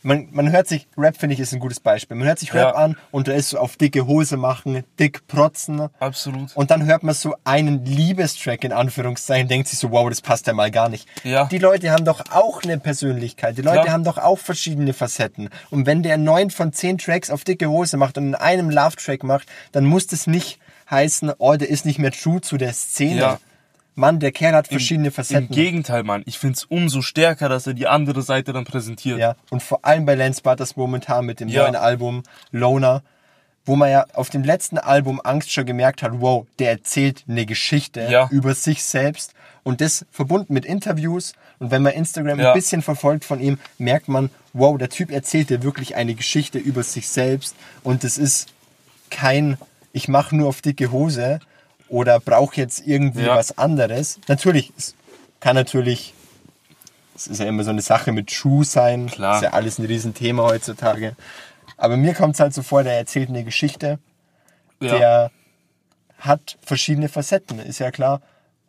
man, 0.03 0.27
man 0.31 0.51
hört 0.51 0.67
sich, 0.67 0.87
Rap 0.97 1.17
finde 1.17 1.33
ich 1.33 1.39
ist 1.39 1.53
ein 1.53 1.59
gutes 1.59 1.79
Beispiel, 1.79 2.15
man 2.17 2.27
hört 2.27 2.39
sich 2.39 2.53
Rap 2.53 2.73
Ja. 2.73 2.75
an 2.75 2.97
und 3.11 3.27
da 3.27 3.33
ist 3.33 3.49
so 3.49 3.57
auf 3.59 3.75
dicke 3.77 4.05
Hose 4.07 4.37
machen, 4.37 4.83
dick 4.99 5.27
protzen 5.27 5.89
Absolut. 5.99 6.55
und 6.55 6.71
dann 6.71 6.85
hört 6.85 7.03
man 7.03 7.13
so 7.13 7.35
einen 7.43 7.83
Liebestrack 7.85 8.63
in 8.63 8.71
Anführungszeichen, 8.71 9.47
denkt 9.47 9.67
sich 9.67 9.79
so, 9.79 9.91
wow, 9.91 10.07
das 10.07 10.21
passt 10.21 10.47
ja 10.47 10.53
mal 10.53 10.71
gar 10.71 10.87
nicht. 10.89 11.07
Ja. 11.23 11.45
Die 11.45 11.57
Leute 11.57 11.91
haben 11.91 12.05
doch 12.05 12.21
auch 12.31 12.63
eine 12.63 12.77
Persönlichkeit, 12.79 13.57
die 13.57 13.63
Leute 13.63 13.81
Klar. 13.81 13.93
haben 13.93 14.03
doch 14.03 14.17
auch 14.17 14.39
verschiedene 14.39 14.93
Facetten 14.93 15.49
und 15.71 15.85
wenn 15.85 16.03
der 16.03 16.17
neun 16.17 16.51
von 16.51 16.73
zehn 16.73 16.97
Tracks 16.97 17.29
auf 17.29 17.43
dicke 17.43 17.67
Hose 17.69 17.97
macht 17.97 18.17
und 18.17 18.27
in 18.27 18.35
einem 18.35 18.69
Love-Track 18.69 19.23
macht, 19.23 19.47
dann 19.73 19.85
muss 19.85 20.07
das 20.07 20.25
nicht 20.27 20.59
heißen, 20.89 21.33
oh, 21.37 21.55
der 21.55 21.69
ist 21.69 21.85
nicht 21.85 21.99
mehr 21.99 22.11
true 22.11 22.41
zu 22.41 22.57
der 22.57 22.73
Szene. 22.73 23.19
Ja. 23.19 23.39
Mann, 23.95 24.19
der 24.19 24.31
Kerl 24.31 24.53
hat 24.53 24.67
verschiedene 24.67 25.09
Facetten. 25.09 25.47
Im 25.47 25.55
Gegenteil, 25.55 26.03
Mann. 26.03 26.21
Ich 26.27 26.37
find's 26.37 26.65
umso 26.65 27.01
stärker, 27.01 27.49
dass 27.49 27.65
er 27.65 27.73
die 27.73 27.87
andere 27.87 28.21
Seite 28.21 28.53
dann 28.53 28.63
präsentiert. 28.63 29.17
Ja, 29.17 29.35
und 29.49 29.63
vor 29.63 29.83
allem 29.85 30.05
bei 30.05 30.13
Lance 30.13 30.41
Butters 30.43 30.75
momentan 30.75 31.25
mit 31.25 31.39
dem 31.39 31.47
Ja. 31.49 31.63
neuen 31.63 31.75
Album 31.75 32.21
Loner, 32.51 33.01
wo 33.65 33.75
man 33.75 33.89
ja 33.89 34.05
auf 34.13 34.29
dem 34.29 34.43
letzten 34.43 34.77
Album 34.77 35.19
Angst 35.23 35.51
schon 35.51 35.65
gemerkt 35.65 36.03
hat, 36.03 36.11
wow, 36.21 36.45
der 36.59 36.69
erzählt 36.71 37.23
eine 37.27 37.47
Geschichte 37.47 38.07
Ja. 38.09 38.29
über 38.31 38.53
sich 38.53 38.83
selbst 38.83 39.33
und 39.63 39.81
das 39.81 40.05
verbunden 40.11 40.53
mit 40.53 40.63
Interviews 40.63 41.33
und 41.57 41.71
wenn 41.71 41.81
man 41.81 41.93
Instagram 41.93 42.39
Ja. 42.39 42.49
ein 42.51 42.53
bisschen 42.53 42.83
verfolgt 42.83 43.25
von 43.25 43.39
ihm, 43.39 43.57
merkt 43.79 44.09
man, 44.09 44.29
wow, 44.53 44.77
der 44.77 44.89
Typ 44.89 45.11
erzählt 45.11 45.49
dir 45.49 45.63
wirklich 45.63 45.95
eine 45.95 46.13
Geschichte 46.13 46.59
über 46.59 46.83
sich 46.83 47.09
selbst 47.09 47.55
und 47.83 48.03
es 48.03 48.19
ist 48.19 48.49
kein 49.09 49.57
ich 49.97 50.07
mache 50.07 50.35
nur 50.35 50.47
auf 50.47 50.61
dicke 50.61 50.91
Hose 50.91 51.39
oder 51.89 52.19
brauche 52.19 52.55
jetzt 52.57 52.85
irgendwie 52.85 53.23
Ja. 53.23 53.35
was 53.35 53.57
anderes. 53.57 54.19
Natürlich, 54.27 54.71
es 54.77 54.95
kann 55.39 55.55
natürlich 55.55 56.13
es 57.15 57.25
ist 57.25 57.39
ja 57.39 57.47
immer 57.47 57.63
so 57.63 57.71
eine 57.71 57.81
Sache 57.81 58.11
mit 58.11 58.27
True 58.31 58.63
sein. 58.63 59.07
Klar. 59.07 59.37
Ist 59.37 59.41
ja 59.41 59.49
alles 59.53 59.79
ein 59.79 59.85
Riesenthema 59.85 60.43
heutzutage. 60.43 61.15
Aber 61.75 61.97
mir 61.97 62.13
kommt 62.13 62.35
es 62.35 62.39
halt 62.39 62.53
so 62.53 62.61
vor, 62.61 62.83
der 62.83 62.93
erzählt 62.97 63.29
eine 63.29 63.43
Geschichte, 63.43 63.97
Ja. 64.79 64.97
der 64.97 65.31
hat 66.19 66.57
verschiedene 66.63 67.09
Facetten, 67.09 67.57
ist 67.59 67.79
ja 67.79 67.89
klar. 67.89 68.21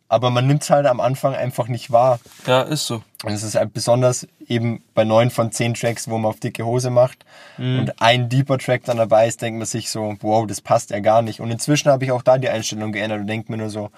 Aber 0.09 0.29
man 0.31 0.47
nimmt 0.47 0.63
es 0.63 0.69
halt 0.71 0.85
am 0.87 0.99
Anfang 0.99 1.33
einfach 1.35 1.67
nicht 1.67 1.91
wahr. 1.91 2.19
ja, 2.47 2.61
ist 2.63 2.87
so. 2.87 3.03
Und 3.23 3.31
es 3.33 3.43
ist 3.43 3.55
halt 3.55 3.73
besonders 3.73 4.27
eben 4.47 4.83
bei 4.95 5.03
neun 5.03 5.29
von 5.29 5.51
zehn 5.51 5.73
Tracks, 5.75 6.09
wo 6.09 6.17
man 6.17 6.29
auf 6.29 6.39
dicke 6.39 6.65
Hose 6.65 6.89
macht 6.89 7.25
Mhm. 7.57 7.79
und 7.79 8.01
ein 8.01 8.27
deeper 8.29 8.57
Track 8.57 8.83
dann 8.85 8.97
dabei 8.97 9.27
ist, 9.27 9.41
denkt 9.41 9.57
man 9.59 9.67
sich 9.67 9.89
so, 9.91 10.15
wow, 10.21 10.47
das 10.47 10.61
passt 10.61 10.89
ja 10.89 10.99
gar 10.99 11.21
nicht. 11.21 11.39
Und 11.41 11.51
inzwischen 11.51 11.91
habe 11.91 12.03
ich 12.05 12.11
auch 12.11 12.21
da 12.23 12.37
die 12.37 12.49
Einstellung 12.49 12.91
geändert 12.91 13.19
und 13.21 13.27
denke 13.27 13.51
mir 13.51 13.57
nur 13.57 13.69
so, 13.69 13.91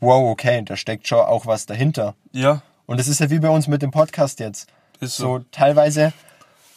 wow, 0.00 0.30
okay, 0.30 0.62
da 0.64 0.76
steckt 0.76 1.06
schon 1.08 1.18
auch 1.20 1.46
was 1.46 1.66
dahinter. 1.66 2.14
Ja, 2.32 2.62
Und 2.86 2.98
es 3.00 3.08
ist 3.08 3.20
ja 3.20 3.28
wie 3.30 3.38
bei 3.38 3.48
uns 3.50 3.66
mit 3.68 3.82
dem 3.82 3.90
Podcast 3.90 4.40
jetzt. 4.40 4.68
ist 5.00 5.16
So 5.16 5.38
so. 5.38 5.44
teilweise 5.50 6.12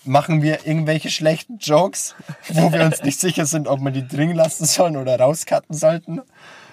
machen 0.03 0.41
wir 0.41 0.65
irgendwelche 0.65 1.09
schlechten 1.09 1.57
Jokes, 1.59 2.15
wo 2.49 2.71
wir 2.71 2.81
uns 2.85 3.03
nicht 3.03 3.19
sicher 3.19 3.45
sind, 3.45 3.67
ob 3.67 3.79
wir 3.81 3.91
die 3.91 4.07
drin 4.07 4.33
lassen 4.33 4.65
sollen 4.65 4.97
oder 4.97 5.19
rauscutten 5.19 5.75
sollten. 5.75 6.21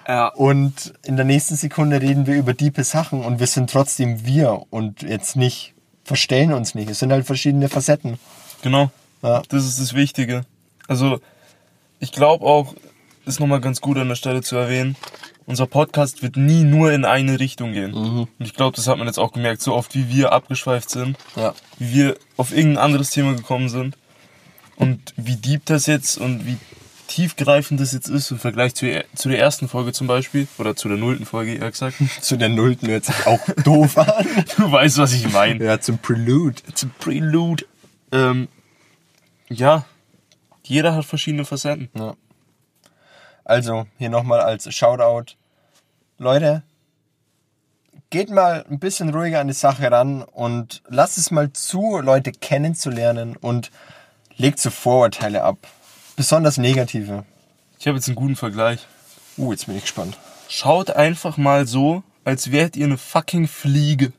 Ja. 0.07 0.27
Und 0.27 0.93
in 1.03 1.15
der 1.15 1.25
nächsten 1.25 1.55
Sekunde 1.55 2.01
reden 2.01 2.27
wir 2.27 2.35
über 2.35 2.53
diepe 2.53 2.83
Sachen 2.83 3.23
und 3.23 3.39
wir 3.39 3.47
sind 3.47 3.69
trotzdem 3.69 4.25
wir 4.25 4.63
und 4.69 5.01
jetzt 5.01 5.35
nicht, 5.35 5.73
verstellen 6.03 6.53
uns 6.53 6.75
nicht. 6.75 6.89
Es 6.89 6.99
sind 6.99 7.11
halt 7.11 7.25
verschiedene 7.25 7.69
Facetten. 7.69 8.19
Genau. 8.61 8.91
Ja. 9.23 9.41
Das 9.49 9.65
ist 9.65 9.79
das 9.79 9.93
Wichtige. 9.93 10.45
Also, 10.87 11.19
ich 11.99 12.11
glaube 12.11 12.45
auch, 12.45 12.75
ist 13.25 13.39
nochmal 13.39 13.61
ganz 13.61 13.81
gut 13.81 13.97
an 13.97 14.07
der 14.07 14.15
Stelle 14.15 14.43
zu 14.43 14.55
erwähnen, 14.55 14.95
unser 15.47 15.65
Podcast 15.67 16.21
wird 16.23 16.37
nie 16.37 16.63
nur 16.63 16.91
in 16.91 17.05
eine 17.05 17.39
Richtung 17.39 17.73
gehen. 17.73 17.93
Und 17.93 18.27
ich 18.39 18.53
glaube, 18.53 18.75
das 18.75 18.87
hat 18.87 18.97
man 18.97 19.07
jetzt 19.07 19.19
auch 19.19 19.31
gemerkt, 19.31 19.61
so 19.61 19.73
oft 19.73 19.95
wie 19.95 20.09
wir 20.09 20.31
abgeschweift 20.31 20.89
sind, 20.89 21.17
Ja. 21.35 21.53
wie 21.79 21.93
wir 21.93 22.17
auf 22.37 22.51
irgendein 22.55 22.83
anderes 22.83 23.09
Thema 23.11 23.33
gekommen 23.35 23.69
sind 23.69 23.95
und 24.75 25.13
wie 25.17 25.35
deep 25.35 25.65
das 25.65 25.85
jetzt 25.85 26.17
und 26.17 26.45
wie 26.45 26.57
tiefgreifend 27.07 27.79
das 27.79 27.93
jetzt 27.93 28.07
ist 28.07 28.31
im 28.31 28.39
Vergleich 28.39 28.75
zu, 28.75 29.03
zu 29.15 29.29
der 29.29 29.39
ersten 29.39 29.67
Folge 29.67 29.93
zum 29.93 30.07
Beispiel, 30.07 30.47
oder 30.57 30.75
zu 30.75 30.87
der 30.87 30.97
nullten 30.97 31.25
Folge 31.25 31.55
eher 31.55 31.71
gesagt. 31.71 31.97
Zu 32.21 32.37
der 32.37 32.49
Nullten 32.49 32.87
hört 32.89 33.05
sich 33.05 33.27
auch 33.27 33.39
doof 33.63 33.97
an. 33.97 34.25
Du 34.57 34.71
weißt, 34.71 34.97
was 34.97 35.13
ich 35.13 35.31
meine. 35.31 35.63
Ja, 35.63 35.79
zum 35.79 35.97
Prelude. 35.97 36.61
Zum 36.73 36.91
Prelude. 36.99 37.65
Ähm, 38.11 38.47
ja, 39.49 39.85
jeder 40.63 40.95
hat 40.95 41.05
verschiedene 41.05 41.45
Facetten. 41.45 41.89
Ja. 41.97 42.15
Also, 43.43 43.85
hier 43.97 44.09
nochmal 44.09 44.41
als 44.41 44.73
Shoutout. 44.73 45.35
Leute, 46.17 46.63
geht 48.09 48.29
mal 48.29 48.65
ein 48.69 48.79
bisschen 48.79 49.13
ruhiger 49.13 49.39
an 49.39 49.47
die 49.47 49.53
Sache 49.53 49.91
ran 49.91 50.23
und 50.23 50.81
lasst 50.87 51.17
es 51.17 51.31
mal 51.31 51.51
zu, 51.53 51.99
Leute 51.99 52.31
kennenzulernen 52.31 53.35
und 53.35 53.71
legt 54.37 54.59
so 54.59 54.69
Vorurteile 54.69 55.43
ab. 55.43 55.57
Besonders 56.15 56.57
negative. 56.57 57.25
Ich 57.79 57.87
habe 57.87 57.97
jetzt 57.97 58.07
einen 58.07 58.15
guten 58.15 58.35
Vergleich. 58.35 58.85
Uh, 59.37 59.51
jetzt 59.51 59.65
bin 59.65 59.75
ich 59.75 59.83
gespannt. 59.83 60.17
Schaut 60.47 60.91
einfach 60.91 61.37
mal 61.37 61.67
so, 61.67 62.03
als 62.23 62.51
wärt 62.51 62.75
ihr 62.77 62.85
eine 62.85 62.97
fucking 62.97 63.47
Fliege. 63.47 64.13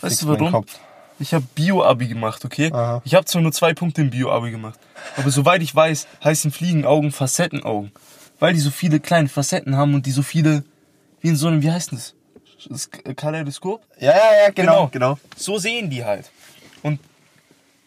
Weißt 0.00 0.22
du 0.22 0.28
warum? 0.28 0.66
Ich 1.18 1.32
habe 1.32 1.46
Bio-Abi 1.54 2.08
gemacht, 2.08 2.44
okay? 2.44 2.70
Aha. 2.72 3.00
Ich 3.04 3.14
habe 3.14 3.24
zwar 3.24 3.40
nur 3.40 3.52
zwei 3.52 3.72
Punkte 3.72 4.02
im 4.02 4.10
Bio-Abi 4.10 4.50
gemacht, 4.50 4.78
aber 5.16 5.30
soweit 5.30 5.62
ich 5.62 5.74
weiß, 5.74 6.06
heißen 6.22 6.50
Fliegenaugen 6.50 7.10
Facettenaugen. 7.10 7.92
Weil 8.38 8.52
die 8.52 8.60
so 8.60 8.70
viele 8.70 9.00
kleine 9.00 9.30
Facetten 9.30 9.76
haben 9.76 9.94
und 9.94 10.04
die 10.04 10.10
so 10.10 10.22
viele, 10.22 10.62
wie 11.22 11.28
in 11.28 11.36
so 11.36 11.48
einem, 11.48 11.62
wie 11.62 11.70
heißt 11.70 11.92
das? 11.92 12.14
Das 12.68 12.90
Kaleidoskop? 12.90 13.82
Ja, 13.98 14.10
ja, 14.10 14.44
ja, 14.44 14.50
genau, 14.50 14.88
genau. 14.88 15.18
So 15.36 15.56
sehen 15.56 15.88
die 15.88 16.04
halt. 16.04 16.30
Und 16.82 17.00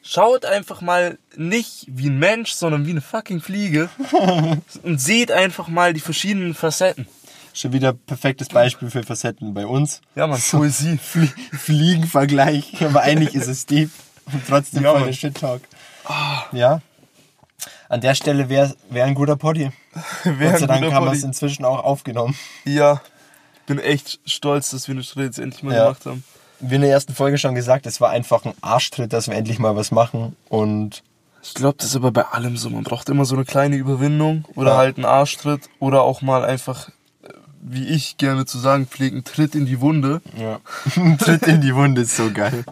schaut 0.02 0.46
einfach 0.46 0.82
mal 0.82 1.18
nicht 1.36 1.86
wie 1.88 2.08
ein 2.10 2.20
Mensch, 2.20 2.52
sondern 2.54 2.86
wie 2.86 2.92
eine 2.92 3.02
fucking 3.02 3.42
Fliege 3.42 3.90
und 4.84 5.00
seht 5.02 5.32
einfach 5.32 5.68
mal 5.68 5.94
die 5.94 6.00
verschiedenen 6.00 6.54
Facetten. 6.54 7.08
Schon 7.54 7.74
wieder 7.74 7.94
perfektes 7.94 8.48
Beispiel 8.50 8.90
für 8.90 9.04
Facetten 9.04 9.54
bei 9.54 9.66
uns. 9.66 10.02
Ja, 10.16 10.28
man, 10.28 10.40
Poesie. 10.40 10.98
Flie 10.98 11.30
Fliegenvergleich, 11.52 12.84
aber 12.86 13.02
eigentlich 13.02 13.36
ist 13.36 13.48
es 13.48 13.66
deep 13.66 13.90
und 14.32 14.42
trotzdem 14.48 14.84
Ja, 14.84 14.94
voll 14.94 15.06
der 15.08 15.14
Shit-Talk. 15.14 15.62
Ja. 16.52 16.82
An 17.90 18.02
der 18.02 18.14
Stelle 18.16 18.50
wäre 18.50 18.76
wär 18.90 19.06
ein 19.06 19.16
guter 19.16 19.36
Poddy. 19.36 19.72
Wär 20.24 20.52
Gott 20.52 20.60
sei 20.60 20.68
Dank 20.68 20.94
haben 20.94 21.06
wir 21.08 21.12
es 21.14 21.24
inzwischen 21.24 21.66
auch 21.66 21.84
aufgenommen. 21.84 22.36
Ja, 22.64 23.02
ich 23.56 23.62
bin 23.66 23.80
echt 23.80 24.20
stolz, 24.26 24.70
dass 24.70 24.88
wir 24.88 24.96
den 24.96 25.04
Schritt 25.04 25.26
jetzt 25.26 25.40
endlich 25.40 25.64
mal 25.64 25.74
Ja. 25.76 25.86
gemacht 25.86 26.06
haben. 26.06 26.24
Wie 26.62 26.76
in 26.76 26.82
der 26.82 26.92
ersten 26.92 27.14
Folge 27.14 27.38
schon 27.38 27.56
gesagt, 27.56 27.86
es 27.86 28.02
war 28.02 28.10
einfach 28.10 28.46
ein 28.46 28.54
Arschtritt, 28.62 29.14
dass 29.14 29.28
wir 29.28 29.36
endlich 29.36 29.60
mal 29.60 29.76
was 29.76 29.92
machen. 29.92 30.36
Und 30.50 31.04
Ich 31.42 31.54
glaube, 31.54 31.76
das 31.78 31.88
ist 31.92 31.96
aber 31.96 32.12
bei 32.12 32.24
allem 32.26 32.58
so. 32.58 32.70
Man 32.70 32.84
braucht 32.84 33.08
immer 33.10 33.24
so 33.26 33.36
eine 33.36 33.46
kleine 33.46 33.78
Überwindung 33.78 34.44
oder 34.56 34.72
Ja. 34.72 34.78
halt 34.78 34.98
einen 34.98 35.06
Arschtritt 35.06 35.70
oder 35.80 36.02
auch 36.02 36.22
mal 36.22 36.44
einfach, 36.44 36.90
äh, 37.24 37.30
wie 37.62 37.86
ich 37.88 38.18
gerne 38.18 38.46
zu 38.46 38.60
sagen 38.60 38.88
pflege, 38.88 39.16
einen 39.16 39.24
Tritt 39.24 39.56
in 39.56 39.66
die 39.66 39.80
Wunde. 39.80 40.22
ja. 40.38 40.60
ein 40.98 41.18
Tritt 41.18 41.44
in 41.48 41.62
die 41.62 41.74
Wunde 41.74 42.02
ist 42.02 42.18
so 42.18 42.30
geil. 42.32 42.66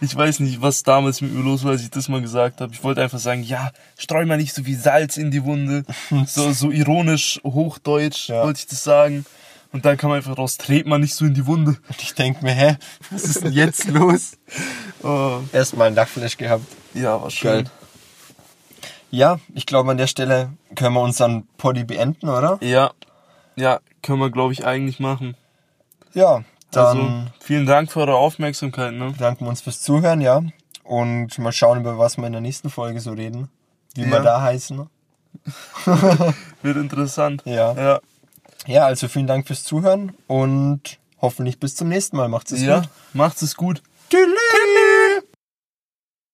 Ich 0.00 0.16
weiß 0.16 0.40
nicht, 0.40 0.62
was 0.62 0.82
damals 0.82 1.20
mit 1.20 1.34
mir 1.34 1.42
los 1.44 1.64
war, 1.64 1.72
als 1.72 1.82
ich 1.82 1.90
das 1.90 2.08
mal 2.08 2.22
gesagt 2.22 2.62
habe. 2.62 2.72
Ich 2.72 2.82
wollte 2.82 3.02
einfach 3.02 3.18
sagen, 3.18 3.42
ja, 3.42 3.72
streu 3.98 4.24
mal 4.24 4.38
nicht 4.38 4.54
so 4.54 4.62
viel 4.64 4.78
Salz 4.78 5.18
in 5.18 5.30
die 5.30 5.44
Wunde. 5.44 5.84
So, 6.26 6.50
so 6.52 6.70
ironisch, 6.70 7.40
hochdeutsch 7.44 8.30
Ja. 8.30 8.42
wollte 8.44 8.60
ich 8.60 8.66
das 8.68 8.82
sagen. 8.84 9.26
Und 9.74 9.84
dann 9.84 9.96
kam 9.96 10.12
einfach 10.12 10.38
raus, 10.38 10.56
tret 10.56 10.86
mal 10.86 10.98
nicht 11.00 11.14
so 11.14 11.24
in 11.24 11.34
die 11.34 11.46
Wunde. 11.46 11.72
Und 11.88 12.00
ich 12.00 12.14
denk 12.14 12.42
mir, 12.42 12.52
hä, 12.52 12.76
was 13.10 13.24
ist 13.24 13.42
denn 13.42 13.52
jetzt 13.52 13.86
los? 13.88 14.38
Oh, 15.02 15.40
Erstmal 15.52 15.88
ein 15.88 15.94
Lachflash 15.96 16.36
gehabt. 16.36 16.64
ja, 16.94 17.20
war 17.20 17.28
schön. 17.28 17.64
Geil. 17.64 17.70
Ja, 19.10 19.40
ich 19.52 19.66
glaube, 19.66 19.90
an 19.90 19.96
der 19.96 20.06
Stelle 20.06 20.50
können 20.76 20.94
wir 20.94 21.00
unseren 21.02 21.46
Poddy 21.58 21.82
beenden, 21.84 22.28
oder? 22.28 22.58
Ja, 22.62 22.92
ja, 23.56 23.80
können 24.02 24.20
wir, 24.20 24.30
glaube 24.30 24.52
ich, 24.52 24.64
eigentlich 24.64 25.00
machen. 25.00 25.36
Ja, 26.14 26.44
dann 26.70 26.86
Also, 26.86 27.12
vielen 27.40 27.66
Dank 27.66 27.90
für 27.90 28.00
eure 28.00 28.14
Aufmerksamkeit. 28.16 28.92
Ne? 28.94 29.10
bedanken 29.10 29.44
wir 29.44 29.48
uns 29.50 29.60
fürs 29.60 29.80
Zuhören, 29.82 30.20
ja. 30.20 30.40
Und 30.84 31.36
mal 31.38 31.52
schauen, 31.52 31.80
über 31.80 31.98
was 31.98 32.16
wir 32.16 32.26
in 32.26 32.32
der 32.32 32.40
nächsten 32.40 32.70
Folge 32.70 33.00
so 33.00 33.10
reden. 33.12 33.48
Wie 33.94 34.04
wir 34.06 34.18
Ja. 34.18 34.22
da 34.22 34.40
heißen. 34.42 34.88
Wird 36.62 36.76
interessant. 36.76 37.42
Ja. 37.44 37.72
Ja, 37.74 38.00
Ja, 38.66 38.86
also 38.86 39.08
vielen 39.08 39.26
Dank 39.26 39.46
fürs 39.46 39.64
Zuhören 39.64 40.14
und 40.26 40.98
hoffentlich 41.20 41.58
bis 41.58 41.76
zum 41.76 41.88
nächsten 41.88 42.16
Mal. 42.16 42.28
Macht's 42.28 42.52
es 42.52 42.62
ja 42.62 42.80
gut. 42.80 42.88
macht's 43.12 43.42
es 43.42 43.56
gut. 43.56 43.82
Tschüss. 44.10 44.28